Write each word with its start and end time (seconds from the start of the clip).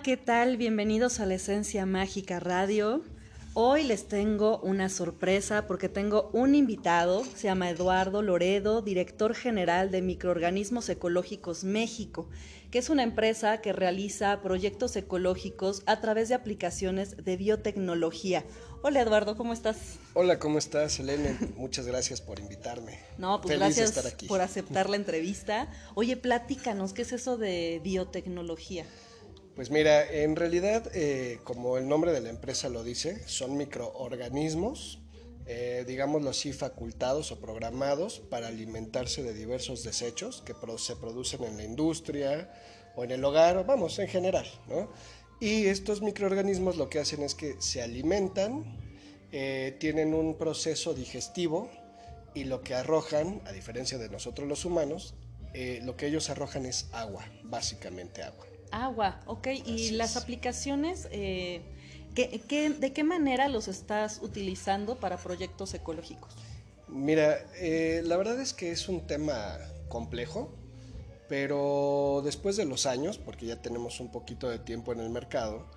Hola, 0.00 0.16
¿qué 0.16 0.16
tal? 0.16 0.56
Bienvenidos 0.56 1.20
a 1.20 1.26
la 1.26 1.34
Esencia 1.34 1.84
Mágica 1.84 2.40
Radio. 2.40 3.02
Hoy 3.52 3.82
les 3.82 4.08
tengo 4.08 4.58
una 4.60 4.88
sorpresa 4.88 5.66
porque 5.66 5.90
tengo 5.90 6.30
un 6.32 6.54
invitado, 6.54 7.22
se 7.22 7.48
llama 7.48 7.68
Eduardo 7.68 8.22
Loredo, 8.22 8.80
director 8.80 9.34
general 9.34 9.90
de 9.90 10.00
Microorganismos 10.00 10.88
Ecológicos 10.88 11.64
México, 11.64 12.30
que 12.70 12.78
es 12.78 12.88
una 12.88 13.02
empresa 13.02 13.60
que 13.60 13.74
realiza 13.74 14.40
proyectos 14.40 14.96
ecológicos 14.96 15.82
a 15.84 16.00
través 16.00 16.30
de 16.30 16.34
aplicaciones 16.34 17.22
de 17.22 17.36
biotecnología. 17.36 18.46
Hola 18.80 19.02
Eduardo, 19.02 19.36
¿cómo 19.36 19.52
estás? 19.52 19.98
Hola, 20.14 20.38
¿cómo 20.38 20.56
estás, 20.56 20.98
Elena? 20.98 21.38
Muchas 21.58 21.86
gracias 21.86 22.22
por 22.22 22.38
invitarme. 22.38 22.98
No, 23.18 23.42
pues 23.42 23.58
gracias 23.58 23.92
por 24.26 24.40
aceptar 24.40 24.88
la 24.88 24.96
entrevista. 24.96 25.68
Oye, 25.94 26.16
platícanos, 26.16 26.94
¿qué 26.94 27.02
es 27.02 27.12
eso 27.12 27.36
de 27.36 27.82
biotecnología? 27.84 28.86
Pues 29.60 29.70
mira, 29.70 30.10
en 30.10 30.36
realidad, 30.36 30.90
eh, 30.94 31.38
como 31.44 31.76
el 31.76 31.86
nombre 31.86 32.12
de 32.12 32.22
la 32.22 32.30
empresa 32.30 32.70
lo 32.70 32.82
dice, 32.82 33.20
son 33.28 33.58
microorganismos, 33.58 35.00
eh, 35.44 35.84
digámoslo 35.86 36.30
así, 36.30 36.54
facultados 36.54 37.30
o 37.30 37.40
programados 37.40 38.20
para 38.20 38.46
alimentarse 38.46 39.22
de 39.22 39.34
diversos 39.34 39.84
desechos 39.84 40.42
que 40.46 40.54
se 40.78 40.96
producen 40.96 41.44
en 41.44 41.58
la 41.58 41.64
industria 41.64 42.50
o 42.96 43.04
en 43.04 43.10
el 43.10 43.22
hogar, 43.22 43.66
vamos, 43.66 43.98
en 43.98 44.08
general. 44.08 44.46
Y 45.40 45.66
estos 45.66 46.00
microorganismos 46.00 46.78
lo 46.78 46.88
que 46.88 46.98
hacen 46.98 47.22
es 47.22 47.34
que 47.34 47.56
se 47.58 47.82
alimentan, 47.82 48.64
eh, 49.30 49.76
tienen 49.78 50.14
un 50.14 50.38
proceso 50.38 50.94
digestivo 50.94 51.70
y 52.34 52.44
lo 52.44 52.62
que 52.62 52.72
arrojan, 52.72 53.42
a 53.44 53.52
diferencia 53.52 53.98
de 53.98 54.08
nosotros 54.08 54.48
los 54.48 54.64
humanos, 54.64 55.12
lo 55.82 55.98
que 55.98 56.06
ellos 56.06 56.30
arrojan 56.30 56.64
es 56.64 56.86
agua, 56.92 57.26
básicamente 57.42 58.22
agua. 58.22 58.49
Agua, 58.70 59.20
ok. 59.26 59.48
¿Y 59.64 59.90
las 59.92 60.16
aplicaciones, 60.16 61.08
eh, 61.10 61.62
de 62.14 62.92
qué 62.92 63.04
manera 63.04 63.48
los 63.48 63.68
estás 63.68 64.20
utilizando 64.22 64.96
para 64.96 65.16
proyectos 65.16 65.74
ecológicos? 65.74 66.34
Mira, 66.92 67.38
eh, 67.56 68.02
la 68.04 68.16
verdad 68.16 68.40
es 68.40 68.52
que 68.52 68.72
es 68.72 68.88
un 68.88 69.06
tema 69.06 69.58
complejo, 69.88 70.52
pero 71.28 72.20
después 72.24 72.56
de 72.56 72.64
los 72.64 72.84
años, 72.84 73.16
porque 73.16 73.46
ya 73.46 73.62
tenemos 73.62 74.00
un 74.00 74.10
poquito 74.10 74.48
de 74.48 74.58
tiempo 74.58 74.92
en 74.92 74.98
el 74.98 75.08
mercado, 75.08 75.70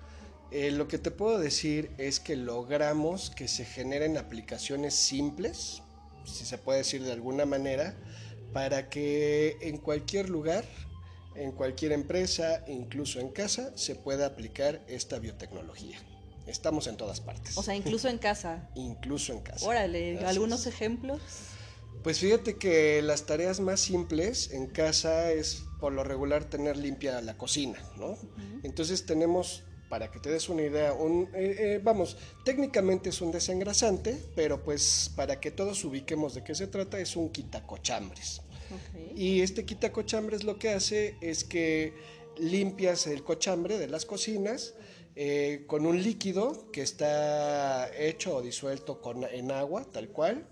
eh, 0.50 0.72
lo 0.72 0.88
que 0.88 0.98
te 0.98 1.12
puedo 1.12 1.38
decir 1.38 1.92
es 1.98 2.18
que 2.18 2.34
logramos 2.34 3.30
que 3.30 3.46
se 3.46 3.64
generen 3.64 4.18
aplicaciones 4.18 4.94
simples, 4.94 5.82
si 6.24 6.44
se 6.44 6.58
puede 6.58 6.78
decir 6.78 7.04
de 7.04 7.12
alguna 7.12 7.46
manera, 7.46 7.94
para 8.52 8.88
que 8.88 9.56
en 9.60 9.78
cualquier 9.78 10.28
lugar 10.28 10.64
en 11.34 11.52
cualquier 11.52 11.92
empresa, 11.92 12.64
incluso 12.66 13.20
en 13.20 13.30
casa, 13.30 13.76
se 13.76 13.94
puede 13.94 14.24
aplicar 14.24 14.82
esta 14.88 15.18
biotecnología. 15.18 15.98
Estamos 16.46 16.86
en 16.86 16.96
todas 16.96 17.20
partes. 17.20 17.56
O 17.56 17.62
sea, 17.62 17.74
incluso 17.74 18.08
en 18.08 18.18
casa. 18.18 18.68
incluso 18.74 19.32
en 19.32 19.40
casa. 19.40 19.66
Órale, 19.66 20.18
¿algunos 20.26 20.66
ejemplos? 20.66 21.20
Pues 22.02 22.18
fíjate 22.18 22.58
que 22.58 23.00
las 23.00 23.24
tareas 23.24 23.60
más 23.60 23.80
simples 23.80 24.50
en 24.52 24.66
casa 24.66 25.32
es 25.32 25.64
por 25.80 25.92
lo 25.92 26.04
regular 26.04 26.44
tener 26.44 26.76
limpia 26.76 27.20
la 27.22 27.38
cocina, 27.38 27.78
¿no? 27.96 28.18
Entonces 28.62 29.06
tenemos, 29.06 29.62
para 29.88 30.10
que 30.10 30.20
te 30.20 30.30
des 30.30 30.50
una 30.50 30.62
idea, 30.62 30.92
un, 30.92 31.30
eh, 31.34 31.56
eh, 31.58 31.80
vamos, 31.82 32.18
técnicamente 32.44 33.08
es 33.08 33.22
un 33.22 33.32
desengrasante, 33.32 34.22
pero 34.36 34.62
pues 34.62 35.10
para 35.16 35.40
que 35.40 35.50
todos 35.50 35.82
ubiquemos 35.84 36.34
de 36.34 36.44
qué 36.44 36.54
se 36.54 36.66
trata, 36.66 36.98
es 36.98 37.16
un 37.16 37.30
quitacochambres. 37.30 38.42
Y 39.14 39.42
este 39.42 39.64
quitacochambre 39.64 40.38
lo 40.40 40.58
que 40.58 40.70
hace 40.70 41.16
es 41.20 41.44
que 41.44 41.94
limpias 42.38 43.06
el 43.06 43.22
cochambre 43.22 43.78
de 43.78 43.88
las 43.88 44.04
cocinas 44.04 44.74
eh, 45.16 45.64
con 45.68 45.86
un 45.86 46.02
líquido 46.02 46.70
que 46.72 46.82
está 46.82 47.88
hecho 47.96 48.36
o 48.36 48.42
disuelto 48.42 49.00
en 49.30 49.50
agua, 49.52 49.84
tal 49.92 50.08
cual. 50.08 50.46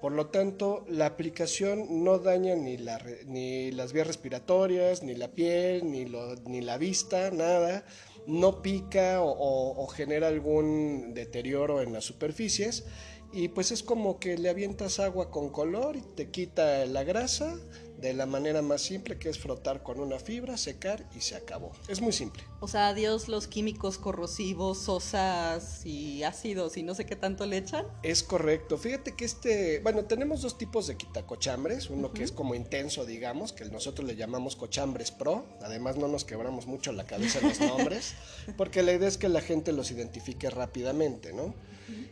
Por 0.00 0.12
lo 0.12 0.28
tanto, 0.28 0.86
la 0.88 1.06
aplicación 1.06 2.04
no 2.04 2.18
daña 2.18 2.54
ni, 2.54 2.76
la, 2.76 3.02
ni 3.26 3.72
las 3.72 3.92
vías 3.92 4.06
respiratorias, 4.06 5.02
ni 5.02 5.14
la 5.14 5.28
piel, 5.28 5.90
ni 5.90 6.60
la 6.60 6.78
vista, 6.78 7.30
nada. 7.30 7.84
No 8.26 8.62
pica 8.62 9.20
o 9.22 9.86
genera 9.88 10.28
algún 10.28 11.14
deterioro 11.14 11.82
en 11.82 11.92
las 11.92 12.04
superficies 12.04 12.84
y 13.32 13.48
pues 13.48 13.70
es 13.70 13.82
como 13.82 14.18
que 14.18 14.38
le 14.38 14.48
avientas 14.48 15.00
agua 15.00 15.30
con 15.30 15.50
color 15.50 15.96
y 15.96 16.02
te 16.02 16.30
quita 16.30 16.86
la 16.86 17.04
grasa 17.04 17.56
de 18.00 18.14
la 18.14 18.26
manera 18.26 18.62
más 18.62 18.82
simple 18.82 19.18
que 19.18 19.28
es 19.28 19.38
frotar 19.38 19.82
con 19.82 19.98
una 19.98 20.18
fibra, 20.18 20.56
secar 20.56 21.04
y 21.16 21.20
se 21.20 21.34
acabó. 21.34 21.72
Es 21.88 22.00
muy 22.00 22.12
simple. 22.12 22.44
O 22.60 22.68
sea, 22.68 22.88
adiós 22.88 23.28
los 23.28 23.48
químicos 23.48 23.98
corrosivos, 23.98 24.78
sosas 24.78 25.84
y 25.84 26.22
ácidos 26.22 26.76
y 26.76 26.84
no 26.84 26.94
sé 26.94 27.06
qué 27.06 27.16
tanto 27.16 27.44
le 27.44 27.58
echan. 27.58 27.86
Es 28.04 28.22
correcto. 28.22 28.78
Fíjate 28.78 29.16
que 29.16 29.24
este, 29.24 29.80
bueno, 29.80 30.04
tenemos 30.04 30.42
dos 30.42 30.56
tipos 30.56 30.86
de 30.86 30.96
quitacochambres, 30.96 31.90
uno 31.90 32.12
que 32.12 32.22
es 32.22 32.30
como 32.30 32.54
intenso, 32.54 33.04
digamos, 33.04 33.52
que 33.52 33.64
nosotros 33.64 34.06
le 34.06 34.14
llamamos 34.14 34.54
cochambres 34.54 35.10
pro. 35.10 35.44
Además 35.62 35.96
no 35.96 36.06
nos 36.06 36.24
quebramos 36.24 36.66
mucho 36.66 36.92
la 36.92 37.04
cabeza 37.04 37.40
en 37.40 37.48
los 37.48 37.60
nombres, 37.60 38.14
porque 38.56 38.82
la 38.82 38.92
idea 38.92 39.08
es 39.08 39.18
que 39.18 39.28
la 39.28 39.40
gente 39.40 39.72
los 39.72 39.90
identifique 39.90 40.50
rápidamente, 40.50 41.32
¿no? 41.32 41.54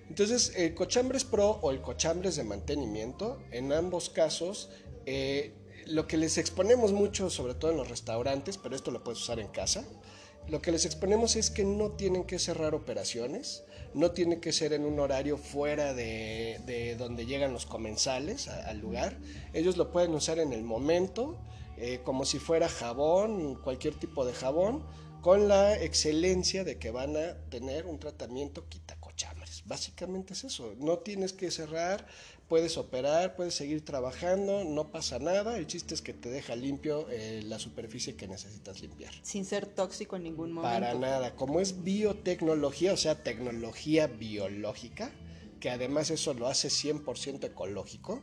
Entonces, 0.09 0.53
el 0.57 0.75
cochambres 0.75 1.25
pro 1.25 1.59
o 1.63 1.71
el 1.71 1.83
cochambres 1.83 2.37
de 2.37 2.45
mantenimiento, 2.45 3.39
en 3.51 3.73
ambos 3.73 4.09
casos, 4.09 4.71
eh, 5.05 5.53
lo 5.87 6.07
que 6.07 6.17
les 6.17 6.39
exponemos 6.39 6.93
mucho, 6.93 7.31
sobre 7.31 7.55
todo 7.55 7.71
en 7.71 7.77
los 7.77 7.89
restaurantes, 7.89 8.59
pero 8.59 8.77
esto 8.77 8.91
lo 8.91 9.03
puedes 9.03 9.21
usar 9.21 9.41
en 9.41 9.49
casa, 9.49 9.85
lo 10.49 10.63
que 10.63 10.71
les 10.71 10.85
exponemos 10.85 11.35
es 11.35 11.51
que 11.51 11.65
no 11.65 11.91
tienen 11.91 12.25
que 12.25 12.39
cerrar 12.39 12.75
operaciones, 12.75 13.65
no 13.95 14.13
tiene 14.13 14.39
que 14.39 14.53
ser 14.53 14.73
en 14.73 14.85
un 14.85 15.01
horario 15.01 15.39
fuera 15.39 15.93
de, 15.93 16.95
donde 16.99 17.27
llegan 17.27 17.53
los 17.53 17.67
comensales 17.67 18.47
al 18.47 18.79
lugar. 18.79 19.19
Ellos 19.55 19.77
lo 19.77 19.91
pueden 19.91 20.15
usar 20.15 20.39
en 20.39 20.53
el 20.53 20.63
momento, 20.63 21.37
eh, 21.79 22.01
como 22.05 22.25
si 22.25 22.39
fuera 22.39 22.69
jabón, 22.69 23.57
cualquier 23.57 23.95
tipo 23.95 24.25
de 24.25 24.35
jabón, 24.35 24.85
con 25.21 25.49
la 25.49 25.75
excelencia 25.83 26.63
de 26.63 26.79
que 26.79 26.93
van 26.93 27.17
a 27.17 27.35
tener 27.51 27.87
un 27.87 27.99
tratamiento 27.99 28.69
quitacochambres. 28.69 29.65
Básicamente 29.67 30.35
es 30.35 30.45
eso, 30.45 30.75
no 30.79 30.99
tienes 30.99 31.33
que 31.33 31.51
cerrar, 31.51 32.07
puedes 32.49 32.79
operar, 32.79 33.35
puedes 33.35 33.55
seguir 33.55 33.85
trabajando, 33.85 34.65
no 34.65 34.91
pasa 34.91 35.19
nada, 35.19 35.57
el 35.57 35.67
chiste 35.67 35.95
es 35.95 36.03
que 36.03 36.13
te 36.13 36.31
deja 36.31 36.55
limpio 36.55 37.07
eh, 37.11 37.43
la 37.45 37.59
superficie 37.59 38.15
que 38.15 38.29
necesitas 38.29 38.81
limpiar. 38.81 39.13
Sin 39.23 39.45
ser 39.45 39.67
tóxico 39.67 40.17
en 40.17 40.25
ningún 40.25 40.53
momento. 40.53 40.73
Para 40.73 40.95
nada, 40.95 41.35
como 41.35 41.61
es 41.61 41.83
biotecnología, 41.83 42.93
o 42.93 42.97
sea, 42.97 43.23
tecnología 43.23 44.07
biológica, 44.07 45.11
que 45.61 45.71
además 45.71 46.11
eso 46.11 46.35
lo 46.35 46.47
hace 46.47 46.69
100% 46.69 47.45
ecológico, 47.45 48.23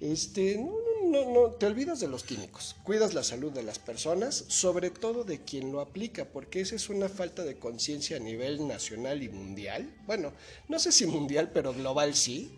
este, 0.00 0.58
no, 0.58 1.24
no, 1.24 1.32
no, 1.32 1.50
te 1.52 1.66
olvidas 1.66 2.00
de 2.00 2.08
los 2.08 2.24
químicos, 2.24 2.74
cuidas 2.82 3.14
la 3.14 3.22
salud 3.22 3.52
de 3.52 3.62
las 3.62 3.78
personas, 3.78 4.44
sobre 4.48 4.90
todo 4.90 5.22
de 5.22 5.44
quien 5.44 5.70
lo 5.70 5.80
aplica, 5.80 6.24
porque 6.24 6.60
esa 6.60 6.74
es 6.74 6.88
una 6.88 7.08
falta 7.08 7.44
de 7.44 7.58
conciencia 7.58 8.16
a 8.16 8.20
nivel 8.20 8.66
nacional 8.66 9.22
y 9.22 9.28
mundial. 9.28 9.94
Bueno, 10.06 10.32
no 10.68 10.78
sé 10.80 10.90
si 10.90 11.06
mundial, 11.06 11.50
pero 11.52 11.72
global 11.72 12.14
sí 12.14 12.50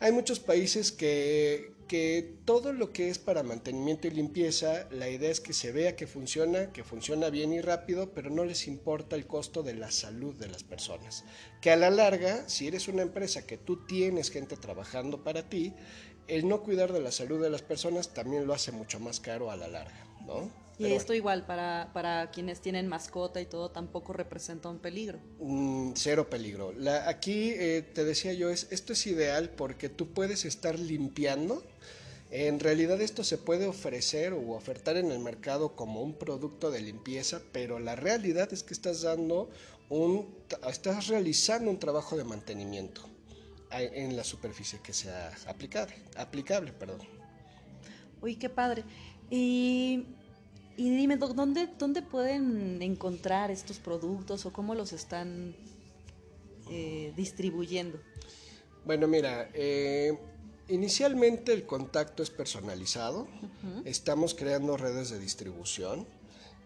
hay 0.00 0.12
muchos 0.12 0.40
países 0.40 0.92
que, 0.92 1.74
todo 2.44 2.72
lo 2.72 2.92
que 2.92 3.08
es 3.08 3.18
para 3.18 3.42
mantenimiento 3.42 4.08
y 4.08 4.10
limpieza, 4.10 4.88
la 4.90 5.08
idea 5.08 5.30
es 5.30 5.40
que 5.40 5.52
se 5.52 5.72
vea 5.72 5.96
que 5.96 6.06
funciona, 6.06 6.72
que 6.72 6.84
funciona 6.84 7.30
bien 7.30 7.52
y 7.52 7.60
rápido, 7.60 8.12
pero 8.12 8.28
no 8.28 8.44
les 8.44 8.66
importa 8.66 9.16
el 9.16 9.26
costo 9.26 9.62
de 9.62 9.74
la 9.74 9.90
salud 9.90 10.34
de 10.34 10.48
las 10.48 10.64
personas. 10.64 11.24
Que 11.60 11.70
a 11.70 11.76
la 11.76 11.90
larga, 11.90 12.48
si 12.48 12.66
eres 12.66 12.88
una 12.88 13.02
empresa 13.02 13.46
que 13.46 13.56
tú 13.56 13.86
tienes 13.86 14.30
gente 14.30 14.56
trabajando 14.56 15.24
para 15.24 15.48
ti, 15.48 15.74
el 16.28 16.48
no 16.48 16.62
cuidar 16.62 16.92
de 16.92 17.00
la 17.00 17.12
salud 17.12 17.40
de 17.40 17.50
las 17.50 17.62
personas 17.62 18.12
también 18.12 18.46
lo 18.46 18.52
hace 18.52 18.72
mucho 18.72 18.98
más 18.98 19.20
caro 19.20 19.50
a 19.50 19.56
la 19.56 19.68
larga, 19.68 20.06
¿no? 20.26 20.65
Y 20.78 20.92
esto 20.92 21.14
igual 21.14 21.46
para, 21.46 21.90
para, 21.94 22.30
quienes 22.30 22.60
tienen 22.60 22.86
mascota 22.86 23.40
y 23.40 23.46
todo 23.46 23.70
tampoco 23.70 24.12
representa 24.12 24.68
un 24.68 24.78
peligro. 24.78 25.18
Mm, 25.40 25.92
cero 25.94 26.28
peligro. 26.28 26.72
La, 26.72 27.08
aquí 27.08 27.50
eh, 27.50 27.82
te 27.82 28.04
decía 28.04 28.34
yo, 28.34 28.50
es, 28.50 28.68
esto 28.70 28.92
es 28.92 29.06
ideal 29.06 29.50
porque 29.50 29.88
tú 29.88 30.08
puedes 30.08 30.44
estar 30.44 30.78
limpiando. 30.78 31.62
En 32.30 32.60
realidad 32.60 33.00
esto 33.00 33.24
se 33.24 33.38
puede 33.38 33.66
ofrecer 33.66 34.34
o 34.34 34.50
ofertar 34.50 34.96
en 34.96 35.10
el 35.10 35.20
mercado 35.20 35.76
como 35.76 36.02
un 36.02 36.12
producto 36.12 36.70
de 36.70 36.82
limpieza, 36.82 37.40
pero 37.52 37.78
la 37.78 37.96
realidad 37.96 38.52
es 38.52 38.62
que 38.62 38.74
estás 38.74 39.02
dando 39.02 39.48
un, 39.88 40.34
estás 40.68 41.06
realizando 41.06 41.70
un 41.70 41.78
trabajo 41.78 42.16
de 42.16 42.24
mantenimiento 42.24 43.02
en 43.70 44.16
la 44.16 44.24
superficie 44.24 44.80
que 44.82 44.92
sea 44.92 45.32
aplicable, 45.46 45.94
aplicable, 46.16 46.72
perdón. 46.72 47.00
Uy, 48.20 48.36
qué 48.36 48.48
padre. 48.48 48.84
Y 49.30 50.06
y 50.76 50.90
dime, 50.90 51.16
¿dónde, 51.16 51.68
¿dónde 51.78 52.02
pueden 52.02 52.82
encontrar 52.82 53.50
estos 53.50 53.78
productos 53.78 54.44
o 54.46 54.52
cómo 54.52 54.74
los 54.74 54.92
están 54.92 55.54
eh, 56.70 57.12
distribuyendo? 57.16 57.98
Bueno, 58.84 59.08
mira, 59.08 59.50
eh, 59.54 60.18
inicialmente 60.68 61.52
el 61.52 61.64
contacto 61.64 62.22
es 62.22 62.30
personalizado. 62.30 63.26
Estamos 63.84 64.34
creando 64.34 64.76
redes 64.76 65.10
de 65.10 65.18
distribución. 65.18 66.06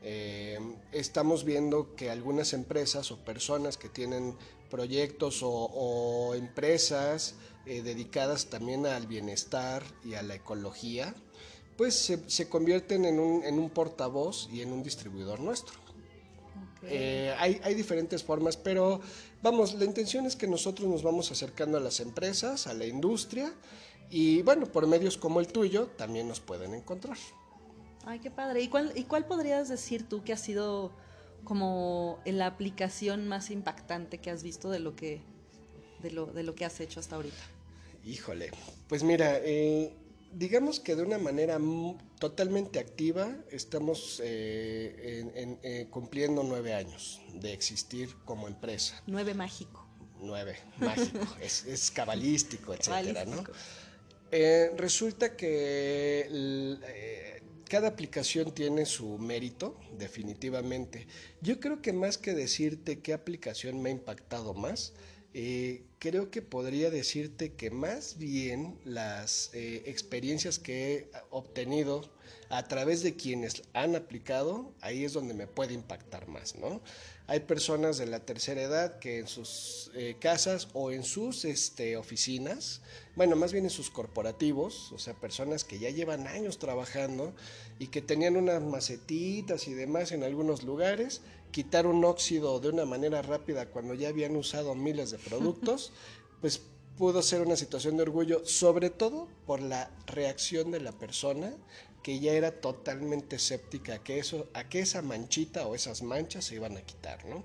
Eh, 0.03 0.59
estamos 0.93 1.45
viendo 1.45 1.95
que 1.95 2.11
algunas 2.11 2.53
empresas 2.53 3.13
o 3.13 3.19
personas 3.25 3.77
que 3.77 3.89
tienen 3.89 4.37
proyectos 4.71 5.41
o, 5.43 6.35
empresas 6.35 7.35
dedicadas 7.65 8.47
también 8.47 8.87
al 8.87 9.07
bienestar 9.07 9.83
y 10.05 10.15
a 10.15 10.23
la 10.23 10.35
ecología, 10.35 11.15
pues 11.77 12.13
se, 12.27 12.49
convierten 12.49 13.05
en 13.05 13.19
un, 13.19 13.45
en 13.45 13.59
un, 13.59 13.71
portavoz 13.71 14.49
y 14.53 14.61
en 14.63 14.73
un 14.73 14.83
distribuidor 14.83 15.41
nuestro. 15.41 15.75
Eh, 16.83 17.35
hay, 17.39 17.61
hay, 17.63 17.75
diferentes 17.75 18.23
formas, 18.23 18.57
pero 18.57 19.01
vamos, 19.43 19.75
la 19.75 19.85
intención 19.85 20.27
es 20.27 20.37
que 20.37 20.47
nosotros 20.47 20.89
nos 20.89 21.03
vamos 21.03 21.31
acercando 21.31 21.77
a 21.77 21.81
las 21.81 22.01
empresas, 22.01 22.67
a 22.67 22.75
la 22.75 22.87
industria, 22.87 23.53
y 24.11 24.43
bueno, 24.43 24.67
por 24.67 24.87
medios 24.87 25.17
como 25.17 25.41
el 25.41 25.49
tuyo 25.49 25.87
también 25.87 26.27
nos 26.27 26.41
pueden 26.41 26.75
encontrar. 26.75 27.17
Ay, 28.05 28.19
qué 28.19 28.31
padre. 28.31 28.63
¿Y 28.63 28.69
cuál, 28.69 28.93
¿Y 28.95 29.05
cuál 29.05 29.27
podrías 29.27 29.69
decir 29.69 30.09
tú 30.09 30.25
que 30.25 30.33
ha 30.33 30.37
sido 30.37 30.91
como 31.45 32.19
la 32.25 32.47
aplicación 32.47 33.29
más 33.29 33.51
impactante 33.51 34.19
que 34.19 34.31
has 34.31 34.43
visto 34.43 34.71
de 34.71 34.81
lo 34.81 34.97
que, 34.97 35.21
de 36.03 36.11
lo, 36.11 36.27
de 36.27 36.43
lo 36.43 36.55
que 36.55 36.65
has 36.65 36.81
hecho 36.81 37.01
hasta 37.01 37.17
ahorita? 37.17 37.37
Híjole, 38.05 38.51
pues 38.89 39.03
mira, 39.03 39.39
eh, 39.43 39.95
digamos 40.33 40.81
que 40.81 40.97
de 40.97 41.03
una 41.03 41.19
manera 41.19 41.59
totalmente 42.19 42.79
activa 42.79 43.37
estamos 43.51 44.21
eh, 44.25 45.59
eh, 45.63 45.87
cumpliendo 45.91 46.43
nueve 46.43 46.75
años 46.75 47.21
de 47.35 47.53
existir 47.53 48.15
como 48.25 48.49
empresa. 48.49 49.03
Nueve 49.07 49.35
mágico. 49.35 49.87
Nueve, 50.21 50.57
mágico. 50.79 51.27
es, 51.41 51.65
es 51.65 51.91
cabalístico, 51.91 52.75
etcétera, 52.75 53.25
¿no? 53.25 53.45
resulta 54.77 55.37
que 55.37 56.29
cada 57.71 57.87
aplicación 57.87 58.53
tiene 58.53 58.85
su 58.85 59.17
mérito, 59.19 59.79
definitivamente. 59.97 61.07
Yo 61.41 61.61
creo 61.61 61.81
que 61.81 61.93
más 61.93 62.19
que 62.19 62.35
decirte 62.35 62.99
qué 62.99 63.13
aplicación 63.13 63.81
me 63.81 63.91
ha 63.91 63.93
impactado 63.93 64.55
más, 64.55 64.93
eh, 65.33 65.85
creo 65.99 66.31
que 66.31 66.43
podría 66.43 66.91
decirte 66.91 67.53
que 67.53 67.71
más 67.71 68.19
bien 68.19 68.79
las 68.85 69.51
eh, 69.55 69.83
experiencias 69.87 70.59
que 70.59 70.95
he 70.95 71.11
obtenido 71.31 72.11
a 72.49 72.67
través 72.67 73.03
de 73.03 73.15
quienes 73.15 73.63
han 73.73 73.95
aplicado, 73.95 74.73
ahí 74.81 75.05
es 75.05 75.13
donde 75.13 75.35
me 75.35 75.47
puede 75.47 75.73
impactar 75.75 76.27
más, 76.27 76.57
¿no? 76.57 76.81
Hay 77.31 77.39
personas 77.39 77.97
de 77.97 78.07
la 78.07 78.19
tercera 78.19 78.61
edad 78.61 78.99
que 78.99 79.21
en 79.21 79.29
sus 79.29 79.93
eh, 79.95 80.17
casas 80.19 80.67
o 80.73 80.91
en 80.91 81.05
sus 81.05 81.45
este, 81.45 81.97
oficinas, 81.97 82.81
bueno, 83.15 83.37
más 83.37 83.53
bien 83.53 83.63
en 83.63 83.71
sus 83.71 83.89
corporativos, 83.89 84.91
o 84.91 84.99
sea, 84.99 85.15
personas 85.15 85.63
que 85.63 85.79
ya 85.79 85.91
llevan 85.91 86.27
años 86.27 86.59
trabajando 86.59 87.33
y 87.79 87.87
que 87.87 88.03
tenían 88.03 88.37
unas 88.37 88.61
macetitas 88.61 89.69
y 89.69 89.75
demás 89.75 90.11
en 90.11 90.25
algunos 90.25 90.65
lugares, 90.65 91.21
quitar 91.53 91.87
un 91.87 92.05
óxido 92.05 92.59
de 92.59 92.71
una 92.71 92.85
manera 92.85 93.23
rápida 93.23 93.67
cuando 93.67 93.95
ya 93.95 94.09
habían 94.09 94.35
usado 94.35 94.75
miles 94.75 95.13
de 95.13 95.19
productos, 95.19 95.93
pues 96.41 96.61
pudo 96.99 97.23
ser 97.23 97.43
una 97.43 97.55
situación 97.55 97.97
de 97.97 98.03
orgullo, 98.03 98.45
sobre 98.45 98.91
todo 98.91 99.29
por 99.47 99.63
la 99.63 99.89
reacción 100.07 100.73
de 100.73 100.81
la 100.81 100.91
persona 100.91 101.55
que 102.03 102.19
ya 102.19 102.33
era 102.33 102.61
totalmente 102.61 103.37
escéptica 103.37 103.95
a 103.95 104.03
que, 104.03 104.19
eso, 104.19 104.49
a 104.55 104.69
que 104.69 104.81
esa 104.81 105.03
manchita 105.03 105.67
o 105.67 105.75
esas 105.75 106.03
manchas 106.03 106.45
se 106.45 106.55
iban 106.55 106.77
a 106.77 106.83
quitar, 106.83 107.25
¿no? 107.27 107.45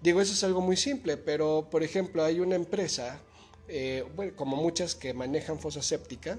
Digo, 0.00 0.20
eso 0.20 0.32
es 0.32 0.44
algo 0.44 0.60
muy 0.60 0.76
simple, 0.76 1.16
pero 1.16 1.68
por 1.70 1.82
ejemplo 1.82 2.24
hay 2.24 2.40
una 2.40 2.56
empresa, 2.56 3.20
eh, 3.68 4.04
bueno, 4.14 4.34
como 4.36 4.56
muchas 4.56 4.94
que 4.94 5.14
manejan 5.14 5.58
fosa 5.58 5.82
séptica, 5.82 6.38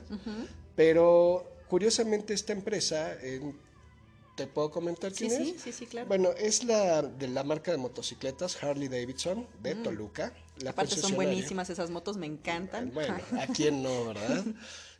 pero 0.75 1.63
curiosamente 1.67 2.33
esta 2.33 2.53
empresa, 2.53 3.17
¿te 4.35 4.47
puedo 4.47 4.69
comentar 4.69 5.11
quién 5.13 5.31
es? 5.31 5.37
Sí, 5.37 5.55
sí, 5.63 5.71
sí, 5.71 5.85
claro. 5.87 6.07
Bueno, 6.07 6.29
es 6.37 6.63
la 6.63 7.01
de 7.01 7.27
la 7.27 7.43
marca 7.43 7.71
de 7.71 7.77
motocicletas 7.77 8.61
Harley 8.61 8.87
Davidson 8.87 9.47
de 9.63 9.75
Toluca. 9.75 10.33
La 10.57 10.71
Aparte 10.71 10.97
son 10.97 11.15
buenísimas 11.15 11.69
esas 11.69 11.89
motos, 11.89 12.17
me 12.17 12.27
encantan. 12.27 12.91
Bueno, 12.93 13.17
¿a 13.39 13.47
quién 13.47 13.81
no, 13.81 14.05
verdad? 14.05 14.45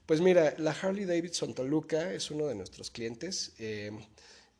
Pues 0.05 0.21
mira, 0.21 0.53
la 0.59 0.71
Harley 0.71 1.05
Davidson 1.05 1.55
Toluca 1.55 2.13
es 2.13 2.29
uno 2.29 2.45
de 2.45 2.53
nuestros 2.53 2.91
clientes. 2.91 3.53
Eh, 3.57 3.91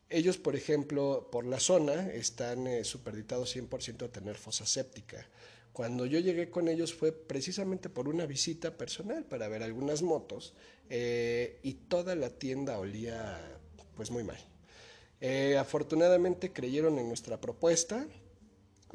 ellos, 0.10 0.38
por 0.38 0.56
ejemplo, 0.56 1.30
por 1.32 1.46
la 1.46 1.60
zona 1.60 2.10
están 2.10 2.66
eh, 2.66 2.84
superditados 2.84 3.56
100% 3.56 4.06
a 4.06 4.08
tener 4.08 4.38
fosa 4.38 4.66
séptica. 4.66 5.28
Cuando 5.72 6.08
yo 6.08 6.18
llegué 6.18 6.50
con 6.50 6.68
ellos 6.68 6.96
fue 6.96 7.12
precisamente 7.12 7.90
por 7.90 8.08
una 8.08 8.26
visita 8.26 8.76
personal 8.76 9.26
para 9.26 9.48
ver 9.48 9.62
algunas 9.62 10.02
motos 10.02 10.56
eh, 10.90 11.60
y 11.62 11.74
toda 11.74 12.16
la 12.16 12.30
tienda 12.30 12.80
olía 12.80 13.60
pues 13.96 14.10
muy 14.10 14.24
mal. 14.24 14.40
afortunadamente 15.60 16.54
creyeron 16.54 16.98
en 16.98 17.08
nuestra 17.08 17.40
propuesta, 17.40 18.08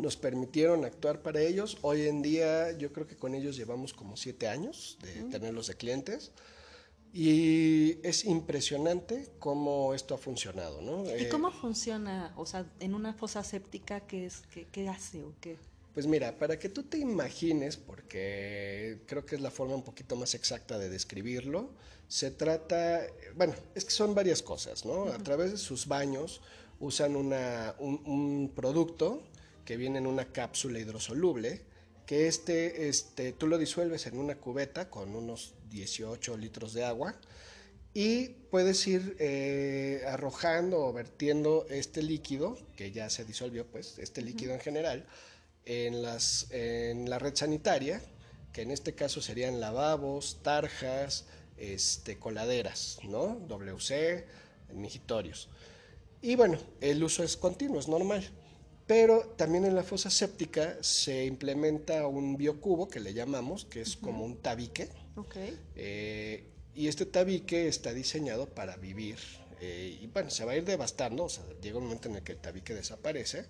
nos 0.00 0.16
permitieron 0.16 0.84
actuar 0.84 1.22
para 1.22 1.40
ellos. 1.40 1.78
Hoy 1.82 2.06
en 2.06 2.22
día 2.22 2.72
yo 2.72 2.92
creo 2.92 3.06
que 3.06 3.16
con 3.16 3.34
ellos 3.34 3.56
llevamos 3.56 3.94
como 3.94 4.16
siete 4.16 4.48
años 4.48 4.98
de 5.02 5.24
tenerlos 5.24 5.66
de 5.68 5.74
clientes. 5.74 6.32
Y 7.12 7.98
es 8.06 8.24
impresionante 8.24 9.32
cómo 9.40 9.94
esto 9.94 10.14
ha 10.14 10.18
funcionado, 10.18 10.80
¿no? 10.80 11.04
¿Y 11.16 11.28
cómo 11.28 11.48
eh, 11.48 11.52
funciona? 11.60 12.32
O 12.36 12.46
sea, 12.46 12.66
en 12.78 12.94
una 12.94 13.12
fosa 13.14 13.42
séptica, 13.42 14.00
¿qué, 14.00 14.26
es, 14.26 14.42
qué, 14.52 14.68
qué 14.70 14.88
hace 14.88 15.24
o 15.24 15.34
qué? 15.40 15.56
Pues 15.92 16.06
mira, 16.06 16.38
para 16.38 16.56
que 16.56 16.68
tú 16.68 16.84
te 16.84 16.98
imagines, 16.98 17.76
porque 17.76 19.00
creo 19.06 19.26
que 19.26 19.34
es 19.34 19.40
la 19.40 19.50
forma 19.50 19.74
un 19.74 19.82
poquito 19.82 20.14
más 20.14 20.34
exacta 20.34 20.78
de 20.78 20.88
describirlo, 20.88 21.70
se 22.06 22.30
trata, 22.30 23.02
bueno, 23.34 23.54
es 23.74 23.84
que 23.84 23.90
son 23.90 24.14
varias 24.14 24.40
cosas, 24.40 24.84
¿no? 24.84 25.06
A 25.06 25.18
través 25.18 25.50
de 25.50 25.58
sus 25.58 25.88
baños 25.88 26.40
usan 26.78 27.16
una, 27.16 27.74
un, 27.78 28.02
un 28.06 28.52
producto 28.54 29.22
que 29.70 29.76
viene 29.76 30.00
en 30.00 30.08
una 30.08 30.32
cápsula 30.32 30.80
hidrosoluble, 30.80 31.60
que 32.04 32.26
este, 32.26 32.88
este, 32.88 33.30
tú 33.30 33.46
lo 33.46 33.56
disuelves 33.56 34.04
en 34.08 34.18
una 34.18 34.34
cubeta 34.34 34.90
con 34.90 35.14
unos 35.14 35.54
18 35.70 36.36
litros 36.38 36.74
de 36.74 36.84
agua 36.84 37.14
y 37.94 38.30
puedes 38.50 38.84
ir 38.88 39.14
eh, 39.20 40.02
arrojando 40.08 40.80
o 40.80 40.92
vertiendo 40.92 41.66
este 41.70 42.02
líquido, 42.02 42.58
que 42.74 42.90
ya 42.90 43.08
se 43.10 43.24
disolvió, 43.24 43.64
pues, 43.64 44.00
este 44.00 44.22
líquido 44.22 44.54
en 44.54 44.58
general, 44.58 45.06
en, 45.66 46.02
las, 46.02 46.48
en 46.50 47.08
la 47.08 47.20
red 47.20 47.36
sanitaria, 47.36 48.02
que 48.52 48.62
en 48.62 48.72
este 48.72 48.96
caso 48.96 49.22
serían 49.22 49.60
lavabos, 49.60 50.42
tarjas, 50.42 51.26
este, 51.58 52.18
coladeras, 52.18 52.98
¿no? 53.04 53.38
WC, 53.46 54.26
migitorios. 54.74 55.48
Y 56.22 56.34
bueno, 56.34 56.58
el 56.80 57.04
uso 57.04 57.22
es 57.22 57.36
continuo, 57.36 57.78
es 57.78 57.86
normal. 57.86 58.28
Pero 58.90 59.20
también 59.36 59.64
en 59.66 59.76
la 59.76 59.84
fosa 59.84 60.10
séptica 60.10 60.76
se 60.80 61.24
implementa 61.24 62.08
un 62.08 62.36
biocubo 62.36 62.88
que 62.88 62.98
le 62.98 63.14
llamamos, 63.14 63.64
que 63.64 63.82
es 63.82 63.96
como 63.96 64.24
un 64.24 64.38
tabique. 64.38 64.88
Eh, 65.76 66.42
y 66.74 66.88
este 66.88 67.06
tabique 67.06 67.68
está 67.68 67.92
diseñado 67.92 68.48
para 68.48 68.76
vivir. 68.78 69.16
Eh, 69.60 70.00
y 70.02 70.08
bueno, 70.08 70.28
se 70.30 70.44
va 70.44 70.52
a 70.52 70.56
ir 70.56 70.64
devastando, 70.64 71.22
o 71.22 71.28
sea, 71.28 71.44
llega 71.62 71.78
un 71.78 71.84
momento 71.84 72.08
en 72.08 72.16
el 72.16 72.24
que 72.24 72.32
el 72.32 72.38
tabique 72.38 72.74
desaparece. 72.74 73.44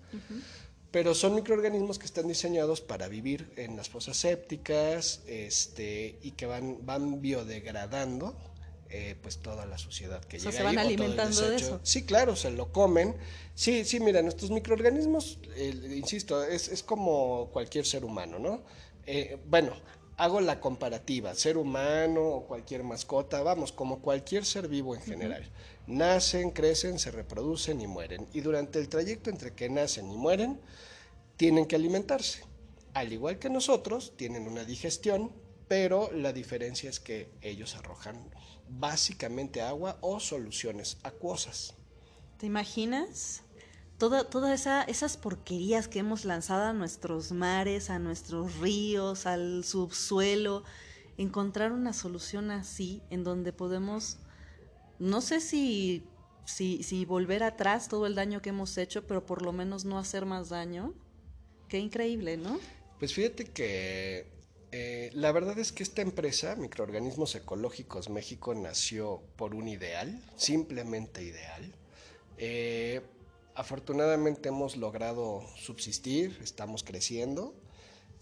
Pero 0.91 1.15
son 1.15 1.33
microorganismos 1.33 1.97
que 1.97 2.05
están 2.05 2.27
diseñados 2.27 2.79
para 2.79 3.07
vivir 3.07 3.51
en 3.55 3.75
las 3.75 3.89
fosas 3.89 4.17
sépticas 4.17 5.23
este, 5.25 6.19
y 6.21 6.33
que 6.33 6.45
van, 6.45 6.85
van 6.85 7.19
biodegradando 7.19 8.37
eh, 8.93 9.15
pues 9.21 9.37
toda 9.37 9.65
la 9.65 9.77
suciedad 9.77 10.21
que 10.25 10.37
llega. 10.37 10.51
Se 10.51 10.63
van 10.63 10.77
alimentando 10.77 11.49
de 11.49 11.55
eso. 11.55 11.79
Sí, 11.81 12.03
claro, 12.03 12.35
se 12.35 12.51
lo 12.51 12.73
comen. 12.73 13.15
Sí, 13.55 13.85
sí, 13.85 14.01
mira, 14.01 14.21
nuestros 14.21 14.51
microorganismos, 14.51 15.39
insisto, 15.95 16.43
es, 16.43 16.83
como 16.83 17.49
cualquier 17.53 17.85
ser 17.85 18.03
humano, 18.03 18.37
¿no? 18.37 18.63
Eh, 19.05 19.37
bueno, 19.47 19.73
hago 20.17 20.41
la 20.41 20.59
comparativa, 20.59 21.33
ser 21.35 21.57
humano 21.57 22.21
o 22.21 22.47
cualquier 22.47 22.83
mascota, 22.83 23.41
vamos, 23.43 23.71
como 23.71 24.01
cualquier 24.01 24.45
ser 24.45 24.67
vivo 24.67 24.93
en 24.93 25.01
general. 25.01 25.49
Nacen, 25.87 26.51
crecen, 26.51 26.99
se 26.99 27.11
reproducen 27.11 27.79
y 27.79 27.87
mueren. 27.87 28.27
Y 28.33 28.41
durante 28.41 28.77
el 28.79 28.89
trayecto 28.89 29.29
entre 29.29 29.53
que 29.53 29.69
nacen 29.69 30.11
y 30.11 30.17
mueren, 30.17 30.59
tienen 31.37 31.65
que 31.65 31.77
alimentarse. 31.77 32.43
Al 32.93 33.13
igual 33.13 33.39
que 33.39 33.49
nosotros, 33.49 34.13
tienen 34.17 34.47
una 34.49 34.65
digestión, 34.65 35.31
pero 35.71 36.11
la 36.11 36.33
diferencia 36.33 36.89
es 36.89 36.99
que 36.99 37.31
ellos 37.41 37.77
arrojan 37.77 38.29
básicamente 38.67 39.61
agua 39.61 39.97
o 40.01 40.19
soluciones 40.19 40.97
acuosas. 41.01 41.75
¿Te 42.37 42.45
imaginas? 42.45 43.43
Todas 43.97 44.29
toda 44.29 44.53
esa, 44.53 44.83
esas 44.83 45.15
porquerías 45.15 45.87
que 45.87 45.99
hemos 45.99 46.25
lanzado 46.25 46.63
a 46.63 46.73
nuestros 46.73 47.31
mares, 47.31 47.89
a 47.89 47.99
nuestros 47.99 48.57
ríos, 48.57 49.25
al 49.25 49.63
subsuelo, 49.63 50.65
encontrar 51.17 51.71
una 51.71 51.93
solución 51.93 52.51
así 52.51 53.01
en 53.09 53.23
donde 53.23 53.53
podemos, 53.53 54.17
no 54.99 55.21
sé 55.21 55.39
si, 55.39 56.03
si, 56.43 56.83
si 56.83 57.05
volver 57.05 57.43
atrás 57.43 57.87
todo 57.87 58.07
el 58.07 58.15
daño 58.15 58.41
que 58.41 58.49
hemos 58.49 58.77
hecho, 58.77 59.07
pero 59.07 59.25
por 59.25 59.41
lo 59.41 59.53
menos 59.53 59.85
no 59.85 59.97
hacer 59.97 60.25
más 60.25 60.49
daño. 60.49 60.93
Qué 61.69 61.79
increíble, 61.79 62.35
¿no? 62.35 62.59
Pues 62.99 63.13
fíjate 63.13 63.45
que 63.45 64.40
eh, 64.71 65.09
la 65.13 65.31
verdad 65.33 65.59
es 65.59 65.71
que 65.71 65.83
esta 65.83 66.01
empresa, 66.01 66.55
Microorganismos 66.55 67.35
Ecológicos 67.35 68.09
México, 68.09 68.53
nació 68.55 69.21
por 69.35 69.53
un 69.53 69.67
ideal, 69.67 70.21
simplemente 70.37 71.23
ideal. 71.23 71.73
Eh, 72.37 73.01
afortunadamente 73.53 74.49
hemos 74.49 74.77
logrado 74.77 75.45
subsistir, 75.57 76.39
estamos 76.41 76.83
creciendo, 76.83 77.53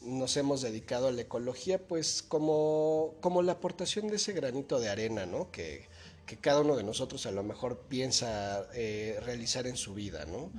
nos 0.01 0.37
hemos 0.37 0.61
dedicado 0.61 1.09
a 1.09 1.11
la 1.11 1.21
ecología 1.21 1.77
pues 1.87 2.23
como, 2.23 3.15
como 3.21 3.43
la 3.43 3.53
aportación 3.53 4.07
de 4.07 4.15
ese 4.15 4.33
granito 4.33 4.79
de 4.79 4.89
arena, 4.89 5.27
¿no? 5.27 5.51
Que, 5.51 5.87
que 6.25 6.37
cada 6.37 6.61
uno 6.61 6.75
de 6.75 6.83
nosotros 6.83 7.25
a 7.27 7.31
lo 7.31 7.43
mejor 7.43 7.81
piensa 7.89 8.67
eh, 8.73 9.19
realizar 9.23 9.67
en 9.67 9.75
su 9.75 9.93
vida, 9.93 10.25
¿no? 10.25 10.51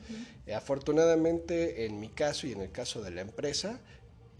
afortunadamente 0.52 1.86
en 1.86 2.00
mi 2.00 2.08
caso 2.08 2.48
y 2.48 2.52
en 2.52 2.60
el 2.60 2.72
caso 2.72 3.02
de 3.02 3.12
la 3.12 3.20
empresa 3.20 3.80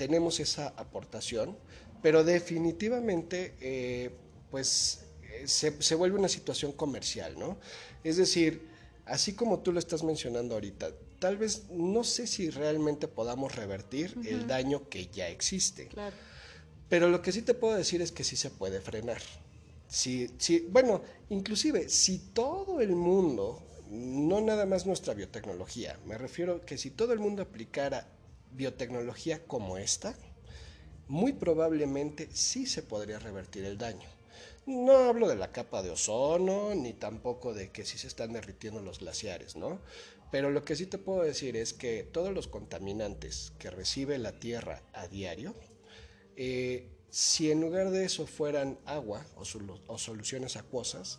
tenemos 0.00 0.40
esa 0.40 0.68
aportación, 0.78 1.58
pero 2.00 2.24
definitivamente 2.24 3.54
eh, 3.60 4.10
pues 4.50 5.04
se, 5.44 5.82
se, 5.82 5.94
vuelve 5.94 6.18
una 6.18 6.30
situación 6.30 6.72
comercial, 6.72 7.38
¿no? 7.38 7.58
Es 8.02 8.16
decir, 8.16 8.66
así 9.04 9.34
como 9.34 9.58
tú 9.58 9.72
lo 9.72 9.78
estás 9.78 10.02
mencionando 10.02 10.54
ahorita, 10.54 10.90
tal 11.18 11.36
vez 11.36 11.64
no 11.68 12.02
sé 12.02 12.26
si 12.26 12.48
realmente 12.48 13.08
podamos 13.08 13.54
revertir 13.54 14.16
el 14.24 14.46
daño 14.46 14.88
que 14.88 15.08
ya 15.08 15.28
existe. 15.28 15.88
Claro. 15.88 16.16
Pero 16.88 17.10
lo 17.10 17.20
que 17.20 17.30
sí 17.30 17.42
te 17.42 17.52
puedo 17.52 17.76
decir 17.76 18.00
es 18.00 18.10
que 18.10 18.24
sí 18.24 18.36
se 18.36 18.48
puede 18.48 18.80
frenar. 18.80 19.20
Si, 19.86 20.30
si, 20.38 20.60
bueno, 20.60 21.02
inclusive 21.28 21.90
si 21.90 22.20
todo 22.32 22.80
el 22.80 22.96
mundo, 22.96 23.62
no 23.90 24.40
nada 24.40 24.64
más 24.64 24.86
nuestra 24.86 25.12
biotecnología, 25.12 25.98
me 26.06 26.16
refiero 26.16 26.64
que 26.64 26.78
si 26.78 26.90
todo 26.90 27.12
el 27.12 27.18
mundo 27.18 27.42
aplicara 27.42 28.08
biotecnología 28.52 29.46
como 29.46 29.78
esta, 29.78 30.14
muy 31.08 31.32
probablemente 31.32 32.28
sí 32.32 32.66
se 32.66 32.82
podría 32.82 33.18
revertir 33.18 33.64
el 33.64 33.78
daño. 33.78 34.08
No 34.66 34.92
hablo 34.92 35.28
de 35.28 35.36
la 35.36 35.50
capa 35.50 35.82
de 35.82 35.90
ozono, 35.90 36.74
ni 36.74 36.92
tampoco 36.92 37.52
de 37.52 37.70
que 37.70 37.84
si 37.84 37.98
se 37.98 38.06
están 38.06 38.32
derritiendo 38.32 38.80
los 38.80 39.00
glaciares, 39.00 39.56
¿no? 39.56 39.80
Pero 40.30 40.50
lo 40.50 40.64
que 40.64 40.76
sí 40.76 40.86
te 40.86 40.98
puedo 40.98 41.22
decir 41.22 41.56
es 41.56 41.72
que 41.72 42.04
todos 42.04 42.32
los 42.32 42.46
contaminantes 42.46 43.52
que 43.58 43.70
recibe 43.70 44.18
la 44.18 44.38
Tierra 44.38 44.82
a 44.92 45.08
diario, 45.08 45.54
eh, 46.36 46.88
si 47.10 47.50
en 47.50 47.60
lugar 47.60 47.90
de 47.90 48.04
eso 48.04 48.26
fueran 48.28 48.78
agua 48.84 49.26
o 49.34 49.98
soluciones 49.98 50.56
acuosas, 50.56 51.18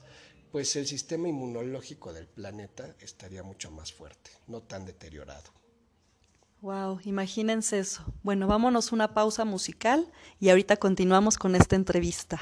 pues 0.52 0.76
el 0.78 0.88
sistema 0.88 1.28
inmunológico 1.28 2.14
del 2.14 2.28
planeta 2.28 2.96
estaría 3.00 3.44
mucho 3.44 3.72
más 3.72 3.92
fuerte, 3.92 4.32
no 4.48 4.62
tan 4.62 4.86
deteriorado. 4.86 5.61
Wow, 6.62 7.00
imagínense 7.06 7.80
eso. 7.80 8.04
Bueno, 8.22 8.46
vámonos 8.46 8.92
una 8.92 9.16
pausa 9.16 9.46
musical 9.46 10.08
y 10.40 10.50
ahorita 10.50 10.78
continuamos 10.78 11.38
con 11.40 11.56
esta 11.56 11.76
entrevista. 11.76 12.40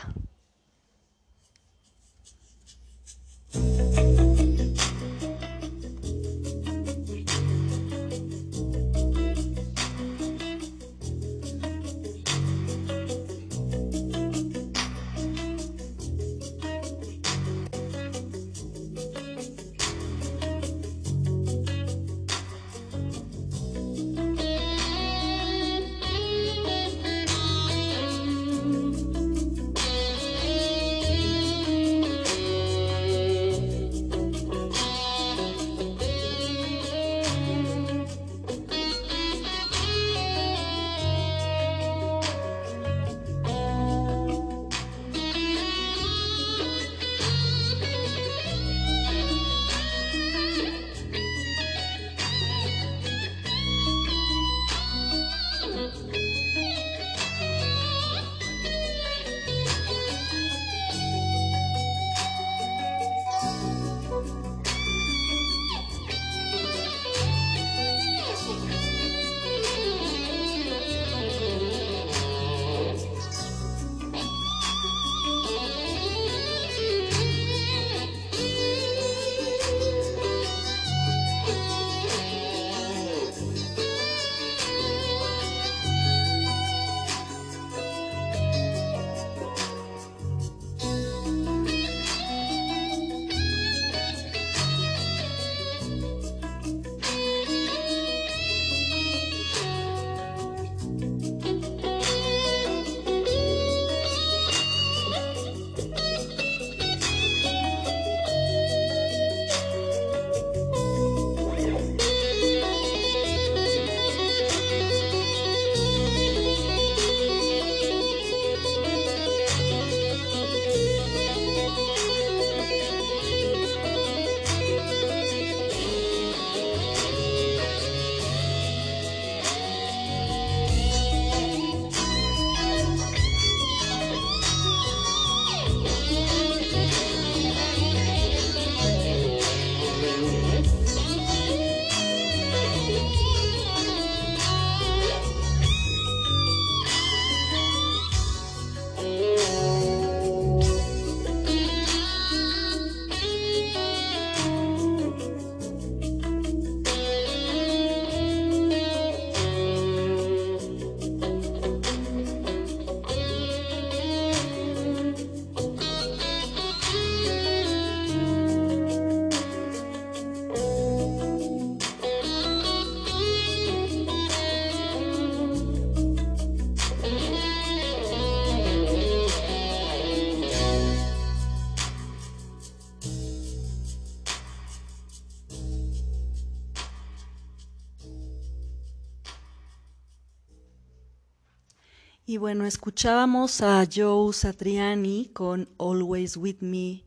Bueno, 192.39 192.65
escuchábamos 192.65 193.61
a 193.61 193.85
Joe 193.93 194.31
Satriani 194.31 195.29
con 195.33 195.67
Always 195.77 196.37
With 196.37 196.61
Me, 196.61 197.03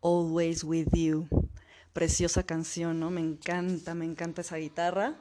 Always 0.00 0.62
With 0.62 0.86
You. 0.92 1.26
Preciosa 1.92 2.44
canción, 2.44 3.00
¿no? 3.00 3.10
Me 3.10 3.20
encanta, 3.20 3.96
me 3.96 4.04
encanta 4.04 4.42
esa 4.42 4.58
guitarra. 4.58 5.16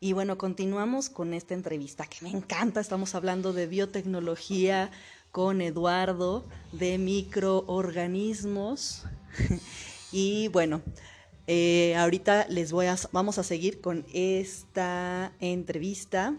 Y 0.00 0.14
bueno, 0.14 0.38
continuamos 0.38 1.10
con 1.10 1.34
esta 1.34 1.52
entrevista 1.52 2.06
que 2.06 2.16
me 2.22 2.30
encanta. 2.30 2.80
Estamos 2.80 3.14
hablando 3.14 3.52
de 3.52 3.66
biotecnología 3.66 4.90
con 5.32 5.60
Eduardo, 5.60 6.46
de 6.72 6.96
microorganismos. 6.96 9.04
y 10.12 10.48
bueno, 10.48 10.80
Eh, 11.52 11.96
ahorita 11.96 12.46
les 12.48 12.70
voy 12.70 12.86
a, 12.86 12.96
vamos 13.10 13.38
a 13.38 13.42
seguir 13.42 13.80
con 13.80 14.06
esta 14.14 15.32
entrevista. 15.40 16.36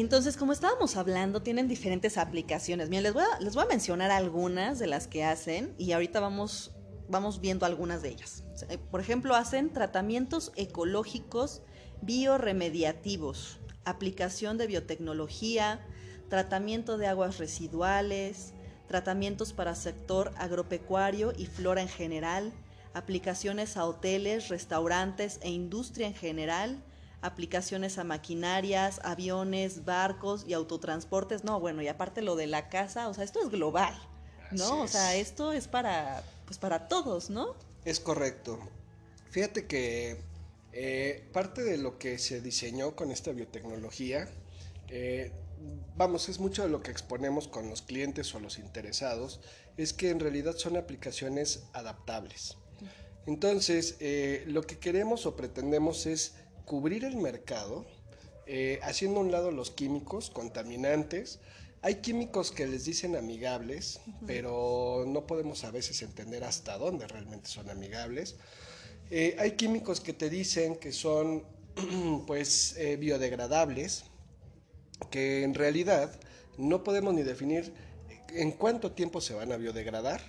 Entonces, 0.00 0.36
como 0.36 0.52
estábamos 0.52 0.96
hablando, 0.96 1.40
tienen 1.40 1.68
diferentes 1.68 2.18
aplicaciones. 2.18 2.90
Miren, 2.90 3.04
les 3.04 3.14
voy 3.14 3.22
a, 3.22 3.40
les 3.40 3.54
voy 3.54 3.64
a 3.64 3.68
mencionar 3.68 4.10
algunas 4.10 4.78
de 4.78 4.86
las 4.86 5.06
que 5.06 5.24
hacen 5.24 5.74
y 5.78 5.92
ahorita 5.92 6.20
vamos, 6.20 6.72
vamos 7.08 7.40
viendo 7.40 7.64
algunas 7.64 8.02
de 8.02 8.10
ellas. 8.10 8.44
Eh, 8.68 8.76
por 8.76 9.00
ejemplo, 9.00 9.34
hacen 9.34 9.72
tratamientos 9.72 10.52
ecológicos 10.54 11.62
bioremediativos, 12.02 13.58
aplicación 13.86 14.58
de 14.58 14.66
biotecnología, 14.66 15.80
tratamiento 16.28 16.98
de 16.98 17.06
aguas 17.06 17.38
residuales, 17.38 18.52
tratamientos 18.88 19.54
para 19.54 19.74
sector 19.74 20.30
agropecuario 20.36 21.32
y 21.34 21.46
flora 21.46 21.80
en 21.80 21.88
general, 21.88 22.52
aplicaciones 22.92 23.78
a 23.78 23.86
hoteles, 23.86 24.48
restaurantes 24.48 25.40
e 25.42 25.48
industria 25.50 26.06
en 26.06 26.14
general, 26.14 26.84
aplicaciones 27.22 27.98
a 27.98 28.04
maquinarias, 28.04 29.00
aviones, 29.04 29.84
barcos 29.84 30.44
y 30.46 30.52
autotransportes. 30.52 31.44
No, 31.44 31.60
bueno, 31.60 31.82
y 31.82 31.88
aparte 31.88 32.22
lo 32.22 32.36
de 32.36 32.46
la 32.46 32.68
casa, 32.68 33.08
o 33.08 33.14
sea, 33.14 33.24
esto 33.24 33.42
es 33.42 33.50
global, 33.50 33.94
¿no? 34.52 34.82
O 34.82 34.88
sea, 34.88 35.14
esto 35.16 35.52
es 35.52 35.68
para, 35.68 36.22
pues 36.44 36.58
para 36.58 36.88
todos, 36.88 37.30
¿no? 37.30 37.54
Es 37.84 38.00
correcto. 38.00 38.58
Fíjate 39.30 39.66
que 39.66 40.18
eh, 40.72 41.24
parte 41.32 41.62
de 41.62 41.78
lo 41.78 41.98
que 41.98 42.18
se 42.18 42.40
diseñó 42.40 42.94
con 42.94 43.10
esta 43.10 43.32
biotecnología, 43.32 44.28
eh, 44.88 45.32
vamos, 45.96 46.28
es 46.28 46.38
mucho 46.38 46.62
de 46.62 46.68
lo 46.68 46.82
que 46.82 46.90
exponemos 46.90 47.48
con 47.48 47.68
los 47.70 47.82
clientes 47.82 48.34
o 48.34 48.40
los 48.40 48.58
interesados, 48.58 49.40
es 49.76 49.92
que 49.92 50.10
en 50.10 50.20
realidad 50.20 50.56
son 50.56 50.76
aplicaciones 50.76 51.64
adaptables. 51.72 52.56
Entonces, 53.26 53.96
eh, 54.00 54.44
lo 54.46 54.62
que 54.62 54.78
queremos 54.78 55.26
o 55.26 55.34
pretendemos 55.34 56.06
es 56.06 56.34
cubrir 56.66 57.04
el 57.04 57.16
mercado, 57.16 57.86
eh, 58.46 58.80
haciendo 58.82 59.20
a 59.20 59.22
un 59.22 59.32
lado 59.32 59.50
los 59.50 59.70
químicos 59.70 60.28
contaminantes. 60.28 61.38
Hay 61.80 61.96
químicos 61.96 62.50
que 62.50 62.66
les 62.66 62.84
dicen 62.84 63.16
amigables, 63.16 64.00
pero 64.26 65.04
no 65.06 65.26
podemos 65.26 65.64
a 65.64 65.70
veces 65.70 66.02
entender 66.02 66.44
hasta 66.44 66.76
dónde 66.76 67.06
realmente 67.06 67.48
son 67.48 67.70
amigables. 67.70 68.36
Eh, 69.10 69.36
hay 69.38 69.52
químicos 69.52 70.00
que 70.00 70.12
te 70.12 70.28
dicen 70.28 70.76
que 70.76 70.92
son 70.92 71.44
pues 72.26 72.76
eh, 72.76 72.96
biodegradables, 72.96 74.04
que 75.10 75.44
en 75.44 75.54
realidad 75.54 76.18
no 76.58 76.82
podemos 76.82 77.14
ni 77.14 77.22
definir 77.22 77.72
en 78.30 78.50
cuánto 78.50 78.92
tiempo 78.92 79.20
se 79.20 79.34
van 79.34 79.52
a 79.52 79.56
biodegradar. 79.56 80.20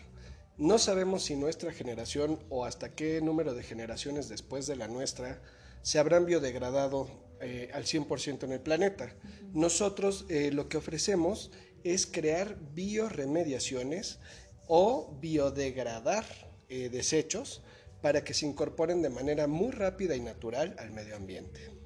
No 0.58 0.78
sabemos 0.78 1.24
si 1.24 1.36
nuestra 1.36 1.72
generación 1.72 2.40
o 2.50 2.66
hasta 2.66 2.94
qué 2.94 3.22
número 3.22 3.56
de 3.56 3.64
generaciones 3.64 4.30
después 4.30 4.68
de 4.68 4.76
la 4.76 4.88
nuestra 4.88 5.42
se 5.88 6.00
habrán 6.00 6.26
biodegradado 6.26 7.08
eh, 7.40 7.70
al 7.74 7.86
100% 7.86 8.44
en 8.44 8.52
el 8.52 8.60
planeta. 8.60 9.16
Nosotros 9.54 10.26
eh, 10.28 10.52
lo 10.52 10.68
que 10.68 10.76
ofrecemos 10.76 11.50
es 11.86 12.06
crear 12.06 12.58
bioremediaciones 12.74 14.20
o 14.68 15.18
biodegradar 15.22 16.26
eh, 16.68 16.90
desechos 16.90 17.64
para 18.02 18.26
que 18.26 18.34
se 18.34 18.46
incorporen 18.46 19.02
de 19.02 19.10
manera 19.10 19.48
muy 19.48 19.72
rápida 19.72 20.14
y 20.18 20.20
natural 20.20 20.76
al 20.78 20.92
medio 20.92 21.16
ambiente. 21.16 21.77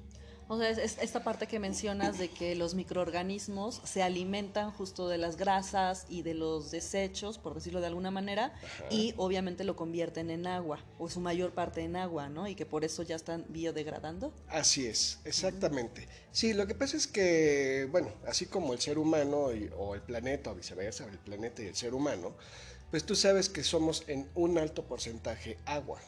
O 0.52 0.58
sea, 0.58 0.68
es 0.68 0.98
esta 1.00 1.24
parte 1.24 1.46
que 1.46 1.58
mencionas 1.58 2.18
de 2.18 2.28
que 2.28 2.54
los 2.54 2.74
microorganismos 2.74 3.80
se 3.84 4.02
alimentan 4.02 4.70
justo 4.70 5.08
de 5.08 5.16
las 5.16 5.38
grasas 5.38 6.04
y 6.10 6.20
de 6.20 6.34
los 6.34 6.70
desechos, 6.70 7.38
por 7.38 7.54
decirlo 7.54 7.80
de 7.80 7.86
alguna 7.86 8.10
manera, 8.10 8.52
y 8.90 9.14
obviamente 9.16 9.64
lo 9.64 9.76
convierten 9.76 10.28
en 10.28 10.46
agua, 10.46 10.84
o 10.98 11.08
su 11.08 11.20
mayor 11.20 11.52
parte 11.52 11.80
en 11.80 11.96
agua, 11.96 12.28
¿no? 12.28 12.48
Y 12.48 12.54
que 12.54 12.66
por 12.66 12.84
eso 12.84 13.02
ya 13.02 13.16
están 13.16 13.46
biodegradando. 13.48 14.34
Así 14.46 14.84
es, 14.84 15.20
exactamente. 15.24 16.06
Sí, 16.32 16.52
lo 16.52 16.66
que 16.66 16.74
pasa 16.74 16.98
es 16.98 17.06
que, 17.06 17.88
bueno, 17.90 18.12
así 18.26 18.44
como 18.44 18.74
el 18.74 18.78
ser 18.78 18.98
humano 18.98 19.46
o 19.78 19.94
el 19.94 20.02
planeta, 20.02 20.50
o 20.50 20.54
viceversa, 20.54 21.06
el 21.06 21.18
planeta 21.18 21.62
y 21.62 21.68
el 21.68 21.74
ser 21.74 21.94
humano, 21.94 22.34
pues 22.92 23.04
tú 23.04 23.16
sabes 23.16 23.48
que 23.48 23.64
somos 23.64 24.04
en 24.06 24.28
un 24.34 24.58
alto 24.58 24.84
porcentaje 24.84 25.56
agua. 25.64 25.98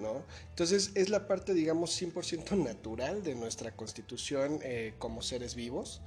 ¿no? 0.00 0.24
Entonces 0.50 0.90
es 0.96 1.08
la 1.08 1.28
parte, 1.28 1.54
digamos, 1.54 2.02
100% 2.02 2.62
natural 2.64 3.22
de 3.22 3.36
nuestra 3.36 3.70
constitución 3.70 4.58
eh, 4.62 4.94
como 4.98 5.22
seres 5.22 5.54
vivos. 5.54 6.02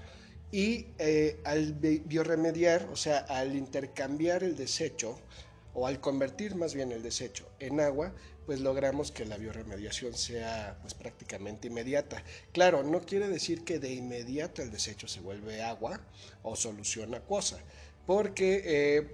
Y 0.52 0.88
eh, 0.98 1.40
al 1.46 1.72
bioremediar, 1.74 2.90
o 2.92 2.98
sea, 2.98 3.20
al 3.20 3.56
intercambiar 3.56 4.44
el 4.44 4.58
desecho, 4.58 5.18
o 5.74 5.88
al 5.88 6.02
convertir 6.02 6.56
más 6.56 6.76
bien 6.76 6.92
el 6.92 7.02
desecho 7.02 7.48
en 7.62 7.80
agua, 7.80 8.14
pues 8.46 8.60
logramos 8.60 9.14
que 9.14 9.24
la 9.24 9.38
bioremediación 9.38 10.14
sea 10.16 10.78
pues 10.82 10.96
prácticamente 10.96 11.70
inmediata. 11.70 12.26
Claro, 12.52 12.84
no 12.84 13.06
quiere 13.06 13.30
decir 13.30 13.64
que 13.64 13.80
de 13.80 13.94
inmediato 13.94 14.62
el 14.62 14.70
desecho 14.70 15.08
se 15.08 15.22
vuelve 15.22 15.62
agua 15.62 16.02
o 16.44 16.58
solución 16.58 17.16
acuosa, 17.16 17.60
porque 18.06 18.64
eh, 18.66 19.08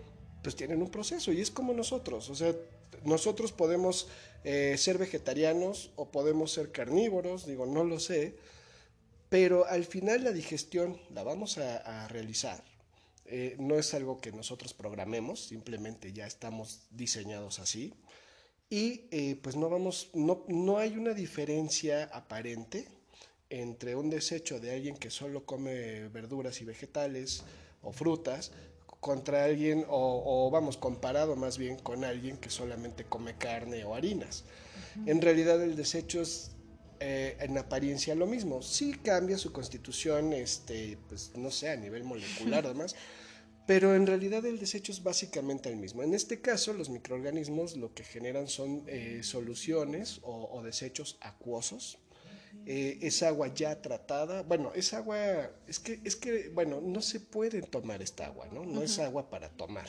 pues 0.45 0.55
tienen 0.55 0.79
un 0.79 0.91
proceso 0.91 1.33
y 1.33 1.41
es 1.41 1.49
como 1.49 1.73
nosotros, 1.73 2.29
o 2.29 2.35
sea, 2.35 2.53
nosotros 3.03 3.51
podemos 3.51 4.07
eh, 4.43 4.75
ser 4.77 4.99
vegetarianos 4.99 5.89
o 5.95 6.11
podemos 6.11 6.51
ser 6.51 6.71
carnívoros, 6.71 7.47
digo, 7.47 7.65
no 7.65 7.83
lo 7.83 7.99
sé, 7.99 8.35
pero 9.27 9.65
al 9.65 9.85
final 9.85 10.23
la 10.23 10.31
digestión 10.31 11.01
la 11.15 11.23
vamos 11.23 11.57
a, 11.57 12.07
realizar. 12.09 12.63
Eh, 13.25 13.55
no 13.57 13.79
es 13.79 13.95
algo 13.95 14.21
que 14.21 14.31
nosotros 14.31 14.75
programemos, 14.75 15.47
simplemente 15.47 16.13
ya 16.13 16.27
estamos 16.27 16.81
diseñados 16.91 17.57
así. 17.57 17.95
Y 18.69 19.05
eh, 19.09 19.39
pues 19.41 19.55
no 19.55 19.67
vamos, 19.67 20.11
no, 20.13 20.45
no 20.47 20.77
hay 20.77 20.95
una 20.95 21.15
diferencia 21.15 22.03
aparente 22.13 22.87
entre 23.49 23.95
un 23.95 24.11
desecho 24.11 24.59
de 24.59 24.75
alguien 24.75 24.95
que 24.95 25.09
solo 25.09 25.43
come 25.43 26.07
verduras 26.09 26.61
y 26.61 26.65
vegetales 26.65 27.41
o 27.81 27.91
frutas 27.91 28.51
contra 29.05 29.45
alguien, 29.45 29.85
o, 29.87 30.49
vamos, 30.51 30.77
comparado 30.77 31.35
más 31.35 31.59
bien 31.59 31.77
con 31.77 32.03
alguien 32.03 32.37
que 32.37 32.49
solamente 32.49 33.03
come 33.03 33.35
carne 33.37 33.85
o 33.85 33.93
harinas. 33.93 34.45
En 35.05 35.21
realidad 35.21 35.61
el 35.61 35.75
desecho 35.75 36.21
es 36.21 36.55
eh, 36.99 37.37
en 37.39 37.55
apariencia 37.55 38.15
lo 38.15 38.25
mismo. 38.25 38.63
Sí 38.63 38.95
cambia 39.03 39.37
su 39.37 39.51
constitución, 39.51 40.33
este, 40.33 40.97
pues 41.07 41.33
no 41.35 41.51
sé, 41.51 41.69
a 41.69 41.75
nivel 41.75 42.03
molecular 42.03 42.65
además, 42.65 42.95
pero 43.67 43.93
en 43.93 44.07
realidad 44.07 44.43
el 44.43 44.57
desecho 44.57 44.91
es 44.91 45.03
básicamente 45.03 45.69
el 45.69 45.75
mismo. 45.75 46.01
En 46.01 46.15
este 46.15 46.41
caso, 46.41 46.73
los 46.73 46.89
microorganismos 46.89 47.77
lo 47.77 47.93
que 47.93 48.03
generan 48.03 48.47
son 48.47 48.85
eh, 48.87 49.19
soluciones 49.21 50.19
o, 50.23 50.49
o 50.51 50.63
desechos 50.63 51.19
acuosos 51.21 51.99
eh, 52.65 52.99
es 53.01 53.23
agua 53.23 53.53
ya 53.53 53.81
tratada. 53.81 54.43
Bueno, 54.43 54.71
es 54.75 54.93
agua, 54.93 55.51
es 55.67 55.79
que, 55.79 55.99
es 56.03 56.15
que, 56.15 56.49
bueno, 56.49 56.81
no 56.81 57.01
se 57.01 57.19
puede 57.19 57.61
tomar 57.61 58.01
esta 58.01 58.27
agua, 58.27 58.47
¿no? 58.51 58.65
No 58.65 58.81
es 58.81 58.99
agua 58.99 59.29
para 59.29 59.49
tomar. 59.49 59.87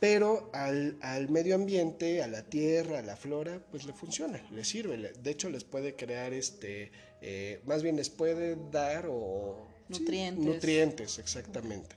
Pero 0.00 0.50
al, 0.52 0.98
al, 1.00 1.30
medio 1.30 1.54
ambiente, 1.54 2.22
a 2.22 2.26
la 2.26 2.42
tierra, 2.42 2.98
a 2.98 3.02
la 3.02 3.16
flora, 3.16 3.62
pues 3.70 3.86
le 3.86 3.92
funciona, 3.92 4.42
le 4.50 4.64
sirve. 4.64 5.12
De 5.12 5.30
hecho, 5.30 5.48
les 5.48 5.64
puede 5.64 5.94
crear 5.94 6.32
este, 6.32 6.90
eh, 7.26 7.60
más 7.64 7.82
bien 7.82 7.96
les 7.96 8.10
puede 8.10 8.56
dar 8.70 9.06
o... 9.08 9.66
Nutrientes. 9.88 10.44
nutrientes, 10.44 11.18
exactamente. 11.18 11.96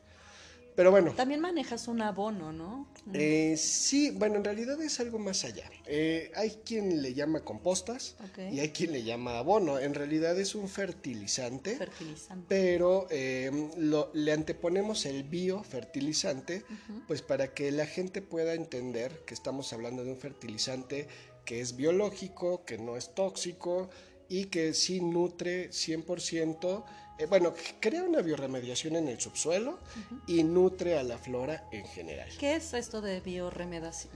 Pero 0.77 0.91
bueno. 0.91 1.11
También 1.13 1.39
manejas 1.41 1.87
un 1.87 2.03
abono, 2.03 2.53
¿no? 2.53 2.87
Eh, 3.11 3.55
sí, 3.57 4.11
bueno, 4.11 4.35
en 4.35 4.43
realidad 4.43 4.79
es 4.79 4.99
algo 4.99 5.17
más 5.17 5.43
allá. 5.43 5.67
Eh, 5.87 6.31
hay 6.35 6.51
quien 6.63 7.01
le 7.01 7.15
llama 7.15 7.39
compostas 7.39 8.15
y 8.51 8.59
hay 8.59 8.69
quien 8.69 8.91
le 8.91 9.01
llama 9.01 9.39
abono. 9.39 9.79
En 9.79 9.95
realidad 9.95 10.39
es 10.39 10.53
un 10.53 10.69
fertilizante. 10.69 11.77
Fertilizante. 11.77 12.45
Pero 12.47 13.07
eh, 13.09 13.71
lo, 13.77 14.11
le 14.13 14.31
anteponemos 14.31 15.07
el 15.07 15.23
biofertilizante, 15.23 16.63
pues 17.07 17.23
para 17.23 17.55
que 17.55 17.71
la 17.71 17.87
gente 17.87 18.21
pueda 18.21 18.53
entender 18.53 19.23
que 19.25 19.33
estamos 19.33 19.73
hablando 19.73 20.03
de 20.03 20.11
un 20.11 20.17
fertilizante 20.17 21.07
que 21.43 21.59
es 21.59 21.75
biológico, 21.75 22.65
que 22.65 22.77
no 22.77 22.97
es 22.97 23.15
tóxico 23.15 23.89
y 24.29 24.45
que 24.45 24.73
sí 24.73 25.01
nutre 25.01 25.69
100% 25.69 26.83
eh, 27.19 27.25
bueno, 27.25 27.53
crea 27.79 28.03
una 28.03 28.21
bioremediación 28.21 28.95
en 28.95 29.07
el 29.07 29.19
subsuelo 29.19 29.79
y 30.27 30.43
nutre 30.43 30.99
a 30.99 31.03
la 31.03 31.17
flora 31.17 31.67
en 31.71 31.85
general. 31.85 32.29
¿Qué 32.39 32.55
es 32.55 32.73
esto 32.73 33.01
de 33.01 33.21
bioremediación? 33.21 34.13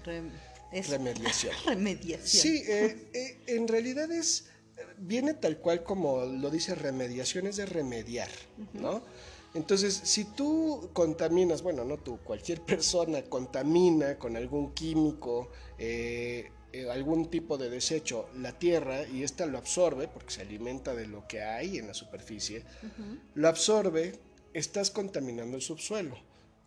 Remediación. 0.72 1.56
remediación. 1.66 2.44
Sí, 2.44 2.64
eh, 2.68 3.10
eh, 3.14 3.40
en 3.48 3.68
realidad 3.68 4.12
es, 4.12 4.50
viene 4.98 5.34
tal 5.34 5.58
cual 5.58 5.84
como 5.84 6.26
lo 6.26 6.50
dice 6.52 6.76
remediación, 6.76 7.48
es 7.48 7.56
de 7.58 7.66
remediar, 7.66 8.30
¿no? 8.74 9.02
Entonces, 9.54 10.00
si 10.04 10.24
tú 10.24 10.92
contaminas, 10.94 11.62
bueno, 11.62 11.84
no 11.84 11.98
tú, 11.98 12.20
cualquier 12.24 12.62
persona 12.62 13.24
contamina 13.24 14.18
con 14.18 14.38
algún 14.38 14.74
químico, 14.74 15.50
eh, 15.78 16.52
eh, 16.74 16.90
algún 16.90 17.30
tipo 17.30 17.58
de 17.58 17.70
desecho 17.70 18.30
la 18.38 18.58
tierra 18.58 19.08
y 19.08 19.24
ésta 19.24 19.46
lo 19.46 19.58
absorbe, 19.58 20.08
porque 20.08 20.34
se 20.34 20.42
alimenta 20.42 20.94
de 20.96 21.08
lo 21.08 21.28
que 21.28 21.42
hay 21.42 21.78
en 21.78 21.88
la 21.88 21.94
superficie, 21.94 22.64
lo 23.34 23.48
absorbe, 23.48 24.14
estás 24.54 24.92
contaminando 24.92 25.56
el 25.58 25.62
subsuelo. 25.62 26.18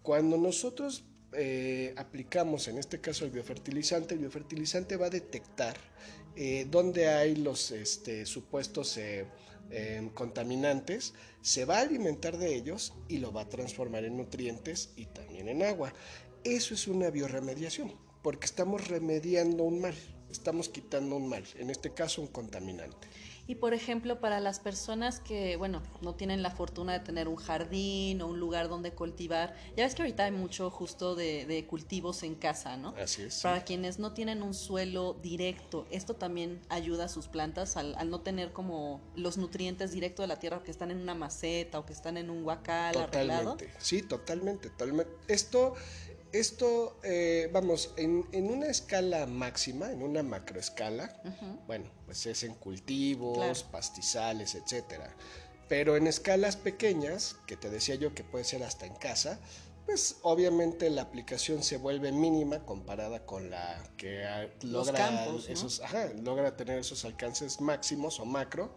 Cuando 0.02 0.36
nosotros 0.36 1.04
eh, 1.36 1.94
aplicamos 1.96 2.68
en 2.68 2.78
este 2.78 3.00
caso 3.00 3.24
el 3.24 3.32
biofertilizante, 3.32 4.14
el 4.14 4.20
biofertilizante 4.20 4.96
va 4.96 5.06
a 5.06 5.10
detectar 5.10 5.76
eh, 6.36 6.66
dónde 6.70 7.08
hay 7.08 7.34
los 7.34 7.72
este, 7.72 8.24
supuestos 8.24 8.96
eh, 8.98 9.26
contaminantes, 10.14 11.14
se 11.40 11.64
va 11.64 11.78
a 11.78 11.80
alimentar 11.80 12.38
de 12.38 12.54
ellos 12.54 12.94
y 13.08 13.18
lo 13.18 13.32
va 13.32 13.42
a 13.42 13.48
transformar 13.48 14.04
en 14.04 14.16
nutrientes 14.16 14.90
y 14.94 15.06
también 15.06 15.48
en 15.48 15.64
agua. 15.64 15.92
Eso 16.44 16.74
es 16.74 16.86
una 16.86 17.10
bioremediación, 17.10 17.92
porque 18.24 18.46
estamos 18.46 18.88
remediando 18.88 19.64
un 19.64 19.82
mal, 19.82 19.94
estamos 20.30 20.70
quitando 20.70 21.16
un 21.16 21.28
mal, 21.28 21.44
en 21.56 21.68
este 21.68 21.92
caso 21.92 22.22
un 22.22 22.28
contaminante. 22.28 23.06
Y 23.46 23.56
por 23.56 23.74
ejemplo, 23.74 24.18
para 24.18 24.40
las 24.40 24.60
personas 24.60 25.20
que, 25.20 25.56
bueno, 25.56 25.82
no 26.00 26.14
tienen 26.14 26.42
la 26.42 26.50
fortuna 26.50 26.94
de 26.94 27.00
tener 27.00 27.28
un 27.28 27.36
jardín 27.36 28.22
o 28.22 28.28
un 28.28 28.40
lugar 28.40 28.70
donde 28.70 28.92
cultivar, 28.92 29.54
ya 29.76 29.84
ves 29.84 29.94
que 29.94 30.00
ahorita 30.00 30.24
hay 30.24 30.30
mucho 30.30 30.70
justo 30.70 31.14
de, 31.14 31.66
cultivos 31.68 32.22
en 32.22 32.34
casa, 32.34 32.78
¿no? 32.78 32.94
Así 32.96 33.24
es. 33.24 33.42
Para 33.42 33.62
quienes 33.64 33.98
no 33.98 34.14
tienen 34.14 34.42
un 34.42 34.54
suelo 34.54 35.18
directo, 35.20 35.86
esto 35.90 36.14
también 36.14 36.62
ayuda 36.70 37.04
a 37.04 37.08
sus 37.08 37.28
plantas 37.28 37.76
al, 37.76 37.94
no 38.08 38.22
tener 38.22 38.54
como 38.54 39.02
los 39.14 39.36
nutrientes 39.36 39.92
directos 39.92 40.22
de 40.22 40.28
la 40.28 40.38
tierra 40.38 40.62
que 40.62 40.70
están 40.70 40.90
en 40.90 41.02
una 41.02 41.14
maceta 41.14 41.78
o 41.78 41.84
que 41.84 41.92
están 41.92 42.16
en 42.16 42.30
un 42.30 42.42
huacal 42.42 42.94
totalmente. 42.94 43.70
Sí, 43.76 44.00
totalmente, 44.00 44.70
totalmente. 44.70 45.12
Esto 45.28 45.74
esto, 46.34 46.98
eh, 47.04 47.48
vamos, 47.52 47.94
en, 47.96 48.26
una 48.32 48.66
escala 48.66 49.26
máxima, 49.26 49.92
en 49.92 50.02
una 50.02 50.22
macroescala, 50.22 51.20
bueno, 51.66 51.90
pues 52.06 52.26
es 52.26 52.42
en 52.42 52.54
cultivos, 52.54 53.62
pastizales, 53.64 54.54
etcétera. 54.54 55.14
Pero 55.68 55.96
en 55.96 56.06
escalas 56.06 56.56
pequeñas, 56.56 57.36
que 57.46 57.56
te 57.56 57.70
decía 57.70 57.94
yo 57.94 58.14
que 58.14 58.24
puede 58.24 58.44
ser 58.44 58.64
hasta 58.64 58.84
en 58.84 58.94
casa, 58.96 59.40
pues 59.86 60.16
obviamente 60.22 60.90
la 60.90 61.02
aplicación 61.02 61.62
se 61.62 61.76
vuelve 61.76 62.10
mínima 62.10 62.64
comparada 62.66 63.24
con 63.24 63.50
la 63.50 63.82
que 63.96 64.50
logra, 64.62 65.28
esos, 65.48 65.82
logra 66.22 66.56
tener 66.56 66.78
esos 66.78 67.04
alcances 67.04 67.60
máximos 67.60 68.18
o 68.18 68.24
macro 68.24 68.74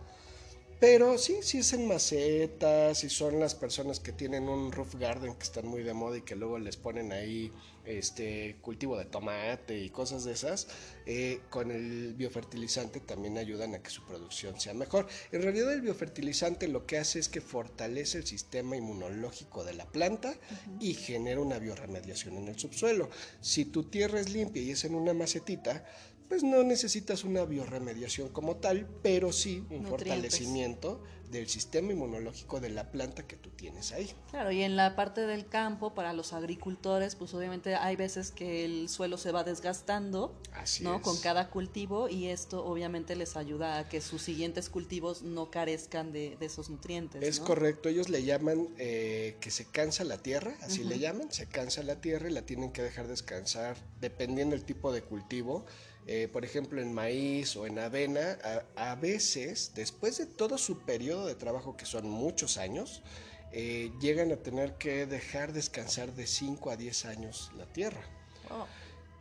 pero 0.80 1.18
sí, 1.18 1.38
sí 1.42 1.60
es 1.60 1.74
en 1.74 1.88
macetas, 1.88 3.04
y 3.04 3.10
son 3.10 3.40
las 3.40 3.56
personas 3.56 4.00
que 4.00 4.12
tienen 4.12 4.48
un 4.48 4.72
roof 4.72 4.96
garden 4.96 5.34
que 5.36 5.44
están 5.44 5.68
muy 5.68 5.84
de 5.84 5.94
moda 5.94 6.18
y 6.18 6.22
que 6.22 6.36
luego 6.36 6.60
les 6.60 6.78
ponen 6.78 7.12
ahí 7.12 7.52
este 7.88 8.58
cultivo 8.62 8.98
de 8.98 9.06
tomate 9.06 9.80
y 9.80 9.90
cosas 9.90 10.26
de 10.26 10.34
esas, 10.34 10.68
eh, 11.06 11.40
con 11.50 11.72
el 11.72 12.14
biofertilizante 12.14 13.00
también 13.00 13.38
ayudan 13.38 13.74
a 13.74 13.80
que 13.82 13.90
su 13.90 14.04
producción 14.06 14.60
sea 14.60 14.74
mejor. 14.74 15.08
En 15.32 15.42
realidad 15.42 15.74
el 15.74 15.82
biofertilizante 15.82 16.68
lo 16.68 16.86
que 16.86 16.98
hace 16.98 17.20
es 17.20 17.30
que 17.30 17.42
fortalece 17.42 18.20
el 18.20 18.28
sistema 18.28 18.76
inmunológico 18.76 19.64
de 19.64 19.74
la 19.74 19.86
planta 19.86 20.36
y 20.80 20.94
genera 20.94 21.40
una 21.40 21.60
bioremediación 21.60 22.38
en 22.38 22.50
el 22.50 22.60
subsuelo. 22.60 23.10
Si 23.42 23.66
tu 23.66 23.86
tierra 23.86 24.20
es 24.20 24.30
limpia 24.30 24.62
y 24.62 24.72
es 24.72 24.84
en 24.84 24.94
una 24.94 25.14
macetita, 25.14 25.86
pues 26.28 26.44
no 26.44 26.64
necesitas 26.64 27.24
una 27.24 27.46
bioremediación 27.46 28.30
como 28.30 28.58
tal, 28.58 28.88
pero 29.02 29.32
sí 29.32 29.64
un 29.70 29.86
fortalecimiento 29.86 31.02
del 31.32 31.50
sistema 31.50 31.92
inmunológico 31.92 32.60
de 32.60 32.70
la 32.70 32.90
planta 32.92 33.28
que 33.28 33.36
tú 33.36 33.50
tienes 33.50 33.92
ahí. 33.92 34.14
Claro, 34.30 34.52
y 34.52 34.64
en 34.64 34.76
la 34.76 34.96
parte 34.96 35.22
del 35.22 35.48
campo, 35.48 35.94
para 35.94 36.14
los 36.14 36.34
agricultores, 36.34 37.16
pues 37.16 37.34
obviamente 37.34 37.76
hay 37.76 37.96
veces 37.96 38.32
que 38.32 38.64
el 38.64 38.88
suelo 38.88 39.18
se 39.18 39.32
va 39.32 39.44
desgastando, 39.44 40.40
¿no? 40.82 41.02
Con 41.02 41.20
cada 41.20 41.50
cultivo 41.50 42.08
y 42.08 42.28
esto 42.28 42.66
obviamente 42.66 43.16
les 43.16 43.36
ayuda 43.36 43.80
a 43.80 43.90
que 43.90 44.00
sus 44.00 44.22
siguientes 44.22 44.70
cultivos 44.70 45.22
no 45.22 45.52
carezcan 45.52 46.12
de, 46.14 46.38
esos 46.40 46.70
nutrientes. 46.70 47.22
Es 47.22 47.40
correcto, 47.42 47.90
ellos 47.90 48.08
le 48.08 48.24
llaman 48.24 48.70
eh, 48.78 49.36
que 49.42 49.52
se 49.52 49.66
cansa 49.66 50.06
la 50.06 50.20
tierra, 50.20 50.56
así 50.62 50.84
le 50.84 50.98
llaman, 50.98 51.32
se 51.32 51.48
cansa 51.48 51.84
la 51.84 52.00
tierra 52.00 52.30
y 52.30 52.34
la 52.34 52.44
tienen 52.44 52.72
que 52.72 52.82
dejar 52.82 53.08
descansar 53.08 53.76
dependiendo 54.00 54.56
del 54.56 54.64
tipo 54.64 54.94
de 54.94 55.02
cultivo 55.02 55.66
eh, 56.10 56.30
por 56.32 56.46
ejemplo 56.46 56.82
en 56.82 56.94
maíz 56.94 57.58
o 57.58 57.66
en 57.66 57.80
avena, 57.80 58.40
a, 58.78 58.96
veces, 58.96 59.74
después 59.76 60.18
de 60.18 60.26
todo 60.26 60.58
su 60.58 60.80
periodo 60.80 61.26
de 61.28 61.36
trabajo, 61.36 61.76
que 61.76 61.86
son 61.86 62.10
muchos 62.10 62.58
años, 62.58 63.04
eh, 63.52 63.92
llegan 64.00 64.32
a 64.32 64.38
tener 64.38 64.76
que 64.76 65.06
dejar 65.06 65.52
descansar 65.52 66.14
de 66.14 66.26
5 66.26 66.72
a 66.72 66.78
10 66.78 67.06
años 67.06 67.52
la 67.58 67.66
tierra. 67.66 68.02
Oh. 68.50 68.66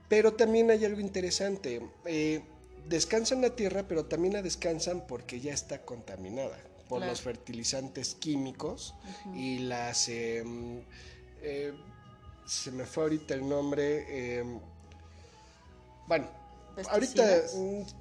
Pero 0.09 0.35
también 0.35 0.70
hay 0.70 0.85
algo 0.85 1.01
interesante. 1.01 1.83
Eh, 2.05 2.42
descansan 2.88 3.42
la 3.42 3.57
tierra, 3.57 3.88
pero 3.88 4.05
también 4.05 4.35
la 4.35 4.42
descansan 4.42 5.09
porque 5.09 5.40
ya 5.40 5.53
está 5.53 5.83
contaminada 5.83 6.57
por 6.88 7.05
los 7.05 7.20
fertilizantes 7.20 8.14
químicos 8.14 8.94
y 9.35 9.59
las... 9.59 10.09
Em, 10.09 10.85
se 12.46 12.70
me 12.70 12.87
fue 12.87 13.03
ahorita 13.03 13.35
el 13.35 13.49
nombre. 13.49 14.38
Em, 14.38 14.61
bueno, 16.07 16.29
Ahorita, 16.91 17.43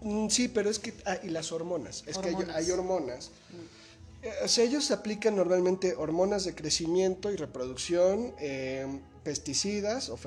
mm, 0.01 0.29
sí, 0.29 0.47
pero 0.49 0.69
es 0.69 0.79
que, 0.79 0.93
ah, 1.05 1.17
y 1.23 1.29
las 1.29 1.51
hormonas, 1.51 2.03
es 2.05 2.17
que 2.17 2.35
hay, 2.53 2.71
hormonas. 2.71 3.31
Mm. 3.51 4.25
Eh, 4.25 4.33
o 4.43 4.47
sea, 4.47 4.65
ellos 4.65 4.91
aplican 4.91 5.35
normalmente 5.35 5.95
hormonas 5.95 6.43
de 6.43 6.55
crecimiento 6.55 7.31
y 7.31 7.37
reproducción, 7.37 8.33
em, 8.39 9.01
pesticidas 9.23 10.09
o, 10.09 10.17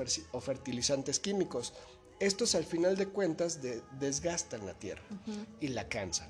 fertilizantes 0.41 1.19
químicos. 1.19 1.73
Estos 2.19 2.55
al 2.55 2.65
final 2.65 2.97
de 2.97 3.07
cuentas 3.07 3.59
desgastan 3.99 4.65
la 4.65 4.73
tierra 4.73 5.03
y 5.61 5.69
la 5.69 5.87
cansan. 5.87 6.29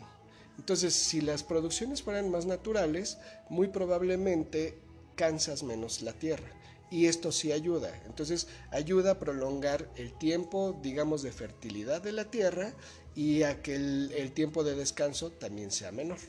Entonces, 0.58 0.93
si 0.93 1.21
las 1.21 1.43
producciones 1.43 2.03
fueran 2.03 2.29
más 2.29 2.45
naturales, 2.45 3.17
muy 3.49 3.69
probablemente 3.69 4.77
cansas 5.15 5.63
menos 5.63 6.01
la 6.01 6.13
tierra 6.13 6.58
y 6.89 7.06
esto 7.08 7.32
sí 7.32 7.52
ayuda. 7.52 7.91
Entonces 8.06 8.47
ayuda 8.71 9.12
a 9.12 9.19
prolongar 9.19 9.89
el 9.95 10.13
tiempo, 10.13 10.80
digamos, 10.82 11.21
de 11.21 11.32
fertilidad 11.32 12.02
de 12.02 12.12
la 12.12 12.25
tierra 12.25 12.73
y 13.15 13.43
a 13.43 13.62
que 13.62 13.75
el, 13.75 14.32
tiempo 14.34 14.63
de 14.63 14.75
descanso 14.75 15.32
también 15.32 15.71
sea 15.71 15.91
menor. 15.91 16.19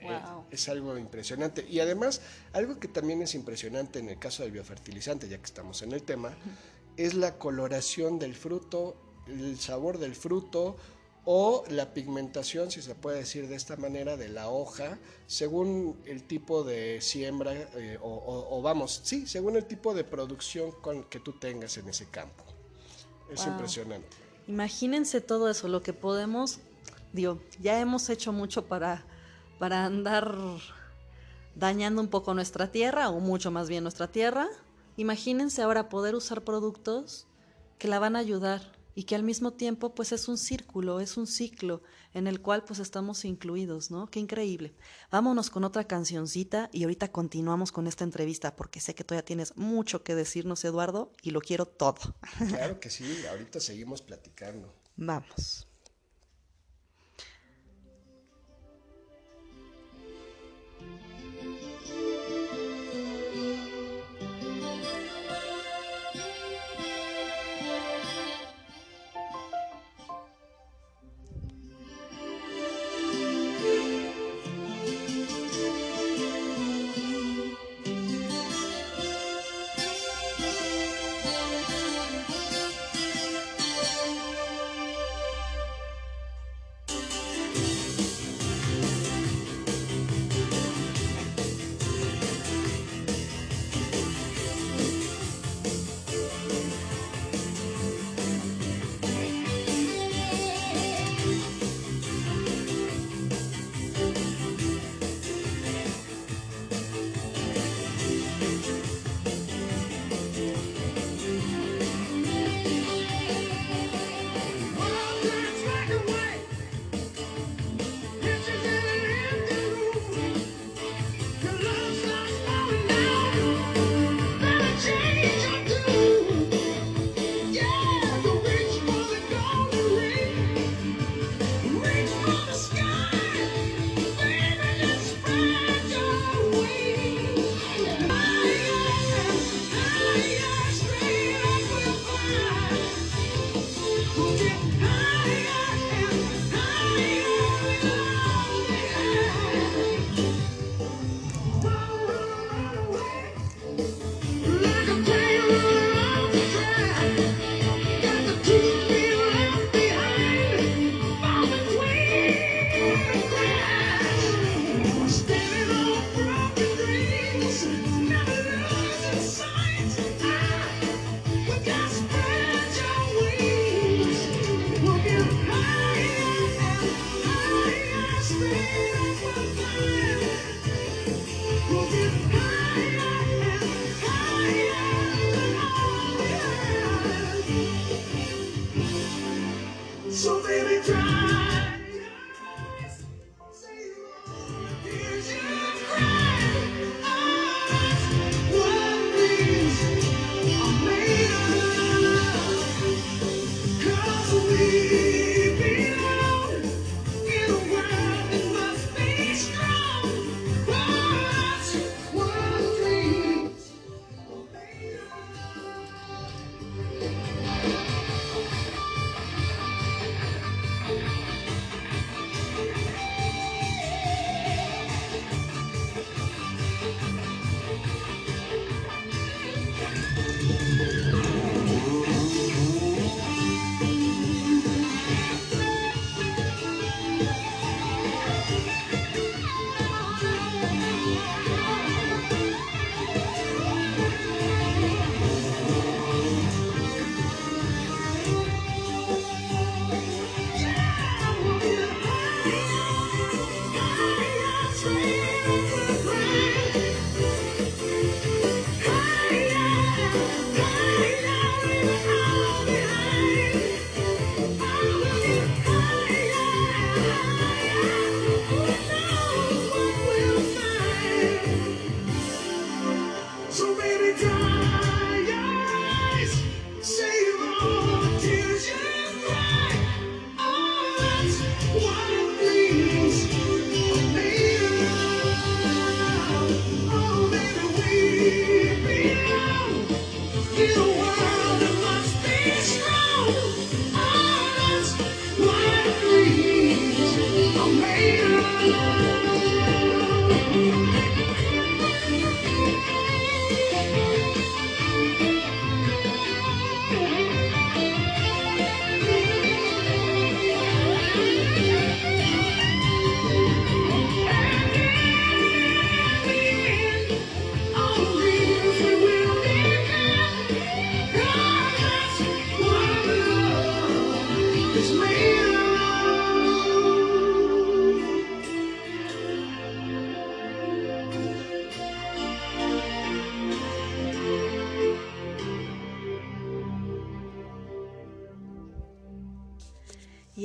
Eh, 0.00 0.20
es 0.50 0.68
algo 0.68 0.96
impresionante. 0.96 1.66
Y 1.68 1.80
además, 1.80 2.22
algo 2.52 2.80
que 2.80 2.88
también 2.88 3.22
es 3.22 3.34
impresionante 3.34 3.98
en 3.98 4.08
el 4.08 4.18
caso 4.18 4.42
del 4.42 4.52
biofertilizante, 4.52 5.28
ya 5.28 5.38
que 5.38 5.44
estamos 5.44 5.82
en 5.82 5.92
el 5.92 6.02
tema, 6.02 6.34
es 6.96 7.14
la 7.14 7.38
coloración 7.38 8.18
del 8.18 8.34
fruto, 8.34 8.96
el 9.26 9.58
sabor 9.58 9.98
del 9.98 10.14
fruto 10.14 10.76
o 11.32 11.62
la 11.68 11.94
pigmentación, 11.94 12.72
si 12.72 12.82
se 12.82 12.96
puede 12.96 13.18
decir 13.18 13.46
de 13.46 13.54
esta 13.54 13.76
manera, 13.76 14.16
de 14.16 14.28
la 14.28 14.48
hoja, 14.48 14.98
según 15.28 15.96
el 16.04 16.24
tipo 16.24 16.64
de 16.64 17.00
siembra 17.00 17.52
eh, 17.54 18.00
o, 18.02 18.60
vamos, 18.62 19.00
sí, 19.04 19.28
según 19.28 19.54
el 19.54 19.64
tipo 19.64 19.94
de 19.94 20.02
producción 20.02 20.72
con, 20.72 21.04
que 21.04 21.20
tú 21.20 21.38
tengas 21.38 21.76
en 21.76 21.88
ese 21.88 22.06
campo. 22.06 22.42
Es 23.30 23.46
impresionante. 23.46 24.08
Imagínense 24.48 25.20
todo 25.20 25.48
eso, 25.48 25.68
lo 25.68 25.84
que 25.84 25.92
podemos, 25.92 26.58
digo, 27.12 27.40
ya 27.60 27.78
hemos 27.78 28.10
hecho 28.10 28.32
mucho 28.32 28.66
para, 28.66 29.04
para 29.60 29.84
andar 29.84 30.36
dañando 31.54 32.02
un 32.02 32.08
poco 32.08 32.34
nuestra 32.34 32.72
tierra, 32.72 33.08
o 33.08 33.20
mucho 33.20 33.52
más 33.52 33.68
bien 33.68 33.84
nuestra 33.84 34.08
tierra. 34.08 34.48
Imagínense 34.96 35.62
ahora 35.62 35.88
poder 35.88 36.16
usar 36.16 36.42
productos 36.42 37.28
que 37.78 37.86
la 37.86 38.00
van 38.00 38.16
a 38.16 38.18
ayudar 38.18 38.79
y 38.94 39.04
que 39.04 39.14
al 39.14 39.22
mismo 39.22 39.52
tiempo 39.52 39.94
pues 39.94 40.12
es 40.12 40.28
un 40.28 40.38
círculo, 40.38 41.00
es 41.00 41.16
un 41.16 41.26
ciclo 41.26 41.82
en 42.12 42.26
el 42.26 42.40
cual 42.40 42.64
pues 42.64 42.80
estamos 42.80 43.24
incluidos, 43.24 43.90
¿no? 43.90 44.08
Qué 44.08 44.20
increíble. 44.20 44.74
Vámonos 45.10 45.50
con 45.50 45.64
otra 45.64 45.84
cancioncita 45.84 46.68
y 46.72 46.82
ahorita 46.82 47.12
continuamos 47.12 47.72
con 47.72 47.86
esta 47.86 48.04
entrevista 48.04 48.56
porque 48.56 48.80
sé 48.80 48.94
que 48.94 49.04
todavía 49.04 49.24
tienes 49.24 49.56
mucho 49.56 50.02
que 50.02 50.14
decirnos, 50.14 50.64
Eduardo, 50.64 51.12
y 51.22 51.30
lo 51.30 51.40
quiero 51.40 51.66
todo. 51.66 52.16
Claro 52.48 52.80
que 52.80 52.90
sí, 52.90 53.04
ahorita 53.30 53.60
seguimos 53.60 54.02
platicando. 54.02 54.74
Vamos. 54.96 55.69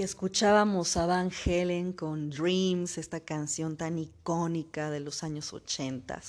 Escuchábamos 0.05 0.97
a 0.97 1.07
Van 1.07 1.31
Helen 1.31 1.91
con 1.91 2.29
Dreams, 2.29 2.99
esta 2.99 3.21
canción 3.21 3.75
tan 3.75 3.97
icónica 3.97 4.91
de 4.91 4.99
los 4.99 5.23
años 5.23 5.51
80. 5.51 6.21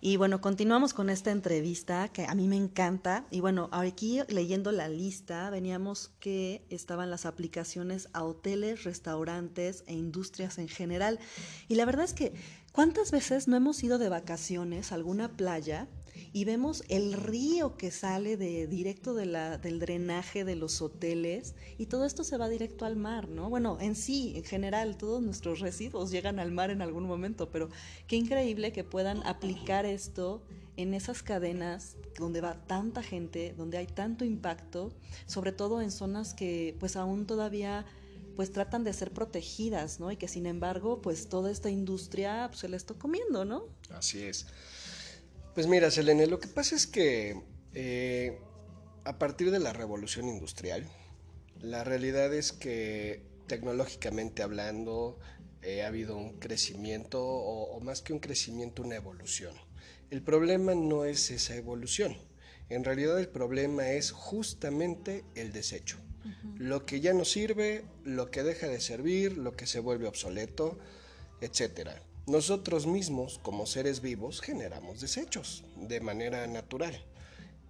Y 0.00 0.16
bueno, 0.16 0.40
continuamos 0.40 0.94
con 0.94 1.10
esta 1.10 1.30
entrevista 1.30 2.08
que 2.08 2.24
a 2.24 2.34
mí 2.34 2.48
me 2.48 2.56
encanta. 2.56 3.26
Y 3.30 3.40
bueno, 3.40 3.68
aquí 3.70 4.20
leyendo 4.28 4.72
la 4.72 4.88
lista, 4.88 5.50
veníamos 5.50 6.10
que 6.20 6.64
estaban 6.70 7.10
las 7.10 7.26
aplicaciones 7.26 8.08
a 8.14 8.24
hoteles, 8.24 8.84
restaurantes 8.84 9.84
e 9.86 9.92
industrias 9.92 10.56
en 10.56 10.68
general. 10.68 11.18
Y 11.68 11.74
la 11.74 11.84
verdad 11.84 12.06
es 12.06 12.14
que, 12.14 12.32
¿cuántas 12.72 13.10
veces 13.10 13.46
no 13.46 13.56
hemos 13.56 13.84
ido 13.84 13.98
de 13.98 14.08
vacaciones 14.08 14.90
a 14.90 14.94
alguna 14.94 15.36
playa? 15.36 15.86
Y 16.32 16.44
vemos 16.44 16.84
el 16.88 17.12
río 17.12 17.76
que 17.76 17.90
sale 17.90 18.36
de 18.36 18.66
directo 18.66 19.14
del 19.14 19.78
drenaje 19.78 20.44
de 20.44 20.56
los 20.56 20.80
hoteles 20.82 21.54
y 21.78 21.86
todo 21.86 22.04
esto 22.04 22.24
se 22.24 22.36
va 22.36 22.48
directo 22.48 22.84
al 22.84 22.96
mar, 22.96 23.28
¿no? 23.28 23.48
Bueno, 23.50 23.78
en 23.80 23.96
sí, 23.96 24.32
en 24.36 24.44
general, 24.44 24.96
todos 24.96 25.22
nuestros 25.22 25.60
residuos 25.60 26.10
llegan 26.10 26.38
al 26.38 26.52
mar 26.52 26.70
en 26.70 26.82
algún 26.82 27.04
momento, 27.04 27.50
pero 27.50 27.68
qué 28.06 28.16
increíble 28.16 28.72
que 28.72 28.84
puedan 28.84 29.26
aplicar 29.26 29.86
esto 29.86 30.42
en 30.76 30.94
esas 30.94 31.22
cadenas 31.22 31.96
donde 32.18 32.40
va 32.40 32.54
tanta 32.66 33.02
gente, 33.02 33.54
donde 33.56 33.78
hay 33.78 33.86
tanto 33.86 34.24
impacto, 34.24 34.92
sobre 35.26 35.52
todo 35.52 35.80
en 35.82 35.90
zonas 35.90 36.34
que 36.34 36.76
pues 36.78 36.96
aún 36.96 37.26
todavía 37.26 37.86
pues 38.36 38.52
tratan 38.52 38.84
de 38.84 38.92
ser 38.92 39.12
protegidas, 39.12 40.00
¿no? 40.00 40.10
Y 40.10 40.16
que 40.16 40.28
sin 40.28 40.46
embargo, 40.46 41.02
pues 41.02 41.28
toda 41.28 41.50
esta 41.50 41.70
industria 41.70 42.46
pues, 42.48 42.60
se 42.60 42.68
la 42.68 42.76
está 42.76 42.94
comiendo, 42.94 43.44
¿no? 43.44 43.64
Así 43.90 44.22
es. 44.22 44.46
Pues 45.54 45.66
mira, 45.66 45.90
Selene, 45.90 46.26
lo 46.26 46.40
que 46.40 46.48
pasa 46.48 46.74
es 46.74 46.86
que 46.86 47.38
eh, 47.74 48.38
a 49.04 49.18
partir 49.18 49.50
de 49.50 49.58
la 49.58 49.74
revolución 49.74 50.26
industrial, 50.26 50.88
la 51.60 51.84
realidad 51.84 52.32
es 52.32 52.52
que 52.52 53.20
tecnológicamente 53.48 54.42
hablando 54.42 55.18
eh, 55.60 55.82
ha 55.82 55.88
habido 55.88 56.16
un 56.16 56.38
crecimiento 56.38 57.22
o, 57.22 57.78
más 57.80 58.00
que 58.00 58.14
un 58.14 58.18
crecimiento, 58.18 58.82
una 58.82 58.96
evolución. 58.96 59.54
El 60.10 60.22
problema 60.22 60.74
no 60.74 61.04
es 61.04 61.30
esa 61.30 61.54
evolución. 61.54 62.16
En 62.70 62.82
realidad 62.82 63.18
el 63.20 63.28
problema 63.28 63.90
es 63.90 64.10
justamente 64.10 65.22
el 65.34 65.52
desecho. 65.52 65.98
Lo 66.56 66.86
que 66.86 67.00
ya 67.00 67.12
no 67.12 67.26
sirve, 67.26 67.84
lo 68.04 68.30
que 68.30 68.42
deja 68.42 68.68
de 68.68 68.80
servir, 68.80 69.36
lo 69.36 69.52
que 69.52 69.66
se 69.66 69.80
vuelve 69.80 70.06
obsoleto, 70.06 70.78
etcétera. 71.42 72.02
Nosotros 72.26 72.86
mismos, 72.86 73.40
como 73.42 73.66
seres 73.66 74.00
vivos, 74.00 74.40
generamos 74.40 75.00
desechos 75.00 75.64
de 75.76 76.00
manera 76.00 76.46
natural. 76.46 77.04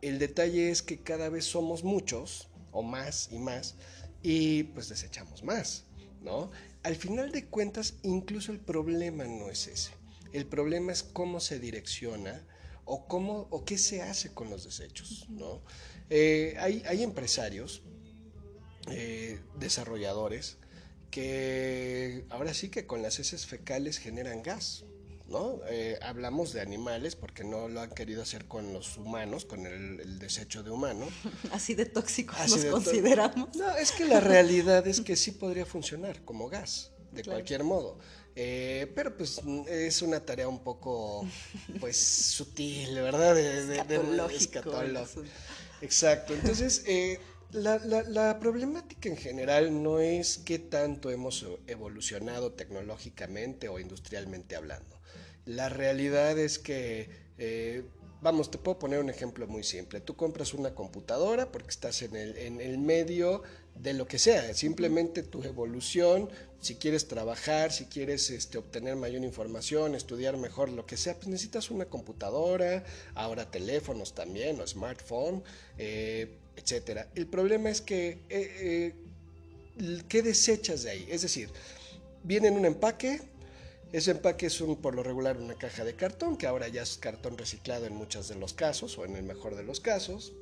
El 0.03 0.19
detalle 0.19 0.71
es 0.71 0.83
que 0.83 0.99
cada 0.99 1.31
vez 1.31 1.47
somos 1.47 1.85
muchos, 1.85 2.49
o 2.71 2.83
más 2.83 3.31
y 3.31 3.39
más, 3.39 3.77
y 4.23 4.65
pues 4.65 4.89
desechamos 4.89 5.43
más, 5.43 5.85
¿no? 6.23 6.51
Al 6.83 6.97
final 6.97 7.33
de 7.33 7.47
cuentas, 7.47 7.95
incluso 8.03 8.53
el 8.53 8.59
problema 8.59 9.25
no 9.25 9.49
es 9.49 9.69
ese. 9.69 9.93
El 10.33 10.47
problema 10.47 10.93
es 10.93 11.03
cómo 11.03 11.41
se 11.41 11.59
direcciona 11.59 12.45
o 12.85 13.07
cómo 13.07 13.47
o 13.51 13.65
qué 13.65 13.79
se 13.79 14.03
hace 14.03 14.33
con 14.35 14.51
los 14.51 14.65
desechos, 14.65 15.27
¿no? 15.29 15.63
Eh, 16.11 16.57
hay, 16.59 17.03
empresarios, 17.03 17.83
eh, 18.91 19.41
desarrolladores, 19.59 20.59
que 21.13 22.25
ahora 22.31 22.55
sí 22.55 22.71
que 22.71 22.87
con 22.87 23.03
las 23.03 23.21
heces 23.21 23.47
fecales 23.47 23.99
generan 23.99 24.43
gas. 24.43 24.85
¿no? 25.29 25.61
Eh, 25.71 25.99
hablamos 26.03 26.53
de 26.53 26.61
animales 26.61 27.17
porque 27.17 27.43
no 27.43 27.69
lo 27.69 27.81
han 27.81 27.91
querido 27.91 28.23
hacer 28.23 28.47
con 28.47 28.73
los 28.75 28.99
humanos, 28.99 29.47
con 29.47 29.67
el, 29.67 30.19
desecho 30.19 30.63
de 30.63 30.71
humano. 30.71 31.07
Así 31.53 31.75
de 31.75 31.87
tóxicos 31.87 32.37
nos 32.51 32.65
consideramos. 32.67 33.55
No, 33.57 33.71
es 33.77 33.93
que 33.93 34.05
la 34.05 34.21
realidad 34.35 34.87
es 34.87 35.01
que 35.01 35.17
sí 35.17 35.31
podría 35.31 35.65
funcionar 35.65 36.23
como 36.25 36.49
gas, 36.49 36.91
de 37.13 37.25
cualquier 37.25 37.63
modo. 37.65 37.99
Eh, 38.35 38.91
pero 38.95 39.17
pues 39.17 39.41
es 39.69 40.03
una 40.03 40.21
tarea 40.21 40.49
un 40.49 40.63
poco 40.63 41.27
pues 41.81 41.97
sutil, 41.99 42.95
¿verdad? 42.95 43.35
De, 43.35 43.67
de, 43.67 43.85
de, 43.85 43.99
Exacto. 45.83 46.33
Entonces, 46.33 46.85
eh, 46.87 47.19
la, 47.53 47.79
la, 47.79 48.39
problemática 48.39 49.09
en 49.09 49.17
general 49.17 49.83
no 49.83 50.01
es 50.01 50.39
qué 50.39 50.59
tanto 50.59 51.11
hemos 51.11 51.47
evolucionado 51.67 52.53
tecnológicamente 52.53 53.69
o 53.69 53.79
industrialmente 53.79 54.57
hablando. 54.57 55.01
La 55.45 55.69
realidad 55.69 56.39
es 56.39 56.59
que, 56.59 57.11
eh, 57.39 57.85
vamos, 58.23 58.51
te 58.51 58.59
puedo 58.59 58.79
poner 58.79 59.01
un 59.01 59.11
ejemplo 59.11 59.47
muy 59.47 59.65
simple. 59.65 60.01
Tú 60.01 60.17
compras 60.17 60.55
una 60.55 60.75
computadora 60.75 61.53
porque 61.53 61.71
estás 61.71 62.03
en 62.03 62.17
el, 62.17 62.37
en 62.39 62.61
el 62.61 62.79
medio 62.79 63.43
de 63.75 63.95
lo 63.95 64.07
que 64.07 64.19
sea, 64.19 64.53
simplemente 64.55 65.23
tu 65.23 65.43
evolución, 65.43 66.29
si 66.61 66.77
quieres 66.77 67.09
trabajar, 67.09 67.73
si 67.73 67.87
quieres 67.87 68.31
este, 68.31 68.59
obtener 68.59 68.97
mayor 68.97 69.25
información, 69.25 69.95
estudiar 69.95 70.37
mejor, 70.37 70.69
lo 70.69 70.87
que 70.87 70.97
sea, 70.97 71.17
pues 71.17 71.29
necesitas 71.29 71.71
una 71.71 71.87
computadora, 71.87 72.85
ahora 73.15 73.51
teléfonos 73.51 74.15
también 74.15 74.61
o 74.61 74.67
smartphone. 74.67 75.43
Eh, 75.79 76.39
etcétera. 76.57 77.09
El 77.15 77.27
problema 77.27 77.71
es 77.71 77.81
que, 77.81 78.21
eh, 78.29 78.95
eh, 79.79 80.03
¿qué 80.09 80.23
desechas 80.23 80.83
de 80.83 80.91
ahí? 80.91 81.09
Es 81.11 81.23
decir, 81.23 81.51
viene 82.23 82.49
en 82.49 82.55
un 82.55 82.65
empaque, 82.65 83.21
ese 83.93 84.13
empaque 84.13 84.47
es 84.47 84.61
un, 84.61 84.77
por 84.81 84.95
lo 84.95 85.03
regular 85.03 85.37
una 85.37 85.55
caja 85.55 85.85
de 85.85 85.95
cartón, 85.95 86.37
que 86.37 86.47
ahora 86.47 86.69
ya 86.69 86.83
es 86.83 86.97
cartón 86.97 87.37
reciclado 87.37 87.87
en 87.87 87.95
muchos 87.95 88.29
de 88.29 88.37
los 88.37 88.55
casos, 88.55 88.97
o 88.99 89.05
en 89.05 89.17
el 89.17 89.23
mejor 89.23 89.55
de 89.55 89.65
los 89.65 89.81
casos, 89.81 90.33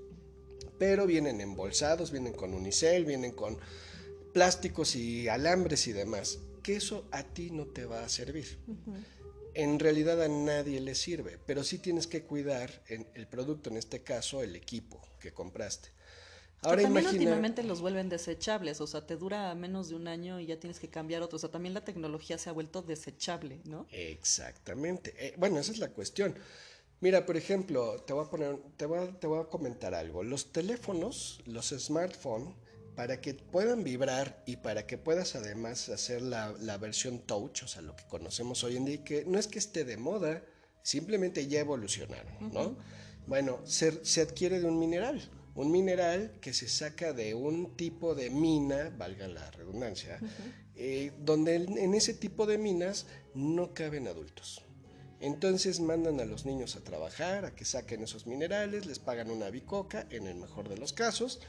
pero 0.79 1.07
vienen 1.07 1.40
embolsados, 1.40 2.11
vienen 2.11 2.33
con 2.33 2.55
unicel, 2.55 3.05
vienen 3.05 3.33
con 3.33 3.59
plásticos 4.33 4.96
y 4.96 5.29
alambres 5.29 5.87
y 5.88 5.92
demás, 5.92 6.38
que 6.62 6.77
eso 6.77 7.07
a 7.11 7.25
ti 7.25 7.51
no 7.51 7.66
te 7.66 7.85
va 7.85 8.05
a 8.05 8.09
servir. 8.09 8.59
En 9.55 9.81
realidad 9.81 10.23
a 10.23 10.29
nadie 10.29 10.81
le 10.81 10.94
sirve, 10.94 11.38
pero 11.44 11.64
sí 11.64 11.79
tienes 11.79 12.07
que 12.07 12.23
cuidar 12.23 12.83
en 12.88 13.09
el 13.14 13.27
producto, 13.27 13.68
en 13.68 13.77
este 13.77 14.03
caso 14.03 14.42
el 14.42 14.55
equipo 14.55 15.01
que 15.18 15.33
compraste. 15.33 15.90
Ahora 16.62 16.83
también 16.83 17.07
últimamente 17.07 17.62
los 17.62 17.81
vuelven 17.81 18.11
desechables, 18.11 18.81
o 18.83 18.87
sea, 18.87 19.07
te 19.07 19.16
dura 19.16 19.55
menos 19.55 19.88
de 19.88 19.94
un 19.94 20.09
año 20.09 20.40
y 20.40 20.46
ya 20.46 20.61
tienes 20.61 20.79
que 20.79 20.88
cambiar 20.88 21.23
otro. 21.23 21.37
O 21.37 21.38
sea, 21.38 21.51
también 21.51 21.73
la 21.73 21.85
tecnología 21.85 22.37
se 22.37 22.51
ha 22.51 22.53
vuelto 22.53 22.83
desechable, 22.83 23.61
¿no? 23.64 23.87
Exactamente. 23.90 25.14
Eh, 25.18 25.35
bueno, 25.38 25.59
esa 25.59 25.73
es 25.73 25.79
la 25.79 25.88
cuestión. 25.88 26.35
Mira, 27.01 27.25
por 27.25 27.38
ejemplo, 27.38 28.03
te 28.03 28.12
voy 28.12 28.27
a 28.27 28.29
poner, 28.29 28.59
te 28.77 28.85
voy 28.85 28.99
a, 28.99 29.18
te 29.18 29.27
voy 29.27 29.40
a 29.40 29.44
comentar 29.44 29.94
algo. 29.94 30.23
Los 30.23 30.53
teléfonos, 30.53 31.40
los 31.46 31.70
smartphones, 31.70 32.55
para 32.94 33.23
que 33.23 33.33
puedan 33.33 33.83
vibrar 33.83 34.42
y 34.44 34.57
para 34.57 34.87
que 34.87 34.99
puedas 34.99 35.35
además 35.35 35.88
hacer 35.88 36.20
la, 36.20 36.55
la 36.61 36.77
versión 36.77 37.20
touch, 37.20 37.62
o 37.62 37.68
sea, 37.68 37.81
lo 37.81 37.96
que 37.96 38.05
conocemos 38.05 38.62
hoy 38.64 38.77
en 38.77 38.85
día, 38.85 39.03
que 39.03 39.25
no 39.25 39.38
es 39.38 39.46
que 39.46 39.59
esté 39.59 39.85
de 39.85 39.96
moda, 39.96 40.44
simplemente 40.83 41.46
ya 41.46 41.61
evolucionaron, 41.61 42.53
¿no? 42.53 42.77
Bueno, 43.27 43.61
se, 43.64 44.05
se 44.05 44.20
adquiere 44.20 44.61
de 44.61 44.66
un 44.66 44.79
mineral 44.79 45.23
un 45.55 45.71
mineral 45.71 46.33
que 46.41 46.53
se 46.53 46.69
saca 46.69 47.13
de 47.13 47.35
un 47.35 47.77
tipo 47.77 48.15
de 48.15 48.31
mina, 48.31 48.95
valga 48.97 49.29
la 49.29 49.51
redundancia, 49.51 50.19
eh, 50.77 51.13
donde 51.19 51.57
en 51.57 51.95
ese 51.95 52.15
tipo 52.15 52.47
de 52.47 52.59
minas 52.59 53.07
no 53.35 53.75
caben 53.75 54.09
adultos. 54.09 54.63
Entonces 55.21 55.81
mandan 55.81 56.19
a 56.21 56.25
los 56.25 56.47
niños 56.47 56.77
a 56.77 56.85
trabajar, 56.85 57.45
a 57.45 57.55
que 57.55 57.67
saquen 57.67 58.03
esos 58.03 58.27
minerales, 58.27 58.87
les 58.87 58.99
pagan 58.99 59.31
una 59.31 59.51
bicoca, 59.51 60.07
en 60.11 60.27
el 60.27 60.37
mejor 60.37 60.69
de 60.69 60.79
los 60.79 60.93
casos, 60.93 61.41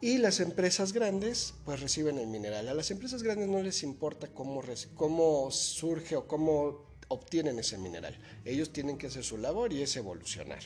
Y 0.00 0.18
las 0.18 0.38
empresas 0.38 0.92
grandes 0.92 1.54
pues 1.64 1.80
reciben 1.80 2.18
el 2.18 2.28
mineral. 2.28 2.68
A 2.68 2.74
las 2.74 2.92
empresas 2.92 3.24
grandes 3.24 3.48
no 3.48 3.60
les 3.60 3.82
importa 3.82 4.28
cómo, 4.28 4.62
cómo 4.94 5.50
surge 5.50 6.14
o 6.14 6.28
cómo 6.28 6.87
obtienen 7.08 7.58
ese 7.58 7.78
mineral. 7.78 8.16
Ellos 8.44 8.72
tienen 8.72 8.98
que 8.98 9.08
hacer 9.08 9.24
su 9.24 9.38
labor 9.38 9.72
y 9.72 9.82
es 9.82 9.96
evolucionar. 9.96 10.60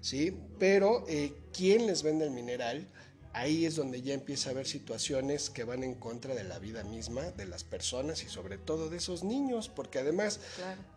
¿sí? 0.00 0.36
Pero 0.58 1.04
eh, 1.08 1.32
¿quién 1.52 1.86
les 1.86 2.02
vende 2.02 2.24
el 2.24 2.30
mineral? 2.30 2.86
ahí 3.32 3.66
es 3.66 3.76
donde 3.76 4.02
ya 4.02 4.14
empieza 4.14 4.48
a 4.48 4.52
haber 4.52 4.66
situaciones 4.66 5.50
que 5.50 5.64
van 5.64 5.84
en 5.84 5.94
contra 5.94 6.34
de 6.34 6.44
la 6.44 6.58
vida 6.58 6.82
misma 6.84 7.22
de 7.22 7.46
las 7.46 7.64
personas 7.64 8.22
y 8.24 8.28
sobre 8.28 8.58
todo 8.58 8.88
de 8.88 8.96
esos 8.96 9.22
niños, 9.22 9.68
porque 9.68 9.98
además 9.98 10.40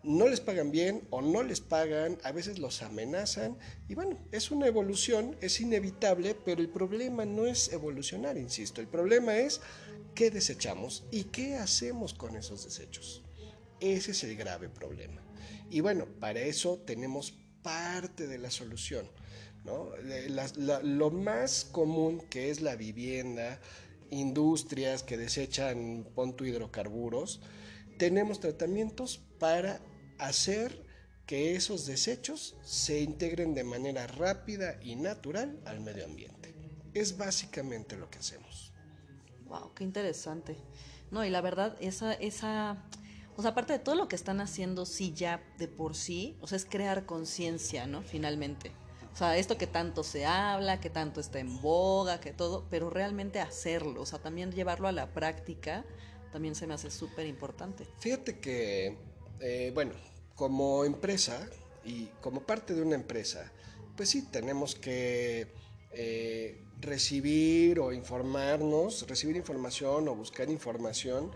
no 0.02 0.28
les 0.28 0.40
pagan 0.40 0.70
bien 0.70 1.06
o 1.10 1.22
no 1.22 1.42
les 1.42 1.60
pagan, 1.60 2.18
a 2.24 2.32
veces 2.32 2.58
los 2.58 2.82
amenazan 2.82 3.56
y 3.88 3.94
bueno, 3.94 4.18
es 4.32 4.50
una 4.50 4.66
evolución, 4.66 5.36
es 5.40 5.60
inevitable, 5.60 6.34
pero 6.34 6.60
el 6.60 6.68
problema 6.68 7.24
no 7.24 7.46
es 7.46 7.72
evolucionar, 7.72 8.36
insisto, 8.36 8.80
el 8.80 8.88
problema 8.88 9.36
es 9.36 9.60
qué 10.14 10.30
desechamos 10.30 11.04
y 11.10 11.24
qué 11.24 11.56
hacemos 11.56 12.14
con 12.14 12.36
esos 12.36 12.64
desechos. 12.64 13.21
Ese 13.82 14.12
es 14.12 14.24
el 14.24 14.36
grave 14.36 14.70
problema. 14.70 15.20
Y 15.68 15.80
bueno, 15.80 16.06
para 16.06 16.40
eso 16.40 16.78
tenemos 16.86 17.34
parte 17.62 18.26
de 18.26 18.38
la 18.38 18.50
solución 18.50 19.06
lo 19.64 21.10
más 21.10 21.64
común 21.64 22.20
que 22.28 22.50
es 22.50 22.60
la 22.60 22.76
vivienda, 22.76 23.60
industrias 24.10 25.02
que 25.02 25.16
desechan 25.16 26.06
ponto 26.14 26.44
hidrocarburos, 26.44 27.40
tenemos 27.98 28.40
tratamientos 28.40 29.20
para 29.38 29.80
hacer 30.18 30.84
que 31.26 31.54
esos 31.54 31.86
desechos 31.86 32.56
se 32.62 33.00
integren 33.00 33.54
de 33.54 33.64
manera 33.64 34.06
rápida 34.06 34.78
y 34.82 34.96
natural 34.96 35.60
al 35.64 35.80
medio 35.80 36.04
ambiente. 36.04 36.54
Es 36.94 37.16
básicamente 37.16 37.96
lo 37.96 38.10
que 38.10 38.18
hacemos. 38.18 38.72
Wow, 39.46 39.72
qué 39.74 39.84
interesante. 39.84 40.56
No, 41.10 41.24
y 41.24 41.30
la 41.30 41.40
verdad, 41.40 41.76
esa, 41.80 42.14
esa, 42.14 42.84
sea, 43.42 43.50
aparte 43.52 43.74
de 43.74 43.78
todo 43.78 43.94
lo 43.94 44.08
que 44.08 44.16
están 44.16 44.40
haciendo, 44.40 44.86
sí, 44.86 45.12
ya 45.12 45.42
de 45.58 45.68
por 45.68 45.94
sí, 45.96 46.36
o 46.40 46.46
sea, 46.46 46.56
es 46.56 46.64
crear 46.64 47.06
conciencia, 47.06 47.86
¿no? 47.86 48.02
Finalmente. 48.02 48.72
O 49.12 49.16
sea, 49.16 49.36
esto 49.36 49.58
que 49.58 49.66
tanto 49.66 50.04
se 50.04 50.24
habla, 50.24 50.80
que 50.80 50.88
tanto 50.88 51.20
está 51.20 51.38
en 51.38 51.60
boga, 51.60 52.20
que 52.20 52.32
todo, 52.32 52.66
pero 52.70 52.88
realmente 52.88 53.40
hacerlo, 53.40 54.00
o 54.00 54.06
sea, 54.06 54.18
también 54.18 54.52
llevarlo 54.52 54.88
a 54.88 54.92
la 54.92 55.12
práctica, 55.12 55.84
también 56.32 56.54
se 56.54 56.66
me 56.66 56.74
hace 56.74 56.90
súper 56.90 57.26
importante. 57.26 57.86
Fíjate 57.98 58.38
que, 58.38 58.96
eh, 59.40 59.70
bueno, 59.74 59.92
como 60.34 60.84
empresa 60.84 61.46
y 61.84 62.06
como 62.22 62.40
parte 62.40 62.74
de 62.74 62.80
una 62.80 62.94
empresa, 62.94 63.52
pues 63.96 64.08
sí, 64.08 64.22
tenemos 64.22 64.74
que 64.74 65.52
eh, 65.92 66.64
recibir 66.80 67.80
o 67.80 67.92
informarnos, 67.92 69.06
recibir 69.06 69.36
información 69.36 70.08
o 70.08 70.14
buscar 70.14 70.48
información 70.50 71.30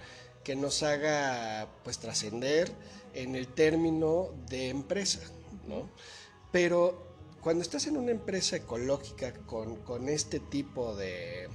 que 0.46 0.54
nos 0.54 0.84
haga 0.84 1.68
pues 1.82 1.98
trascender 1.98 2.70
en 3.14 3.34
el 3.34 3.48
término 3.48 4.32
de 4.48 4.68
empresa, 4.68 5.18
¿no? 5.66 5.90
Pero 6.52 7.04
cuando 7.40 7.62
estás 7.62 7.88
en 7.88 7.96
una 7.96 8.12
empresa 8.12 8.54
ecológica 8.54 9.32
con, 9.44 10.08
este 10.08 10.38
tipo 10.38 10.94
de 10.94 11.48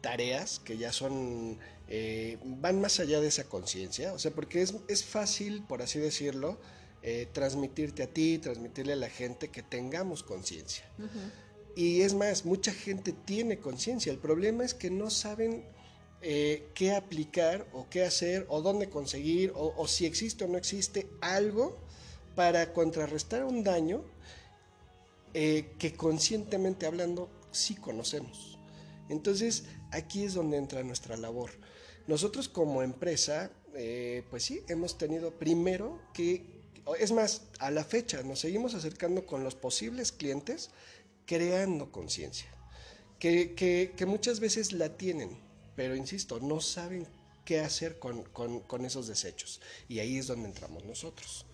tareas 0.00 0.60
que 0.60 0.78
ya 0.78 0.94
son, 0.94 1.58
eh, 1.88 2.38
van 2.42 2.80
más 2.80 3.00
allá 3.00 3.20
de 3.20 3.28
esa 3.28 3.44
conciencia, 3.44 4.14
o 4.14 4.18
sea, 4.18 4.30
porque 4.30 4.62
es, 4.62 5.04
fácil, 5.04 5.62
por 5.64 5.82
así 5.82 5.98
decirlo, 5.98 6.58
eh, 7.02 7.28
transmitirte 7.34 8.02
a 8.02 8.06
ti, 8.06 8.38
transmitirle 8.38 8.94
a 8.94 8.96
la 8.96 9.10
gente 9.10 9.48
que 9.48 9.62
tengamos 9.62 10.22
conciencia. 10.22 10.86
Y 11.76 12.00
es 12.00 12.14
más, 12.14 12.46
mucha 12.46 12.72
gente 12.72 13.12
tiene 13.12 13.58
conciencia, 13.58 14.10
el 14.10 14.18
problema 14.18 14.64
es 14.64 14.72
que 14.72 14.90
no 14.90 15.10
saben 15.10 15.66
eh, 16.22 16.68
qué 16.74 16.92
aplicar 16.92 17.66
o 17.72 17.88
qué 17.90 18.04
hacer 18.04 18.46
o 18.48 18.62
dónde 18.62 18.88
conseguir 18.88 19.52
o, 19.54 19.74
o 19.76 19.88
si 19.88 20.06
existe 20.06 20.44
o 20.44 20.48
no 20.48 20.56
existe 20.56 21.08
algo 21.20 21.78
para 22.34 22.72
contrarrestar 22.72 23.44
un 23.44 23.62
daño 23.62 24.04
eh, 25.34 25.74
que 25.78 25.94
conscientemente 25.94 26.86
hablando 26.86 27.30
sí 27.52 27.74
conocemos. 27.74 28.58
Entonces 29.08 29.64
aquí 29.90 30.24
es 30.24 30.34
donde 30.34 30.58
entra 30.58 30.82
nuestra 30.82 31.16
labor. 31.16 31.50
Nosotros 32.06 32.48
como 32.48 32.82
empresa, 32.82 33.50
eh, 33.74 34.24
pues 34.30 34.44
sí, 34.44 34.62
hemos 34.68 34.98
tenido 34.98 35.38
primero 35.38 36.02
que, 36.12 36.44
es 36.98 37.12
más, 37.12 37.42
a 37.58 37.70
la 37.70 37.84
fecha 37.84 38.22
nos 38.22 38.40
seguimos 38.40 38.74
acercando 38.74 39.24
con 39.24 39.44
los 39.44 39.54
posibles 39.54 40.12
clientes 40.12 40.70
creando 41.24 41.92
conciencia, 41.92 42.50
que, 43.18 43.54
que, 43.54 44.06
muchas 44.06 44.40
veces 44.40 44.72
la 44.72 44.96
tienen, 44.96 45.38
pero 45.76 45.96
insisto, 45.96 46.40
no 46.40 46.60
saben 46.60 47.06
qué 47.44 47.60
hacer 47.60 47.98
con, 47.98 48.22
con, 48.24 48.60
con 48.60 48.84
esos 48.84 49.06
desechos. 49.06 49.60
Y 49.88 49.98
ahí 49.98 50.18
es 50.18 50.26
donde 50.26 50.48
entramos 50.48 50.84
nosotros. 50.84 51.46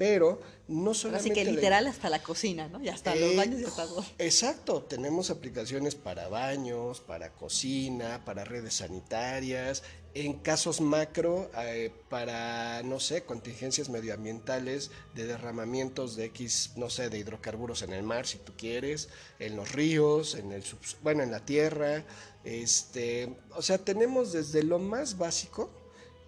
Pero 0.00 0.40
no 0.66 0.94
solamente... 0.94 1.30
Así 1.30 1.44
que 1.44 1.44
literal 1.44 1.86
hasta 1.86 2.08
la 2.08 2.22
cocina, 2.22 2.68
¿no? 2.68 2.82
Ya 2.82 2.94
hasta 2.94 3.14
los 3.14 3.36
baños 3.36 3.60
y 3.60 3.64
hasta 3.64 3.84
todo. 3.84 4.02
Exacto, 4.16 4.82
tenemos 4.84 5.28
aplicaciones 5.28 5.94
para 5.94 6.28
baños, 6.28 7.00
para 7.00 7.34
cocina, 7.34 8.24
para 8.24 8.46
redes 8.46 8.72
sanitarias, 8.72 9.82
en 10.14 10.38
casos 10.38 10.80
macro, 10.80 11.50
eh, 11.58 11.92
para, 12.08 12.82
no 12.82 12.98
sé, 12.98 13.24
contingencias 13.24 13.90
medioambientales, 13.90 14.90
de 15.14 15.26
derramamientos 15.26 16.16
de 16.16 16.24
X, 16.24 16.70
no 16.76 16.88
sé, 16.88 17.10
de 17.10 17.18
hidrocarburos 17.18 17.82
en 17.82 17.92
el 17.92 18.02
mar, 18.02 18.26
si 18.26 18.38
tú 18.38 18.54
quieres, 18.56 19.10
en 19.38 19.54
los 19.54 19.72
ríos, 19.72 20.34
en 20.34 20.52
el 20.52 20.64
bueno, 21.02 21.22
en 21.22 21.30
la 21.30 21.44
tierra, 21.44 22.06
este, 22.44 23.36
o 23.54 23.60
sea, 23.60 23.76
tenemos 23.76 24.32
desde 24.32 24.62
lo 24.62 24.78
más 24.78 25.18
básico, 25.18 25.68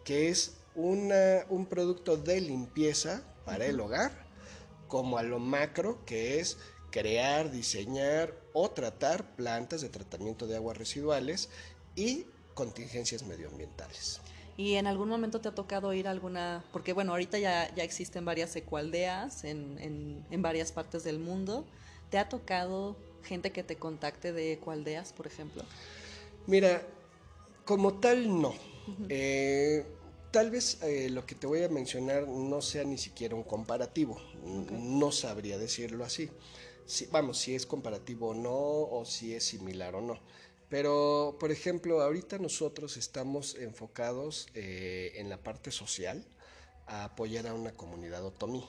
que 0.05 0.29
es 0.29 0.59
una, 0.75 1.47
un 1.49 1.65
producto 1.65 2.19
de 2.19 2.39
limpieza 2.43 3.23
para 3.45 3.67
el 3.67 3.81
hogar, 3.81 4.13
como 4.89 5.19
a 5.19 5.23
lo 5.23 5.39
macro, 5.39 6.05
que 6.05 6.41
es 6.41 6.59
crear, 6.91 7.51
diseñar 7.51 8.35
o 8.53 8.71
tratar 8.71 9.35
plantas 9.35 9.81
de 9.81 9.89
tratamiento 9.89 10.47
de 10.47 10.57
aguas 10.57 10.77
residuales 10.77 11.49
y 11.97 12.27
contingencias 12.55 13.25
medioambientales. 13.25 14.21
¿Y 14.57 14.75
en 14.75 14.87
algún 14.87 15.09
momento 15.09 15.41
te 15.41 15.49
ha 15.49 15.55
tocado 15.55 15.93
ir 15.95 16.07
a 16.07 16.11
alguna, 16.11 16.63
porque 16.73 16.93
bueno, 16.93 17.13
ahorita 17.13 17.39
ya, 17.39 17.75
ya 17.75 17.83
existen 17.83 18.25
varias 18.25 18.55
ecualdeas 18.55 19.45
en, 19.45 20.25
en, 20.31 20.43
varias 20.43 20.73
partes 20.73 21.05
del 21.05 21.19
mundo, 21.19 21.65
¿te 22.11 22.19
ha 22.19 22.29
tocado 22.29 22.97
gente 23.25 23.51
que 23.51 23.63
te 23.63 23.77
contacte 23.77 24.33
de 24.33 24.53
ecualdeas, 24.53 25.15
por 25.15 25.27
ejemplo? 25.27 25.65
Mira, 26.47 26.83
como 27.65 27.95
tal 27.95 28.41
no. 28.43 28.55
Tal 30.33 30.51
vez 30.51 30.83
eh, 30.83 31.11
lo 31.11 31.27
que 31.27 31.35
te 31.35 31.47
voy 31.47 31.63
a 31.63 31.69
mencionar 31.69 32.27
no 32.27 32.63
sea 32.63 32.85
ni 32.85 32.97
siquiera 32.97 33.35
un 33.35 33.43
comparativo, 33.43 34.19
no 34.71 35.13
sabría 35.13 35.59
decirlo 35.59 36.07
así. 36.07 36.31
Si, 36.87 37.05
vamos, 37.07 37.37
si 37.37 37.55
es 37.55 37.67
comparativo 37.67 38.29
o 38.29 38.35
no, 38.35 38.51
o 38.51 39.05
si 39.05 39.35
es 39.35 39.45
similar 39.45 39.95
o 39.95 40.01
no. 40.01 40.19
Pero, 40.71 41.37
por 41.39 41.53
ejemplo, 41.53 42.01
ahorita 42.01 42.39
nosotros 42.39 42.97
estamos 42.97 43.57
enfocados 43.57 44.49
eh, 44.55 45.13
en 45.17 45.29
la 45.29 45.37
parte 45.37 45.71
social 45.71 46.25
a 46.87 47.05
apoyar 47.05 47.47
a 47.47 47.53
una 47.53 47.73
comunidad 47.73 48.25
otomí. 48.25 48.67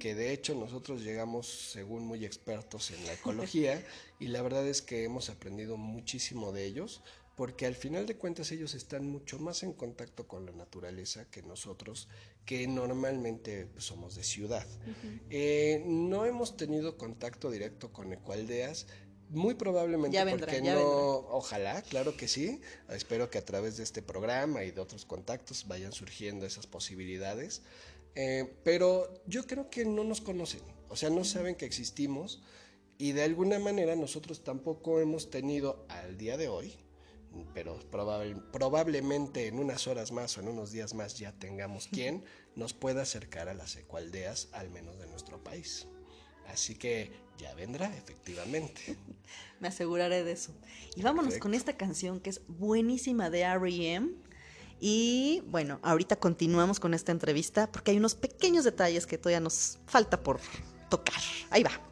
que 0.00 0.14
de 0.14 0.32
hecho 0.32 0.54
nosotros 0.54 1.02
llegamos 1.02 1.46
según 1.72 2.06
muy 2.06 2.24
expertos 2.24 2.92
en 2.92 3.04
la 3.06 3.12
ecología 3.12 3.84
y 4.20 4.28
la 4.28 4.40
verdad 4.40 4.66
es 4.66 4.82
que 4.82 5.02
hemos 5.02 5.30
aprendido 5.30 5.76
muchísimo 5.76 6.52
de 6.52 6.64
ellos 6.64 7.02
porque 7.38 7.66
al 7.66 7.76
final 7.76 8.04
de 8.04 8.16
cuentas 8.16 8.50
ellos 8.50 8.74
están 8.74 9.08
mucho 9.08 9.38
más 9.38 9.62
en 9.62 9.72
contacto 9.72 10.26
con 10.26 10.44
la 10.44 10.50
naturaleza 10.50 11.30
que 11.30 11.40
nosotros, 11.40 12.08
que 12.44 12.66
normalmente 12.66 13.68
somos 13.76 14.16
de 14.16 14.24
ciudad. 14.24 14.66
Eh, 15.30 15.84
no 15.86 16.24
hemos 16.26 16.56
tenido 16.56 16.98
contacto 16.98 17.48
directo 17.52 17.92
con 17.92 18.12
ecualdeas, 18.12 18.88
muy 19.30 19.54
probablemente 19.54 20.20
porque 20.28 20.60
no, 20.62 20.80
ojalá, 21.30 21.80
claro 21.82 22.16
que 22.16 22.26
sí. 22.26 22.60
Espero 22.88 23.30
que 23.30 23.38
a 23.38 23.44
través 23.44 23.76
de 23.76 23.84
este 23.84 24.02
programa 24.02 24.64
y 24.64 24.72
de 24.72 24.80
otros 24.80 25.04
contactos 25.04 25.68
vayan 25.68 25.92
surgiendo 25.92 26.44
esas 26.44 26.66
posibilidades. 26.66 27.62
Eh, 28.16 28.52
pero 28.64 29.22
yo 29.28 29.46
creo 29.46 29.70
que 29.70 29.84
no 29.84 30.02
nos 30.02 30.20
conocen, 30.20 30.62
o 30.88 30.96
sea, 30.96 31.08
no 31.08 31.22
saben 31.22 31.54
que 31.54 31.66
existimos 31.66 32.42
y 32.98 33.12
de 33.12 33.22
alguna 33.22 33.60
manera 33.60 33.94
nosotros 33.94 34.42
tampoco 34.42 34.98
hemos 34.98 35.30
tenido 35.30 35.86
al 35.88 36.18
día 36.18 36.36
de 36.36 36.48
hoy 36.48 36.74
pero 37.54 37.78
probablemente 37.90 39.46
en 39.46 39.58
unas 39.58 39.86
horas 39.86 40.12
más 40.12 40.36
o 40.36 40.40
en 40.40 40.48
unos 40.48 40.72
días 40.72 40.94
más 40.94 41.18
ya 41.18 41.32
tengamos 41.32 41.88
quien 41.88 42.24
nos 42.56 42.72
pueda 42.72 43.02
acercar 43.02 43.48
a 43.48 43.54
las 43.54 43.76
ecualdeas, 43.76 44.48
al 44.52 44.70
menos 44.70 44.98
de 44.98 45.06
nuestro 45.06 45.42
país. 45.42 45.86
Así 46.46 46.74
que 46.74 47.12
ya 47.38 47.54
vendrá, 47.54 47.94
efectivamente. 47.96 48.96
Me 49.60 49.68
aseguraré 49.68 50.24
de 50.24 50.32
eso. 50.32 50.52
Y 50.96 51.02
vámonos 51.02 51.38
con 51.38 51.54
esta 51.54 51.76
canción 51.76 52.20
que 52.20 52.30
es 52.30 52.40
buenísima 52.48 53.30
de 53.30 53.40
R.E.M. 53.42 54.10
Y 54.80 55.42
bueno, 55.46 55.80
ahorita 55.82 56.16
continuamos 56.16 56.80
con 56.80 56.94
esta 56.94 57.12
entrevista 57.12 57.70
porque 57.70 57.90
hay 57.90 57.96
unos 57.98 58.14
pequeños 58.14 58.64
detalles 58.64 59.06
que 59.06 59.18
todavía 59.18 59.40
nos 59.40 59.78
falta 59.86 60.22
por 60.22 60.40
tocar. 60.88 61.20
Ahí 61.50 61.62
va. 61.62 61.87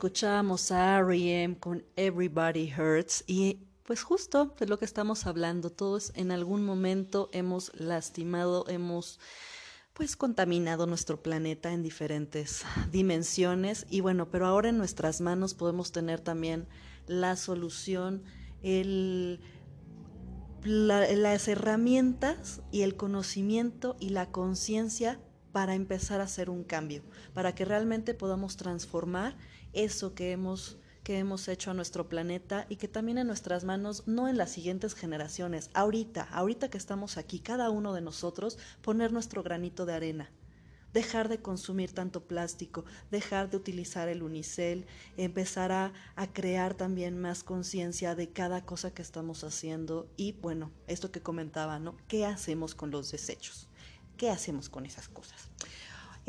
Y 0.00 0.06
escuchamos 0.06 0.72
a 0.72 0.96
R.E.M. 1.00 1.58
con 1.58 1.84
Everybody 1.94 2.72
Hurts 2.72 3.22
y 3.26 3.58
pues 3.82 4.02
justo 4.02 4.54
de 4.58 4.66
lo 4.66 4.78
que 4.78 4.86
estamos 4.86 5.26
hablando, 5.26 5.68
todos 5.68 6.12
en 6.14 6.30
algún 6.32 6.64
momento 6.64 7.28
hemos 7.34 7.70
lastimado, 7.78 8.64
hemos 8.68 9.20
pues 9.92 10.16
contaminado 10.16 10.86
nuestro 10.86 11.22
planeta 11.22 11.74
en 11.74 11.82
diferentes 11.82 12.62
dimensiones 12.90 13.84
y 13.90 14.00
bueno, 14.00 14.30
pero 14.30 14.46
ahora 14.46 14.70
en 14.70 14.78
nuestras 14.78 15.20
manos 15.20 15.52
podemos 15.52 15.92
tener 15.92 16.18
también 16.20 16.66
la 17.06 17.36
solución, 17.36 18.22
el 18.62 19.38
la- 20.64 21.12
las 21.12 21.46
herramientas 21.46 22.62
y 22.72 22.82
el 22.82 22.96
conocimiento 22.96 23.96
y 24.00 24.08
la 24.08 24.30
conciencia 24.30 25.20
para 25.52 25.74
empezar 25.74 26.20
a 26.20 26.24
hacer 26.24 26.48
un 26.48 26.64
cambio, 26.64 27.02
para 27.34 27.54
que 27.54 27.64
realmente 27.64 28.14
podamos 28.14 28.56
transformar 28.56 29.36
eso 29.72 30.14
que 30.14 30.32
hemos 30.32 30.78
que 31.02 31.18
hemos 31.18 31.48
hecho 31.48 31.70
a 31.70 31.74
nuestro 31.74 32.10
planeta 32.10 32.66
y 32.68 32.76
que 32.76 32.86
también 32.86 33.16
en 33.16 33.26
nuestras 33.26 33.64
manos, 33.64 34.06
no 34.06 34.28
en 34.28 34.36
las 34.36 34.50
siguientes 34.50 34.94
generaciones, 34.94 35.70
ahorita, 35.72 36.28
ahorita 36.30 36.68
que 36.68 36.76
estamos 36.76 37.16
aquí, 37.16 37.40
cada 37.40 37.70
uno 37.70 37.94
de 37.94 38.02
nosotros, 38.02 38.58
poner 38.82 39.10
nuestro 39.10 39.42
granito 39.42 39.86
de 39.86 39.94
arena 39.94 40.30
dejar 40.92 41.28
de 41.28 41.40
consumir 41.40 41.92
tanto 41.92 42.26
plástico, 42.26 42.84
dejar 43.10 43.50
de 43.50 43.56
utilizar 43.56 44.08
el 44.08 44.22
unicel, 44.22 44.86
empezar 45.16 45.72
a, 45.72 45.92
a 46.16 46.32
crear 46.32 46.74
también 46.74 47.18
más 47.18 47.44
conciencia 47.44 48.14
de 48.14 48.30
cada 48.30 48.64
cosa 48.64 48.92
que 48.92 49.02
estamos 49.02 49.44
haciendo 49.44 50.08
y 50.16 50.32
bueno, 50.32 50.72
esto 50.86 51.12
que 51.12 51.22
comentaba, 51.22 51.78
¿no? 51.78 51.96
¿Qué 52.08 52.26
hacemos 52.26 52.74
con 52.74 52.90
los 52.90 53.10
desechos? 53.10 53.68
¿Qué 54.16 54.30
hacemos 54.30 54.68
con 54.68 54.84
esas 54.84 55.08
cosas? 55.08 55.50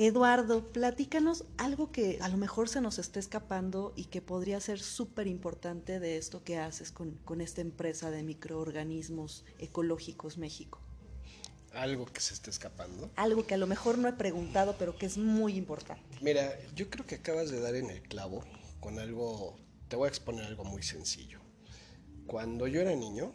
Eduardo, 0.04 0.72
platícanos 0.72 1.46
algo 1.60 1.92
que 1.92 2.18
a 2.22 2.28
lo 2.28 2.36
mejor 2.36 2.68
se 2.68 2.82
nos 2.82 2.98
esté 2.98 3.20
escapando 3.20 3.94
y 3.96 4.06
que 4.06 4.20
podría 4.20 4.60
ser 4.60 4.80
súper 4.80 5.28
importante 5.28 6.00
de 6.00 6.18
esto 6.18 6.44
que 6.44 6.58
haces 6.58 6.92
con, 6.92 7.12
con 7.24 7.40
esta 7.40 7.62
empresa 7.62 8.10
de 8.10 8.24
microorganismos 8.24 9.46
ecológicos 9.60 10.40
México. 10.40 10.82
Algo 11.76 12.08
que 12.08 12.20
se 12.20 12.34
esté 12.34 12.50
escapando. 12.50 13.12
Algo 13.16 13.46
que 13.46 13.54
a 13.54 13.58
lo 13.58 13.68
mejor 13.68 14.00
no 14.00 14.08
he 14.08 14.14
preguntado, 14.14 14.76
pero 14.80 14.98
que 14.98 15.06
es 15.06 15.20
muy 15.20 15.56
importante. 15.56 16.18
Mira, 16.20 16.58
yo 16.74 16.90
creo 16.90 17.06
que 17.06 17.14
acabas 17.14 17.52
de 17.52 17.60
dar 17.60 17.76
en 17.76 17.92
el 17.92 18.02
clavo 18.02 18.44
con 18.80 18.98
algo, 18.98 19.60
te 19.88 19.98
voy 19.98 20.08
a 20.08 20.10
exponer 20.10 20.46
algo 20.46 20.64
muy 20.64 20.82
sencillo. 20.82 21.42
Cuando 22.26 22.66
yo 22.66 22.82
era 22.82 22.96
niño, 22.96 23.34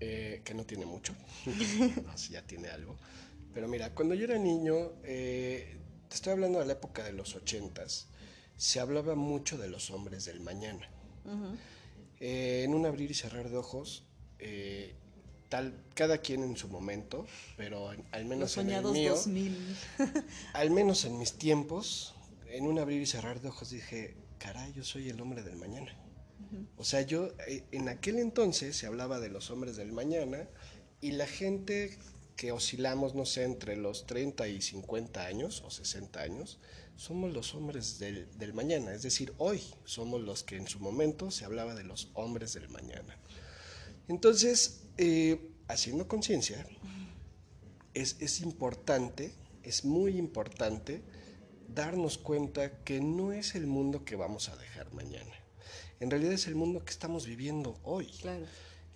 eh, 0.00 0.42
que 0.44 0.54
no 0.54 0.64
tiene 0.64 0.86
mucho, 0.86 1.14
no, 1.46 2.16
ya 2.16 2.42
tiene 2.42 2.66
algo, 2.66 2.96
pero 3.54 3.68
mira, 3.68 3.94
cuando 3.94 4.14
yo 4.14 4.24
era 4.24 4.38
niño, 4.38 4.92
eh, 5.04 5.76
te 6.08 6.14
estoy 6.14 6.32
hablando 6.32 6.58
de 6.58 6.66
la 6.66 6.72
época 6.72 7.04
de 7.04 7.12
los 7.12 7.34
ochentas, 7.34 8.08
se 8.56 8.80
hablaba 8.80 9.14
mucho 9.14 9.58
de 9.58 9.68
los 9.68 9.90
hombres 9.90 10.24
del 10.24 10.40
mañana. 10.40 10.88
Eh, 12.20 12.62
en 12.64 12.74
un 12.74 12.86
abrir 12.86 13.10
y 13.10 13.14
cerrar 13.14 13.48
de 13.50 13.56
ojos, 13.56 14.04
eh, 14.38 14.94
tal, 15.48 15.74
cada 15.94 16.18
quien 16.18 16.42
en 16.42 16.56
su 16.56 16.68
momento, 16.68 17.26
pero 17.56 17.88
al 17.88 17.98
Los 18.12 18.24
menos 18.24 18.56
en 18.58 18.70
el 18.70 18.84
mío, 18.84 19.12
2000. 19.14 19.76
al 20.54 20.70
menos 20.70 21.04
en 21.04 21.18
mis 21.18 21.32
tiempos, 21.34 22.14
en 22.46 22.66
un 22.66 22.78
abrir 22.78 23.02
y 23.02 23.06
cerrar 23.06 23.40
de 23.40 23.48
ojos 23.48 23.70
dije, 23.70 24.16
caray, 24.38 24.72
yo 24.72 24.84
soy 24.84 25.08
el 25.08 25.20
hombre 25.20 25.42
del 25.42 25.56
mañana. 25.56 25.96
O 26.76 26.84
sea, 26.84 27.00
yo 27.02 27.28
eh, 27.46 27.64
en 27.72 27.88
aquel 27.88 28.18
entonces 28.18 28.76
se 28.76 28.86
hablaba 28.86 29.20
de 29.20 29.28
los 29.28 29.50
hombres 29.50 29.76
del 29.76 29.92
mañana 29.92 30.48
y 31.00 31.12
la 31.12 31.26
gente 31.26 31.98
que 32.42 32.50
oscilamos, 32.50 33.14
no 33.14 33.24
sé, 33.24 33.44
entre 33.44 33.76
los 33.76 34.04
30 34.04 34.48
y 34.48 34.60
50 34.60 35.24
años 35.24 35.62
o 35.64 35.70
60 35.70 36.20
años, 36.20 36.58
somos 36.96 37.32
los 37.32 37.54
hombres 37.54 38.00
del, 38.00 38.36
del 38.36 38.52
mañana. 38.52 38.92
Es 38.92 39.02
decir, 39.02 39.32
hoy 39.38 39.62
somos 39.84 40.20
los 40.22 40.42
que 40.42 40.56
en 40.56 40.66
su 40.66 40.80
momento 40.80 41.30
se 41.30 41.44
hablaba 41.44 41.76
de 41.76 41.84
los 41.84 42.10
hombres 42.14 42.54
del 42.54 42.68
mañana. 42.68 43.16
Entonces, 44.08 44.80
eh, 44.98 45.52
haciendo 45.68 46.08
conciencia, 46.08 46.66
es, 47.94 48.16
es 48.18 48.40
importante, 48.40 49.32
es 49.62 49.84
muy 49.84 50.18
importante 50.18 51.00
darnos 51.72 52.18
cuenta 52.18 52.82
que 52.82 53.00
no 53.00 53.32
es 53.32 53.54
el 53.54 53.68
mundo 53.68 54.04
que 54.04 54.16
vamos 54.16 54.48
a 54.48 54.56
dejar 54.56 54.92
mañana. 54.92 55.32
En 56.00 56.10
realidad 56.10 56.32
es 56.32 56.48
el 56.48 56.56
mundo 56.56 56.84
que 56.84 56.90
estamos 56.90 57.24
viviendo 57.24 57.78
hoy. 57.84 58.10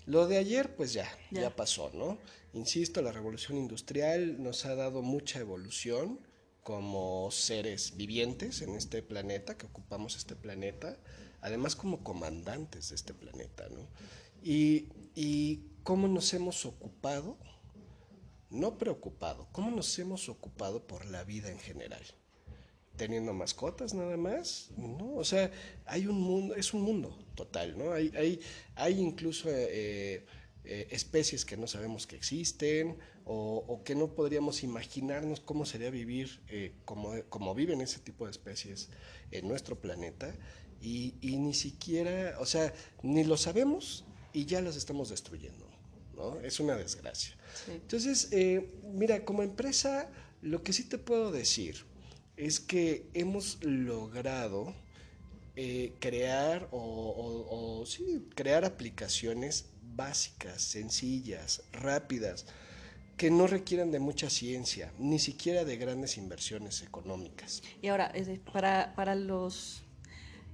Lo 0.07 0.27
de 0.27 0.39
ayer, 0.39 0.75
pues 0.77 0.93
ya, 0.93 1.09
Ya. 1.31 1.43
ya, 1.43 1.57
pasó, 1.57 1.91
¿no? 1.93 2.19
Insisto, 2.53 3.03
la 3.03 3.13
revolución 3.13 3.59
industrial 3.59 4.43
nos 4.43 4.65
ha 4.65 4.75
dado 4.75 5.03
mucha 5.03 5.41
evolución 5.41 6.21
como 6.63 7.31
seres 7.31 7.97
vivientes 7.97 8.63
en 8.63 8.75
este 8.75 9.03
planeta, 9.03 9.57
que 9.57 9.67
ocupamos 9.67 10.17
este 10.17 10.35
planeta, 10.35 10.99
además 11.41 11.77
como 11.77 12.03
comandantes 12.03 12.89
de 12.89 12.95
este 12.95 13.15
planeta, 13.15 13.69
¿no? 13.69 13.89
Y, 14.43 14.89
y 15.15 15.63
cómo 15.83 16.09
nos 16.09 16.33
hemos 16.35 16.65
ocupado, 16.67 17.37
no 18.51 18.79
preocupado, 18.79 19.49
cómo 19.53 19.71
nos 19.71 19.99
hemos 19.99 20.29
ocupado 20.29 20.87
por 20.87 21.05
la 21.07 21.25
vida 21.25 21.51
en 21.51 21.59
general 21.59 22.03
teniendo 22.97 23.33
mascotas 23.33 23.95
nada 23.95 24.17
más, 24.17 24.71
¿no? 24.77 25.15
O 25.15 25.25
sea, 25.25 25.51
hay 25.85 26.07
un 26.07 26.21
mundo, 26.21 26.55
es 26.55 26.75
un 26.75 26.83
mundo 26.83 27.19
total, 27.35 27.77
¿no? 27.79 27.93
Hay, 27.93 28.13
hay, 28.17 28.41
hay 28.75 29.01
incluso 29.01 29.49
eh, 29.51 30.25
eh, 30.65 30.89
especies 30.91 31.45
que 31.45 31.57
no 31.57 31.67
sabemos 31.67 32.07
que 32.07 32.17
existen 32.17 32.97
o, 33.25 33.65
o 33.69 33.85
que 33.85 33.95
no 33.95 34.15
podríamos 34.15 34.63
imaginarnos 34.63 35.41
cómo 35.41 35.67
sería 35.67 35.91
vivir 35.91 36.41
eh, 36.49 36.73
como, 36.85 37.15
como 37.29 37.55
viven 37.55 37.81
ese 37.81 38.01
tipo 38.01 38.25
de 38.25 38.31
especies 38.31 38.89
en 39.31 39.47
nuestro 39.47 39.81
planeta 39.81 40.35
y, 40.81 41.15
y 41.21 41.37
ni 41.37 41.55
siquiera, 41.55 42.37
o 42.41 42.47
sea, 42.47 42.73
ni 43.03 43.25
lo 43.25 43.37
sabemos 43.37 44.05
y 44.33 44.47
ya 44.47 44.61
las 44.61 44.77
estamos 44.77 45.11
destruyendo, 45.11 45.69
¿no? 46.15 46.41
Es 46.41 46.61
una 46.61 46.77
desgracia. 46.77 47.37
Sí. 47.65 47.73
Entonces, 47.73 48.31
mira, 48.93 49.25
como 49.25 49.43
empresa, 49.43 50.11
lo 50.43 50.63
que 50.63 50.73
sí 50.73 50.85
te 50.85 50.99
puedo 50.99 51.33
decir 51.33 51.85
es 52.37 52.61
que 52.61 53.07
hemos 53.15 53.63
logrado 53.65 54.75
eh, 55.59 55.95
crear 56.01 56.69
o, 56.71 57.83
sí, 57.87 58.29
crear 58.35 58.65
aplicaciones 58.65 59.71
básicas, 59.83 60.61
sencillas, 60.61 61.63
rápidas, 61.73 62.47
que 63.17 63.31
no 63.31 63.47
requieran 63.47 63.91
de 63.91 63.99
mucha 63.99 64.29
ciencia, 64.29 64.93
ni 64.99 65.19
siquiera 65.19 65.65
de 65.65 65.79
grandes 65.79 66.19
inversiones 66.19 66.83
económicas. 66.83 67.63
Y 67.81 67.89
ahora, 67.89 68.13
para, 68.53 68.95
para 68.95 69.15
los 69.15 69.83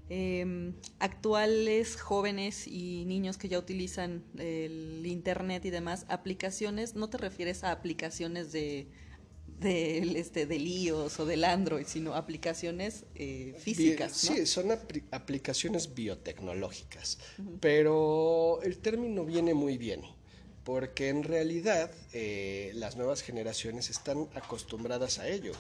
em, 0.09 0.75
actuales 1.01 2.01
jóvenes 2.01 2.69
y 2.69 3.05
niños 3.05 3.39
que 3.39 3.49
ya 3.49 3.59
utilizan 3.59 4.23
el 4.39 5.05
Internet 5.05 5.65
y 5.65 5.71
demás, 5.71 6.07
aplicaciones, 6.09 6.95
no 6.95 7.11
te 7.11 7.19
refieres 7.19 7.65
a 7.65 7.73
aplicaciones 7.73 8.53
de 8.53 8.87
del 9.63 10.17
este 10.17 10.47
del 10.47 10.67
iOS 10.67 11.21
o 11.21 11.27
del 11.27 11.45
Android, 11.45 11.87
sino 11.87 12.15
aplicaciones 12.15 13.05
eh, 13.15 13.55
físicas. 13.59 14.13
Sí, 14.13 14.47
son 14.47 14.69
apli- 14.69 15.05
aplicaciones 15.11 15.95
biotecnológicas, 15.95 17.19
pero 17.61 18.61
el 18.63 18.79
término 18.79 19.25
viene 19.25 19.55
muy 19.55 19.79
bien, 19.79 20.03
porque 20.65 21.09
en 21.09 21.23
realidad 21.23 21.91
eh, 22.13 22.73
las 22.75 22.97
nuevas 22.97 23.23
generaciones 23.23 23.91
están 23.91 24.29
acostumbradas 24.35 25.19
a 25.19 25.29
ello, 25.29 25.53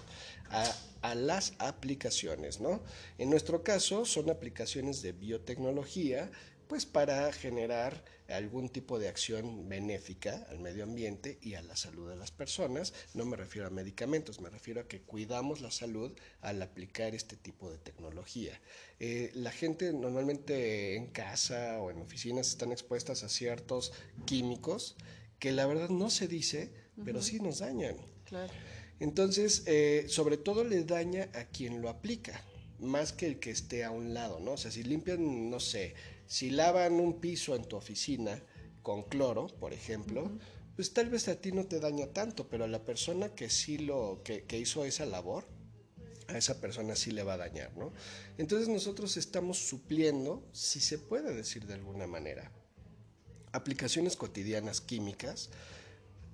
a, 0.50 0.70
a 1.02 1.14
las 1.14 1.54
aplicaciones, 1.58 2.60
¿no? 2.60 2.82
En 3.18 3.30
nuestro 3.30 3.62
caso 3.62 4.04
son 4.04 4.30
aplicaciones 4.30 5.02
de 5.02 5.12
biotecnología, 5.12 6.30
pues 6.68 6.86
para 6.86 7.32
generar 7.32 8.04
algún 8.32 8.68
tipo 8.68 8.98
de 8.98 9.08
acción 9.08 9.68
benéfica 9.68 10.46
al 10.50 10.58
medio 10.58 10.84
ambiente 10.84 11.38
y 11.42 11.54
a 11.54 11.62
la 11.62 11.76
salud 11.76 12.08
de 12.08 12.16
las 12.16 12.30
personas. 12.30 12.92
No 13.14 13.24
me 13.24 13.36
refiero 13.36 13.68
a 13.68 13.70
medicamentos, 13.70 14.40
me 14.40 14.50
refiero 14.50 14.80
a 14.80 14.88
que 14.88 15.00
cuidamos 15.00 15.60
la 15.60 15.70
salud 15.70 16.12
al 16.40 16.62
aplicar 16.62 17.14
este 17.14 17.36
tipo 17.36 17.70
de 17.70 17.78
tecnología. 17.78 18.60
Eh, 19.00 19.30
la 19.34 19.50
gente 19.50 19.92
normalmente 19.92 20.96
en 20.96 21.06
casa 21.08 21.80
o 21.80 21.90
en 21.90 22.00
oficinas 22.00 22.48
están 22.48 22.72
expuestas 22.72 23.22
a 23.22 23.28
ciertos 23.28 23.92
químicos 24.24 24.96
que 25.38 25.52
la 25.52 25.66
verdad 25.66 25.88
no 25.88 26.08
se 26.08 26.28
dice, 26.28 26.70
pero 27.04 27.20
sí 27.20 27.40
nos 27.40 27.58
dañan. 27.58 27.96
Claro. 28.24 28.52
Entonces, 29.00 29.64
eh, 29.66 30.04
sobre 30.06 30.36
todo 30.36 30.62
le 30.62 30.84
daña 30.84 31.28
a 31.34 31.46
quien 31.46 31.82
lo 31.82 31.88
aplica, 31.88 32.44
más 32.78 33.12
que 33.12 33.26
el 33.26 33.40
que 33.40 33.50
esté 33.50 33.82
a 33.82 33.90
un 33.90 34.14
lado, 34.14 34.38
¿no? 34.38 34.52
O 34.52 34.56
sea, 34.56 34.70
si 34.70 34.84
limpian, 34.84 35.50
no 35.50 35.58
sé, 35.58 35.94
si 36.32 36.48
lavan 36.48 36.94
un 36.94 37.20
piso 37.20 37.54
en 37.54 37.66
tu 37.66 37.76
oficina 37.76 38.42
con 38.80 39.02
cloro, 39.02 39.48
por 39.48 39.74
ejemplo, 39.74 40.32
pues 40.74 40.94
tal 40.94 41.10
vez 41.10 41.28
a 41.28 41.38
ti 41.38 41.52
no 41.52 41.66
te 41.66 41.78
daña 41.78 42.06
tanto, 42.06 42.48
pero 42.48 42.64
a 42.64 42.68
la 42.68 42.86
persona 42.86 43.34
que 43.34 43.50
sí 43.50 43.76
lo, 43.76 44.22
que, 44.24 44.44
que 44.44 44.58
hizo 44.58 44.86
esa 44.86 45.04
labor, 45.04 45.44
a 46.28 46.38
esa 46.38 46.58
persona 46.58 46.96
sí 46.96 47.10
le 47.10 47.22
va 47.22 47.34
a 47.34 47.36
dañar, 47.36 47.76
¿no? 47.76 47.92
Entonces 48.38 48.68
nosotros 48.68 49.18
estamos 49.18 49.58
supliendo, 49.58 50.42
si 50.52 50.80
se 50.80 50.96
puede 50.96 51.34
decir 51.34 51.66
de 51.66 51.74
alguna 51.74 52.06
manera, 52.06 52.50
aplicaciones 53.52 54.16
cotidianas 54.16 54.80
químicas, 54.80 55.50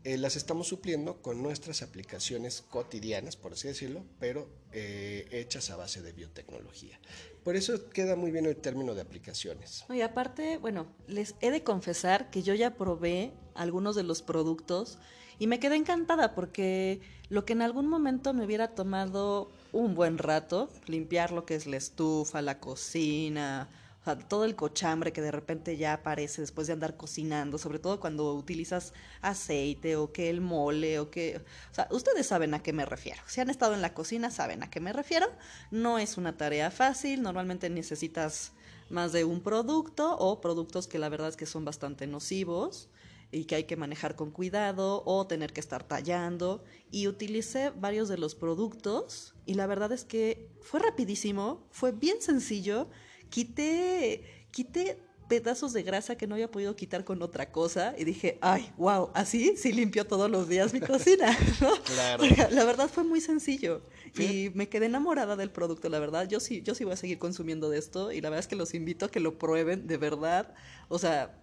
eh, 0.09 0.17
las 0.17 0.37
estamos 0.37 0.69
supliendo 0.69 1.21
con 1.21 1.43
nuestras 1.43 1.83
aplicaciones 1.83 2.63
cotidianas, 2.63 3.37
por 3.37 3.53
así 3.53 3.69
decirlo, 3.69 4.07
pero 4.19 4.49
eh, 4.73 5.29
hechas 5.33 5.69
a 5.69 5.77
base 5.77 6.01
de 6.01 6.13
biotecnología. 6.13 6.99
Por 7.45 7.57
eso 7.57 7.91
queda 7.91 8.17
muy 8.17 8.31
bien 8.31 8.47
el 8.47 8.57
término 8.57 8.95
de 8.95 9.03
aplicaciones. 9.03 9.85
Y 9.91 10.01
aparte, 10.01 10.57
bueno, 10.57 10.87
les 11.09 11.35
he 11.43 11.51
de 11.51 11.63
confesar 11.63 12.31
que 12.31 12.43
yo 12.43 12.55
ya 12.55 12.75
probé 12.75 13.35
algunos 13.55 13.97
de 13.97 14.03
los 14.03 14.23
productos 14.23 14.97
y 15.39 15.47
me 15.47 15.61
quedé 15.61 15.77
encantada 15.77 16.35
porque 16.35 17.03
lo 17.29 17.45
que 17.45 17.53
en 17.53 17.61
algún 17.61 17.87
momento 17.87 18.33
me 18.33 18.47
hubiera 18.47 18.69
tomado 18.69 19.51
un 19.73 19.95
buen 19.95 20.17
rato, 20.17 20.71
limpiar 20.87 21.33
lo 21.33 21.45
que 21.45 21.55
es 21.55 21.67
la 21.67 21.77
estufa, 21.77 22.41
la 22.41 22.61
cocina, 22.61 23.69
todo 24.17 24.45
el 24.45 24.55
cochambre 24.55 25.13
que 25.13 25.21
de 25.21 25.33
repente 25.33 25.77
ya 25.77 25.95
aparece 25.95 26.41
después 26.41 26.67
de 26.67 26.73
andar 26.73 26.97
cocinando, 26.97 27.59
sobre 27.59 27.79
todo 27.79 27.99
cuando 27.99 28.33
utilizas 28.35 28.95
aceite 29.21 29.97
o 29.97 30.13
que 30.13 30.31
el 30.31 30.41
mole 30.41 30.99
o 31.01 31.11
que... 31.11 31.43
O 31.71 31.75
sea, 31.75 31.89
ustedes 31.91 32.27
saben 32.27 32.55
a 32.55 32.63
qué 32.63 32.73
me 32.73 32.87
refiero. 32.87 33.21
Si 33.27 33.41
han 33.41 33.51
estado 33.51 33.75
en 33.75 33.83
la 33.83 33.95
cocina, 33.95 34.31
saben 34.31 34.63
a 34.63 34.71
qué 34.71 34.81
me 34.81 34.93
refiero. 34.93 35.27
No 35.71 35.99
es 35.99 36.17
una 36.17 36.37
tarea 36.37 36.71
fácil, 36.71 37.23
normalmente 37.23 37.69
necesitas 37.69 38.53
más 38.91 39.13
de 39.13 39.25
un 39.25 39.43
producto 39.43 40.17
o 40.17 40.41
productos 40.41 40.87
que 40.87 40.99
la 40.99 41.09
verdad 41.09 41.29
es 41.29 41.37
que 41.37 41.47
son 41.47 41.65
bastante 41.65 42.07
nocivos 42.07 42.89
y 43.31 43.45
que 43.45 43.57
hay 43.57 43.65
que 43.65 43.77
manejar 43.77 44.17
con 44.17 44.31
cuidado 44.31 45.03
o 45.05 45.27
tener 45.27 45.53
que 45.53 45.61
estar 45.61 45.85
tallando. 45.85 46.65
Y 46.91 47.07
utilicé 47.09 47.71
varios 47.71 48.09
de 48.09 48.19
los 48.19 48.35
productos 48.35 49.35
y 49.45 49.55
la 49.55 49.67
verdad 49.67 49.93
es 49.93 50.05
que 50.05 50.51
fue 50.63 50.81
rapidísimo, 50.81 51.67
fue 51.71 51.93
bien 51.93 52.21
sencillo. 52.21 52.89
Quité, 53.31 54.23
quité 54.51 54.99
pedazos 55.29 55.73
de 55.73 55.83
grasa 55.83 56.17
que 56.17 56.27
no 56.27 56.35
había 56.35 56.51
podido 56.51 56.75
quitar 56.75 57.05
con 57.05 57.23
otra 57.23 57.53
cosa 57.53 57.95
y 57.97 58.05
dije, 58.05 58.39
ay, 58.41 58.73
wow, 58.79 59.11
así 59.15 59.57
sí 59.57 59.73
limpio 59.73 60.07
todos 60.07 60.31
los 60.31 60.49
días 60.49 60.73
mi 60.73 60.81
cocina, 60.81 61.37
¿no? 61.61 61.71
Claro. 61.85 62.25
Porque 62.27 62.49
la 62.51 62.65
verdad 62.65 62.89
fue 62.89 63.05
muy 63.05 63.21
sencillo 63.21 63.83
y 64.17 64.51
me 64.55 64.69
quedé 64.69 64.87
enamorada 64.87 65.37
del 65.37 65.51
producto, 65.51 65.89
la 65.89 65.99
verdad. 65.99 66.27
Yo 66.29 66.41
sí, 66.41 66.63
yo 66.63 66.75
sí 66.75 66.85
voy 66.85 66.95
a 66.95 66.97
seguir 66.97 67.19
consumiendo 67.19 67.69
de 67.69 67.79
esto 67.79 68.11
y 68.11 68.21
la 68.21 68.31
verdad 68.31 68.41
es 68.41 68.49
que 68.49 68.57
los 68.57 68.75
invito 68.75 69.07
a 69.07 69.11
que 69.11 69.21
lo 69.21 69.39
prueben 69.39 69.87
de 69.87 69.99
verdad. 69.99 70.55
O 70.89 70.99
sea, 70.99 71.39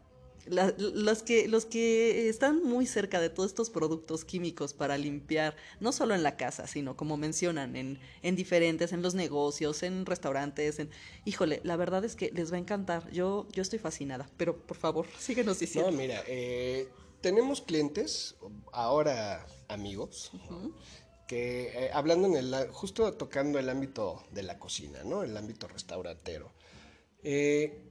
la- 0.45 0.73
los, 0.77 1.23
que, 1.23 1.47
los 1.47 1.65
que 1.65 2.29
están 2.29 2.63
muy 2.63 2.85
cerca 2.85 3.19
de 3.19 3.29
todos 3.29 3.51
estos 3.51 3.69
productos 3.69 4.25
químicos 4.25 4.73
para 4.73 4.97
limpiar, 4.97 5.55
no 5.79 5.91
solo 5.91 6.15
en 6.15 6.23
la 6.23 6.37
casa, 6.37 6.67
sino 6.67 6.95
como 6.95 7.17
mencionan, 7.17 7.75
en, 7.75 7.99
en 8.21 8.35
diferentes, 8.35 8.93
en 8.93 9.01
los 9.01 9.15
negocios, 9.15 9.83
en 9.83 10.05
restaurantes, 10.05 10.79
en... 10.79 10.89
Híjole, 11.25 11.61
la 11.63 11.75
verdad 11.77 12.03
es 12.05 12.15
que 12.15 12.31
les 12.31 12.51
va 12.51 12.57
a 12.57 12.59
encantar. 12.59 13.09
Yo, 13.11 13.47
yo 13.51 13.61
estoy 13.61 13.79
fascinada, 13.79 14.29
pero 14.37 14.57
por 14.57 14.77
favor, 14.77 15.05
síguenos 15.19 15.59
diciendo. 15.59 15.91
No, 15.91 15.97
mira, 15.97 16.23
eh, 16.27 16.87
tenemos 17.21 17.61
clientes, 17.61 18.35
ahora 18.71 19.45
amigos, 19.67 20.31
que 21.27 21.69
eh, 21.85 21.89
hablando 21.93 22.27
en 22.27 22.35
el, 22.35 22.67
justo 22.69 23.11
tocando 23.13 23.57
el 23.57 23.67
ámbito 23.69 24.23
de 24.31 24.43
la 24.43 24.59
cocina, 24.59 24.99
¿no? 25.03 25.23
El 25.23 25.35
ámbito 25.35 25.67
restaurantero. 25.67 26.51
Eh, 27.23 27.81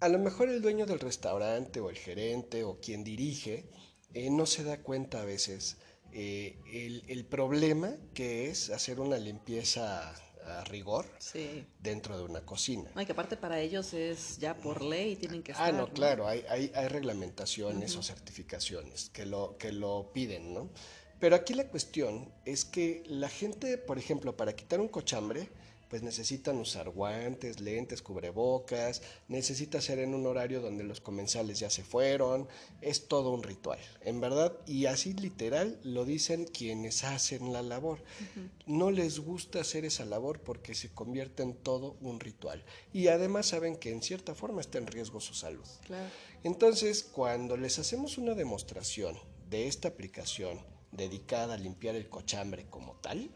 a 0.00 0.08
lo 0.08 0.18
mejor 0.18 0.48
el 0.48 0.62
dueño 0.62 0.86
del 0.86 1.00
restaurante 1.00 1.80
o 1.80 1.90
el 1.90 1.96
gerente 1.96 2.64
o 2.64 2.78
quien 2.80 3.04
dirige 3.04 3.68
eh, 4.14 4.30
no 4.30 4.46
se 4.46 4.64
da 4.64 4.78
cuenta 4.82 5.22
a 5.22 5.24
veces 5.24 5.76
eh, 6.12 6.58
el, 6.72 7.04
el 7.08 7.24
problema 7.26 7.94
que 8.14 8.48
es 8.48 8.70
hacer 8.70 9.00
una 9.00 9.18
limpieza 9.18 10.14
a 10.46 10.64
rigor 10.64 11.04
Sí. 11.18 11.66
dentro 11.78 12.16
de 12.16 12.24
una 12.24 12.40
cocina. 12.40 12.90
No, 12.94 13.02
y 13.02 13.06
que 13.06 13.12
aparte 13.12 13.36
para 13.36 13.60
ellos 13.60 13.92
es 13.92 14.38
ya 14.38 14.56
por 14.56 14.82
ley, 14.82 15.14
tienen 15.16 15.42
que 15.42 15.52
Ah, 15.52 15.68
estar. 15.68 15.74
no, 15.74 15.92
claro, 15.92 16.26
hay, 16.26 16.42
hay, 16.48 16.72
hay 16.74 16.88
reglamentaciones 16.88 17.94
o 17.96 18.02
certificaciones 18.02 19.10
que 19.10 19.26
lo, 19.26 19.58
que 19.58 19.72
lo 19.72 20.10
piden, 20.14 20.54
¿no? 20.54 20.70
Pero 21.20 21.36
aquí 21.36 21.52
la 21.52 21.68
cuestión 21.68 22.32
es 22.46 22.64
que 22.64 23.02
la 23.06 23.28
gente, 23.28 23.76
por 23.76 23.98
ejemplo, 23.98 24.36
para 24.38 24.54
quitar 24.56 24.80
un 24.80 24.88
cochambre, 24.88 25.50
pues 25.88 26.02
necesitan 26.02 26.58
usar 26.58 26.90
guantes, 26.90 27.60
lentes, 27.60 28.02
cubrebocas, 28.02 29.02
necesita 29.28 29.80
ser 29.80 29.98
en 30.00 30.14
un 30.14 30.26
horario 30.26 30.60
donde 30.60 30.84
los 30.84 31.00
comensales 31.00 31.58
ya 31.58 31.70
se 31.70 31.82
fueron, 31.82 32.46
es 32.80 33.08
todo 33.08 33.30
un 33.32 33.42
ritual, 33.42 33.78
en 34.02 34.20
verdad, 34.20 34.56
y 34.66 34.86
así 34.86 35.14
literal 35.14 35.78
lo 35.82 36.04
dicen 36.04 36.44
quienes 36.44 37.04
hacen 37.04 37.52
la 37.52 37.62
labor. 37.62 38.02
No 38.66 38.90
les 38.90 39.20
gusta 39.20 39.60
hacer 39.60 39.84
esa 39.84 40.04
labor 40.04 40.40
porque 40.40 40.74
se 40.74 40.90
convierte 40.90 41.42
en 41.42 41.54
todo 41.54 41.96
un 42.00 42.20
ritual. 42.20 42.64
Y 42.92 43.08
además 43.08 43.46
saben 43.46 43.76
que 43.76 43.90
en 43.90 44.02
cierta 44.02 44.34
forma 44.34 44.60
está 44.60 44.78
en 44.78 44.86
riesgo 44.86 45.20
su 45.20 45.34
salud. 45.34 45.66
Claro. 45.86 46.08
Entonces, 46.44 47.02
cuando 47.02 47.56
les 47.56 47.78
hacemos 47.78 48.18
una 48.18 48.34
demostración 48.34 49.18
de 49.48 49.66
esta 49.66 49.88
aplicación 49.88 50.60
dedicada 50.92 51.54
a 51.54 51.58
limpiar 51.58 51.94
el 51.94 52.08
cochambre 52.08 52.66
como 52.68 52.94
tal, 52.96 53.30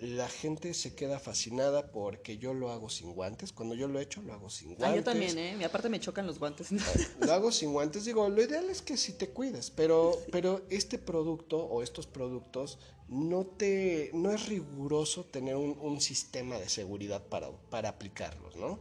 la 0.00 0.28
gente 0.28 0.72
se 0.72 0.94
queda 0.94 1.18
fascinada 1.18 1.92
porque 1.92 2.38
yo 2.38 2.54
lo 2.54 2.70
hago 2.70 2.88
sin 2.88 3.12
guantes. 3.12 3.52
Cuando 3.52 3.74
yo 3.74 3.86
lo 3.86 3.98
he 3.98 4.02
hecho, 4.02 4.22
lo 4.22 4.32
hago 4.32 4.48
sin 4.48 4.68
guantes. 4.68 4.88
Ah, 4.88 4.96
yo 4.96 5.04
también, 5.04 5.36
¿eh? 5.38 5.56
Y 5.60 5.64
aparte 5.64 5.88
me 5.88 6.00
chocan 6.00 6.26
los 6.26 6.38
guantes. 6.38 6.68
Lo 7.20 7.32
hago 7.32 7.52
sin 7.52 7.72
guantes. 7.72 8.06
Digo, 8.06 8.28
lo 8.28 8.42
ideal 8.42 8.70
es 8.70 8.80
que 8.80 8.96
si 8.96 9.12
te 9.12 9.28
cuides, 9.28 9.70
pero, 9.70 10.18
pero 10.32 10.62
este 10.70 10.98
producto 10.98 11.58
o 11.58 11.82
estos 11.82 12.06
productos 12.06 12.78
no 13.08 13.44
te 13.44 14.10
no 14.14 14.30
es 14.30 14.46
riguroso 14.46 15.24
tener 15.24 15.56
un, 15.56 15.76
un 15.80 16.00
sistema 16.00 16.56
de 16.58 16.68
seguridad 16.68 17.26
para, 17.26 17.50
para 17.68 17.90
aplicarlos, 17.90 18.56
¿no? 18.56 18.78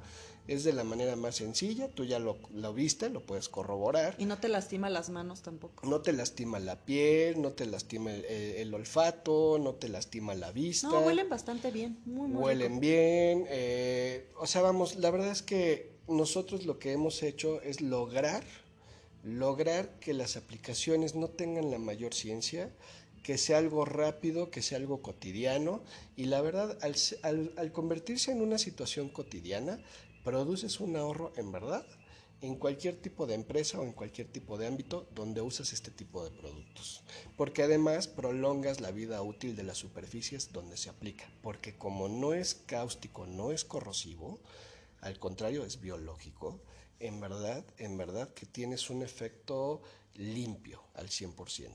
Es 0.50 0.64
de 0.64 0.74
la 0.74 0.84
manera 0.84 1.16
más 1.16 1.36
sencilla, 1.36 1.90
tú 1.90 2.06
ya 2.06 2.18
lo, 2.20 2.38
lo 2.54 2.74
viste, 2.74 3.10
lo 3.10 3.22
puedes 3.22 3.50
corroborar. 3.50 4.16
y 4.18 4.26
no 4.26 4.38
te 4.40 4.48
lastima 4.50 4.90
las 4.90 5.10
manos 5.10 5.42
tampoco. 5.42 5.86
No 5.88 6.02
te 6.02 6.12
lastima 6.12 6.60
la 6.60 6.76
piel, 6.86 7.42
no 7.42 7.52
te 7.52 7.66
lastima 7.66 8.12
el, 8.14 8.26
el- 8.26 8.56
el 8.56 8.74
olfato, 8.74 9.58
no 9.60 9.76
te 9.76 9.90
lastima 9.90 10.34
la 10.34 10.52
vista. 10.52 10.88
No, 10.88 11.00
huelen 11.02 11.30
bastante 11.30 11.70
bien. 11.72 12.00
Muy, 12.06 12.28
muy 12.28 12.42
Huelen 12.44 12.70
rico. 12.74 12.82
bien. 12.82 13.46
eh, 13.50 14.28
o 14.40 14.48
sea, 14.48 14.62
vamos, 14.62 14.96
la 14.96 15.12
verdad 15.12 15.32
es 15.32 15.42
que 15.44 15.92
nosotros 16.08 16.66
lo 16.66 16.80
que 16.80 16.92
hemos 16.94 17.22
hecho 17.22 17.62
es 17.62 17.82
lograr, 17.82 18.44
lograr 19.24 20.00
que 20.00 20.14
las 20.14 20.38
aplicaciones 20.38 21.16
no 21.16 21.28
tengan 21.28 21.72
la 21.72 21.78
mayor 21.80 22.14
ciencia, 22.14 22.72
que 23.24 23.38
sea 23.38 23.58
algo 23.58 23.86
rápido, 23.86 24.50
que 24.50 24.62
sea 24.62 24.78
algo 24.78 25.02
cotidiano. 25.02 25.84
Y 26.16 26.26
la 26.26 26.42
verdad, 26.42 26.78
al, 26.82 26.96
al- 27.22 27.54
al 27.58 27.72
convertirse 27.72 28.32
en 28.32 28.42
una 28.42 28.58
situación 28.58 29.10
cotidiana, 29.10 29.80
produces 30.24 30.80
un 30.80 30.96
ahorro 30.96 31.32
en 31.36 31.52
verdad 31.52 31.86
en 32.42 32.56
cualquier 32.56 33.02
tipo 33.02 33.28
de 33.28 33.36
empresa 33.36 33.80
o 33.80 33.84
en 33.84 33.92
cualquier 33.92 34.28
tipo 34.28 34.58
de 34.58 34.68
ámbito 34.68 35.08
donde 35.14 35.42
usas 35.42 35.74
este 35.74 35.92
tipo 35.92 36.24
de 36.24 36.32
productos. 36.32 37.04
Porque 37.36 37.64
además 37.64 38.08
prolongas 38.08 38.80
la 38.80 38.92
vida 38.92 39.22
útil 39.22 39.56
de 39.56 39.64
las 39.64 39.78
superficies 39.78 40.52
donde 40.54 40.78
se 40.78 40.90
aplica. 40.90 41.30
Porque 41.42 41.78
como 41.78 42.08
no 42.08 42.34
es 42.34 42.56
cáustico, 42.66 43.26
no 43.26 43.52
es 43.52 43.66
corrosivo, 43.66 44.40
al 45.02 45.20
contrario 45.20 45.66
es 45.66 45.82
biológico, 45.82 46.62
en 47.00 47.20
verdad, 47.20 47.66
en 47.78 47.98
verdad 47.98 48.34
que 48.34 48.46
tienes 48.46 48.90
un 48.90 49.02
efecto 49.02 49.82
limpio 50.16 50.84
al 50.96 51.08
100%. 51.08 51.70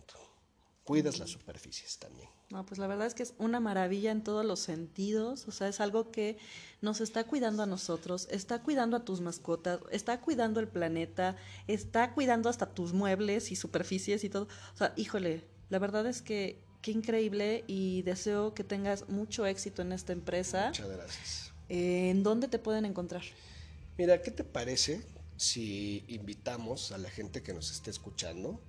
Cuidas 0.85 1.19
las 1.19 1.31
superficies 1.31 1.99
también. 1.99 2.29
No, 2.51 2.65
pues 2.67 2.79
la 2.79 2.87
verdad 2.87 3.07
es 3.07 3.15
que 3.15 3.23
es 3.23 3.35
una 3.39 3.59
maravilla 3.59 4.11
en 4.13 4.23
todos 4.23 4.45
los 4.45 4.61
sentidos, 4.61 5.49
o 5.49 5.51
sea, 5.51 5.69
es 5.69 5.81
algo 5.81 6.11
que 6.11 6.37
nos 6.83 7.01
está 7.01 7.25
cuidando 7.25 7.63
a 7.63 7.67
nosotros, 7.67 8.29
está 8.31 8.63
cuidando 8.63 8.97
a 8.97 9.05
tus 9.05 9.23
mascotas, 9.23 9.81
está 9.91 10.21
cuidando 10.21 10.61
el 10.61 10.69
planeta, 10.69 11.37
está 11.67 12.13
cuidando 12.13 12.51
hasta 12.51 12.67
tus 12.67 12.93
muebles 12.93 13.51
y 13.51 13.57
superficies 13.57 14.25
y 14.25 14.29
todo. 14.29 14.47
O 14.75 14.77
sea, 14.77 14.93
híjole, 14.97 15.43
la 15.71 15.79
verdad 15.79 16.07
es 16.07 16.21
que 16.21 16.63
qué 16.83 16.91
increíble 16.91 17.65
y 17.67 18.03
deseo 18.03 18.53
que 18.53 18.63
tengas 18.63 19.09
mucho 19.09 19.47
éxito 19.47 19.81
en 19.81 19.93
esta 19.93 20.13
empresa. 20.13 20.67
Muchas 20.67 20.91
gracias. 20.91 21.53
Eh, 21.71 22.11
¿En 22.11 22.23
dónde 22.23 22.47
te 22.47 22.59
pueden 22.59 22.85
encontrar? 22.85 23.23
Mira, 23.97 24.21
¿qué 24.21 24.31
te 24.31 24.45
parece 24.45 25.01
si 25.37 26.05
invitamos 26.09 26.93
a 26.93 26.99
la 26.99 27.11
gente 27.11 27.43
que 27.43 27.55
nos 27.55 27.71
esté 27.71 27.91
escuchando 27.91 28.61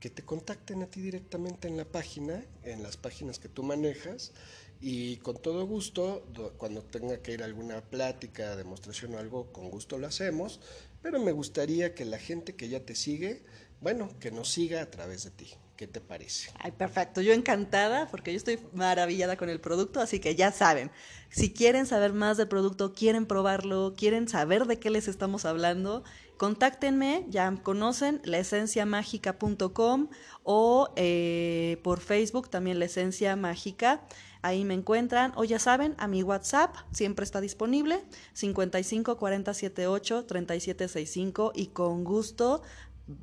que 0.00 0.10
te 0.10 0.24
contacten 0.24 0.82
a 0.82 0.86
ti 0.86 1.00
directamente 1.00 1.68
en 1.68 1.76
la 1.76 1.84
página, 1.84 2.44
en 2.62 2.82
las 2.82 2.96
páginas 2.96 3.38
que 3.38 3.48
tú 3.48 3.62
manejas 3.62 4.32
y 4.80 5.16
con 5.18 5.36
todo 5.42 5.66
gusto, 5.66 6.24
do- 6.32 6.52
cuando 6.56 6.82
tenga 6.82 7.20
que 7.22 7.32
ir 7.32 7.42
alguna 7.42 7.80
plática, 7.82 8.56
demostración 8.56 9.14
o 9.14 9.18
algo, 9.18 9.52
con 9.52 9.70
gusto 9.70 9.98
lo 9.98 10.06
hacemos, 10.06 10.60
pero 11.02 11.18
me 11.20 11.32
gustaría 11.32 11.94
que 11.94 12.04
la 12.04 12.18
gente 12.18 12.54
que 12.56 12.68
ya 12.68 12.80
te 12.84 12.94
sigue, 12.94 13.44
bueno, 13.80 14.18
que 14.20 14.30
nos 14.30 14.50
siga 14.50 14.82
a 14.82 14.90
través 14.90 15.24
de 15.24 15.30
ti. 15.30 15.48
¿Qué 15.76 15.86
te 15.86 16.00
parece? 16.00 16.50
Ay, 16.60 16.72
perfecto. 16.72 17.20
Yo 17.20 17.32
encantada 17.32 18.08
porque 18.10 18.32
yo 18.32 18.36
estoy 18.36 18.58
maravillada 18.72 19.36
con 19.36 19.48
el 19.48 19.60
producto, 19.60 20.00
así 20.00 20.18
que 20.18 20.34
ya 20.34 20.50
saben, 20.50 20.90
si 21.30 21.52
quieren 21.52 21.86
saber 21.86 22.12
más 22.12 22.36
del 22.36 22.48
producto, 22.48 22.92
quieren 22.94 23.26
probarlo, 23.26 23.94
quieren 23.96 24.26
saber 24.28 24.66
de 24.66 24.78
qué 24.80 24.90
les 24.90 25.06
estamos 25.08 25.44
hablando, 25.44 26.02
contáctenme, 26.38 27.26
ya 27.28 27.54
conocen 27.62 28.22
laesenciamágica.com 28.24 30.08
o 30.44 30.88
eh, 30.96 31.78
por 31.82 32.00
Facebook 32.00 32.48
también 32.48 32.78
La 32.78 32.86
Esencia 32.86 33.36
Mágica. 33.36 34.00
Ahí 34.40 34.64
me 34.64 34.74
encuentran, 34.74 35.32
o 35.34 35.42
ya 35.42 35.58
saben, 35.58 35.96
a 35.98 36.06
mi 36.06 36.22
WhatsApp 36.22 36.74
siempre 36.92 37.24
está 37.24 37.40
disponible, 37.40 38.04
55 38.34 39.18
40 39.18 39.52
78 39.52 40.24
37 40.26 40.88
65 40.88 41.52
y 41.54 41.66
con 41.66 42.04
gusto 42.04 42.62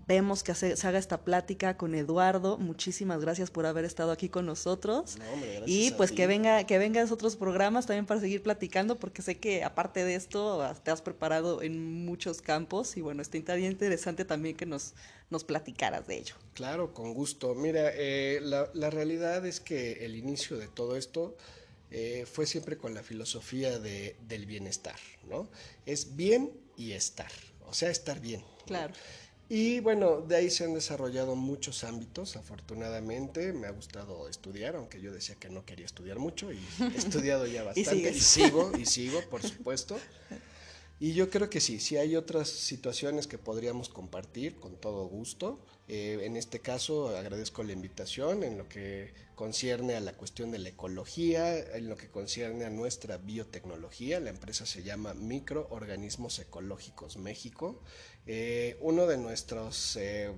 vemos 0.07 0.41
que 0.43 0.51
hace- 0.51 0.75
se 0.75 0.87
haga 0.87 0.97
esta 0.97 1.23
plática 1.23 1.77
con 1.77 1.93
Eduardo. 1.95 2.57
Muchísimas 2.57 3.21
gracias 3.21 3.51
por 3.51 3.65
haber 3.65 3.85
estado 3.85 4.11
aquí 4.11 4.29
con 4.29 4.45
nosotros. 4.45 5.17
No, 5.17 5.31
hombre, 5.31 5.61
y 5.67 5.91
pues 5.91 6.11
que 6.11 6.25
venga, 6.27 6.65
que 6.65 6.77
vengas 6.77 7.11
otros 7.11 7.35
programas 7.35 7.85
también 7.85 8.05
para 8.05 8.19
seguir 8.19 8.41
platicando, 8.41 8.97
porque 8.97 9.21
sé 9.21 9.37
que 9.37 9.63
aparte 9.63 10.03
de 10.03 10.15
esto 10.15 10.61
te 10.83 10.91
has 10.91 11.01
preparado 11.01 11.61
en 11.61 12.03
muchos 12.05 12.41
campos 12.41 12.97
y 12.97 13.01
bueno, 13.01 13.21
estaría 13.21 13.67
interesante 13.69 14.25
también 14.25 14.55
que 14.57 14.65
nos, 14.65 14.93
nos 15.29 15.43
platicaras 15.43 16.07
de 16.07 16.17
ello. 16.17 16.35
Claro, 16.55 16.93
con 16.93 17.13
gusto. 17.13 17.53
Mira, 17.53 17.91
eh, 17.93 18.39
la, 18.41 18.69
la 18.73 18.89
realidad 18.89 19.45
es 19.45 19.59
que 19.59 20.05
el 20.05 20.15
inicio 20.15 20.57
de 20.57 20.67
todo 20.67 20.95
esto 20.97 21.37
eh, 21.91 22.25
fue 22.31 22.47
siempre 22.47 22.77
con 22.77 22.93
la 22.95 23.03
filosofía 23.03 23.77
de, 23.79 24.15
del 24.27 24.47
bienestar, 24.47 24.95
¿no? 25.29 25.47
Es 25.85 26.15
bien 26.15 26.51
y 26.75 26.93
estar, 26.93 27.31
o 27.67 27.73
sea, 27.73 27.89
estar 27.91 28.19
bien. 28.19 28.43
Claro. 28.65 28.93
Y 29.47 29.79
bueno, 29.79 30.21
de 30.21 30.37
ahí 30.37 30.49
se 30.49 30.63
han 30.63 30.73
desarrollado 30.73 31.35
muchos 31.35 31.83
ámbitos, 31.83 32.35
afortunadamente. 32.35 33.53
Me 33.53 33.67
ha 33.67 33.71
gustado 33.71 34.27
estudiar, 34.27 34.75
aunque 34.75 34.99
yo 35.01 35.13
decía 35.13 35.35
que 35.35 35.49
no 35.49 35.65
quería 35.65 35.85
estudiar 35.85 36.17
mucho 36.17 36.51
y 36.51 36.59
he 36.79 36.97
estudiado 36.97 37.45
ya 37.45 37.63
bastante. 37.63 38.11
y 38.11 38.19
sigo, 38.19 38.71
y 38.77 38.85
sigo, 38.85 39.21
por 39.29 39.43
supuesto. 39.43 39.97
Y 40.97 41.13
yo 41.13 41.29
creo 41.29 41.49
que 41.49 41.59
sí, 41.59 41.81
sí 41.81 41.97
hay 41.97 42.15
otras 42.15 42.47
situaciones 42.47 43.27
que 43.27 43.37
podríamos 43.37 43.89
compartir 43.89 44.55
con 44.55 44.77
todo 44.77 45.05
gusto. 45.07 45.59
Eh, 45.89 46.19
en 46.23 46.37
este 46.37 46.61
caso 46.61 47.09
agradezco 47.17 47.63
la 47.63 47.73
invitación 47.73 48.43
en 48.43 48.57
lo 48.57 48.69
que 48.69 49.13
concierne 49.35 49.95
a 49.95 49.99
la 49.99 50.13
cuestión 50.13 50.51
de 50.51 50.59
la 50.59 50.69
ecología, 50.69 51.57
en 51.75 51.89
lo 51.89 51.97
que 51.97 52.07
concierne 52.07 52.63
a 52.63 52.69
nuestra 52.69 53.17
biotecnología. 53.17 54.21
La 54.21 54.29
empresa 54.29 54.65
se 54.65 54.83
llama 54.83 55.13
Microorganismos 55.13 56.39
Ecológicos 56.39 57.17
México. 57.17 57.81
Eh, 58.25 58.77
uno 58.79 59.05
de 59.05 59.17
nuestros 59.17 59.97
eh, 59.97 60.31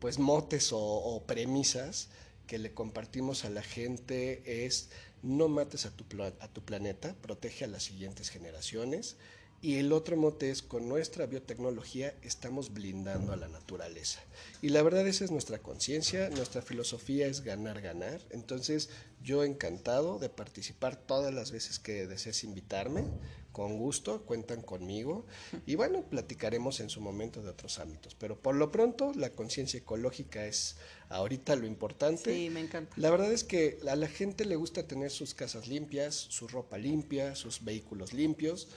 pues 0.00 0.18
motes 0.18 0.70
o, 0.72 0.78
o 0.80 1.24
premisas 1.26 2.10
que 2.46 2.58
le 2.58 2.74
compartimos 2.74 3.46
a 3.46 3.50
la 3.50 3.62
gente 3.62 4.64
es 4.66 4.90
no 5.22 5.48
mates 5.48 5.86
a 5.86 5.96
tu, 5.96 6.04
a 6.22 6.48
tu 6.52 6.62
planeta, 6.62 7.14
protege 7.22 7.64
a 7.64 7.68
las 7.68 7.84
siguientes 7.84 8.28
generaciones. 8.28 9.16
Y 9.60 9.78
el 9.78 9.92
otro 9.92 10.16
mote 10.16 10.50
es, 10.50 10.62
con 10.62 10.88
nuestra 10.88 11.26
biotecnología 11.26 12.14
estamos 12.22 12.72
blindando 12.72 13.32
a 13.32 13.36
la 13.36 13.48
naturaleza. 13.48 14.20
Y 14.62 14.68
la 14.68 14.82
verdad 14.82 15.06
esa 15.08 15.24
es 15.24 15.32
nuestra 15.32 15.58
conciencia, 15.58 16.30
nuestra 16.30 16.62
filosofía 16.62 17.26
es 17.26 17.42
ganar, 17.42 17.80
ganar. 17.80 18.20
Entonces 18.30 18.88
yo 19.22 19.42
encantado 19.42 20.20
de 20.20 20.28
participar 20.28 20.94
todas 20.94 21.34
las 21.34 21.50
veces 21.50 21.80
que 21.80 22.06
desees 22.06 22.44
invitarme, 22.44 23.04
con 23.50 23.76
gusto, 23.76 24.22
cuentan 24.22 24.62
conmigo. 24.62 25.26
Y 25.66 25.74
bueno, 25.74 26.02
platicaremos 26.02 26.78
en 26.78 26.90
su 26.90 27.00
momento 27.00 27.42
de 27.42 27.50
otros 27.50 27.80
ámbitos. 27.80 28.14
Pero 28.14 28.40
por 28.40 28.54
lo 28.54 28.70
pronto 28.70 29.12
la 29.16 29.30
conciencia 29.30 29.78
ecológica 29.80 30.46
es 30.46 30.76
ahorita 31.08 31.56
lo 31.56 31.66
importante. 31.66 32.32
Sí, 32.32 32.50
me 32.50 32.60
encanta. 32.60 32.94
La 32.96 33.10
verdad 33.10 33.32
es 33.32 33.42
que 33.42 33.80
a 33.88 33.96
la 33.96 34.06
gente 34.06 34.44
le 34.44 34.54
gusta 34.54 34.86
tener 34.86 35.10
sus 35.10 35.34
casas 35.34 35.66
limpias, 35.66 36.14
su 36.14 36.46
ropa 36.46 36.78
limpia, 36.78 37.34
sus 37.34 37.64
vehículos 37.64 38.12
limpios. 38.12 38.68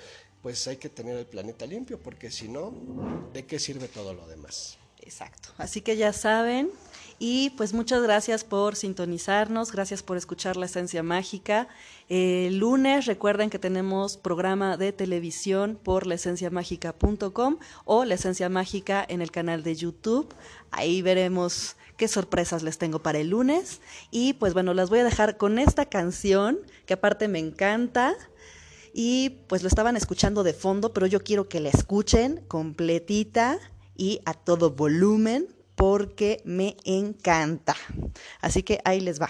Pues 0.42 0.68
hay 0.68 0.78
que 0.78 0.90
tener 0.90 1.18
el 1.18 1.26
planeta 1.26 1.66
limpio 1.66 2.00
porque 2.00 2.32
si 2.32 2.48
no, 2.48 2.74
¿de 3.34 3.46
qué 3.46 3.60
sirve 3.60 3.88
todo 3.88 4.14
lo 4.14 4.28
demás? 4.28 4.78
Exacto. 5.02 5.50
Así 5.58 5.82
que 5.82 5.98
ya 5.98 6.14
saben. 6.14 6.72
Y 7.24 7.52
pues 7.52 7.74
muchas 7.74 8.02
gracias 8.02 8.44
por 8.44 8.76
sintonizarnos, 8.76 9.72
gracias 9.72 10.02
por 10.02 10.18
escuchar 10.18 10.58
la 10.58 10.66
esencia 10.66 11.04
mágica. 11.04 11.68
El 12.10 12.58
lunes 12.58 13.06
recuerden 13.06 13.52
que 13.52 13.60
tenemos 13.60 14.18
programa 14.18 14.76
de 14.76 14.92
televisión 14.92 15.78
por 15.84 16.08
laesenciamágica.com 16.08 17.58
o 17.86 18.06
la 18.06 18.16
esencia 18.16 18.50
mágica 18.50 19.06
en 19.08 19.22
el 19.22 19.30
canal 19.30 19.62
de 19.62 19.76
YouTube. 19.76 20.34
Ahí 20.72 21.04
veremos 21.04 21.76
qué 21.96 22.08
sorpresas 22.08 22.64
les 22.64 22.80
tengo 22.80 23.04
para 23.04 23.20
el 23.20 23.30
lunes. 23.30 23.82
Y 24.10 24.34
pues 24.34 24.56
bueno, 24.56 24.74
las 24.74 24.90
voy 24.90 24.98
a 24.98 25.04
dejar 25.04 25.38
con 25.38 25.60
esta 25.60 25.86
canción 25.86 26.58
que 26.88 26.96
aparte 26.96 27.28
me 27.28 27.38
encanta. 27.38 28.16
Y 28.94 29.42
pues 29.48 29.64
lo 29.64 29.68
estaban 29.68 29.96
escuchando 29.96 30.44
de 30.44 30.54
fondo, 30.54 30.94
pero 30.94 31.08
yo 31.08 31.22
quiero 31.24 31.48
que 31.48 31.60
la 31.60 31.70
escuchen 31.70 32.44
completita 32.48 33.60
y 33.96 34.20
a 34.26 34.34
todo 34.34 34.72
volumen 34.72 35.48
porque 35.76 36.42
me 36.46 36.78
encanta. 36.84 37.76
Así 38.42 38.64
que 38.64 38.80
ahí 38.84 39.00
les 39.00 39.22
va. 39.22 39.30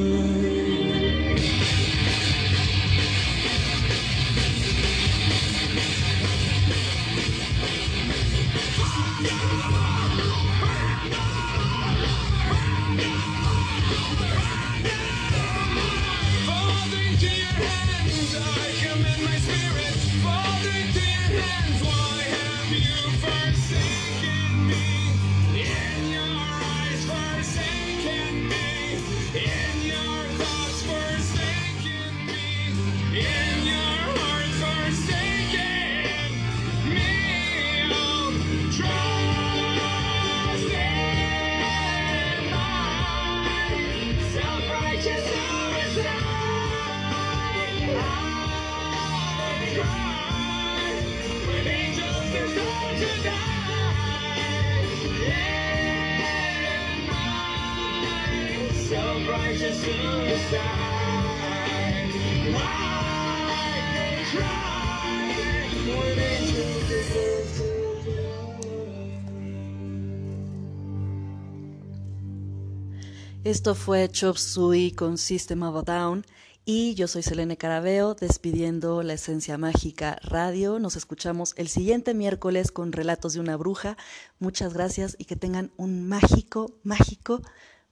Esto 73.43 73.75
fue 73.75 74.07
Chop 74.09 74.37
Suey 74.37 74.91
con 74.91 75.17
System 75.17 75.63
of 75.63 75.75
a 75.75 75.81
Down 75.81 76.25
y 76.63 76.93
yo 76.93 77.07
soy 77.07 77.23
Selene 77.23 77.57
Carabeo 77.57 78.13
despidiendo 78.13 79.01
la 79.01 79.13
Esencia 79.13 79.57
Mágica 79.57 80.19
Radio. 80.21 80.77
Nos 80.77 80.95
escuchamos 80.95 81.53
el 81.57 81.67
siguiente 81.67 82.13
miércoles 82.13 82.71
con 82.71 82.91
Relatos 82.91 83.33
de 83.33 83.39
una 83.39 83.57
Bruja. 83.57 83.97
Muchas 84.39 84.73
gracias 84.73 85.15
y 85.17 85.25
que 85.25 85.35
tengan 85.35 85.71
un 85.75 86.07
mágico, 86.07 86.75
mágico, 86.83 87.41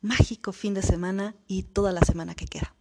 mágico 0.02 0.52
fin 0.52 0.74
de 0.74 0.82
semana 0.82 1.36
y 1.48 1.64
toda 1.64 1.92
la 1.92 2.02
semana 2.02 2.36
que 2.36 2.46
queda. 2.46 2.76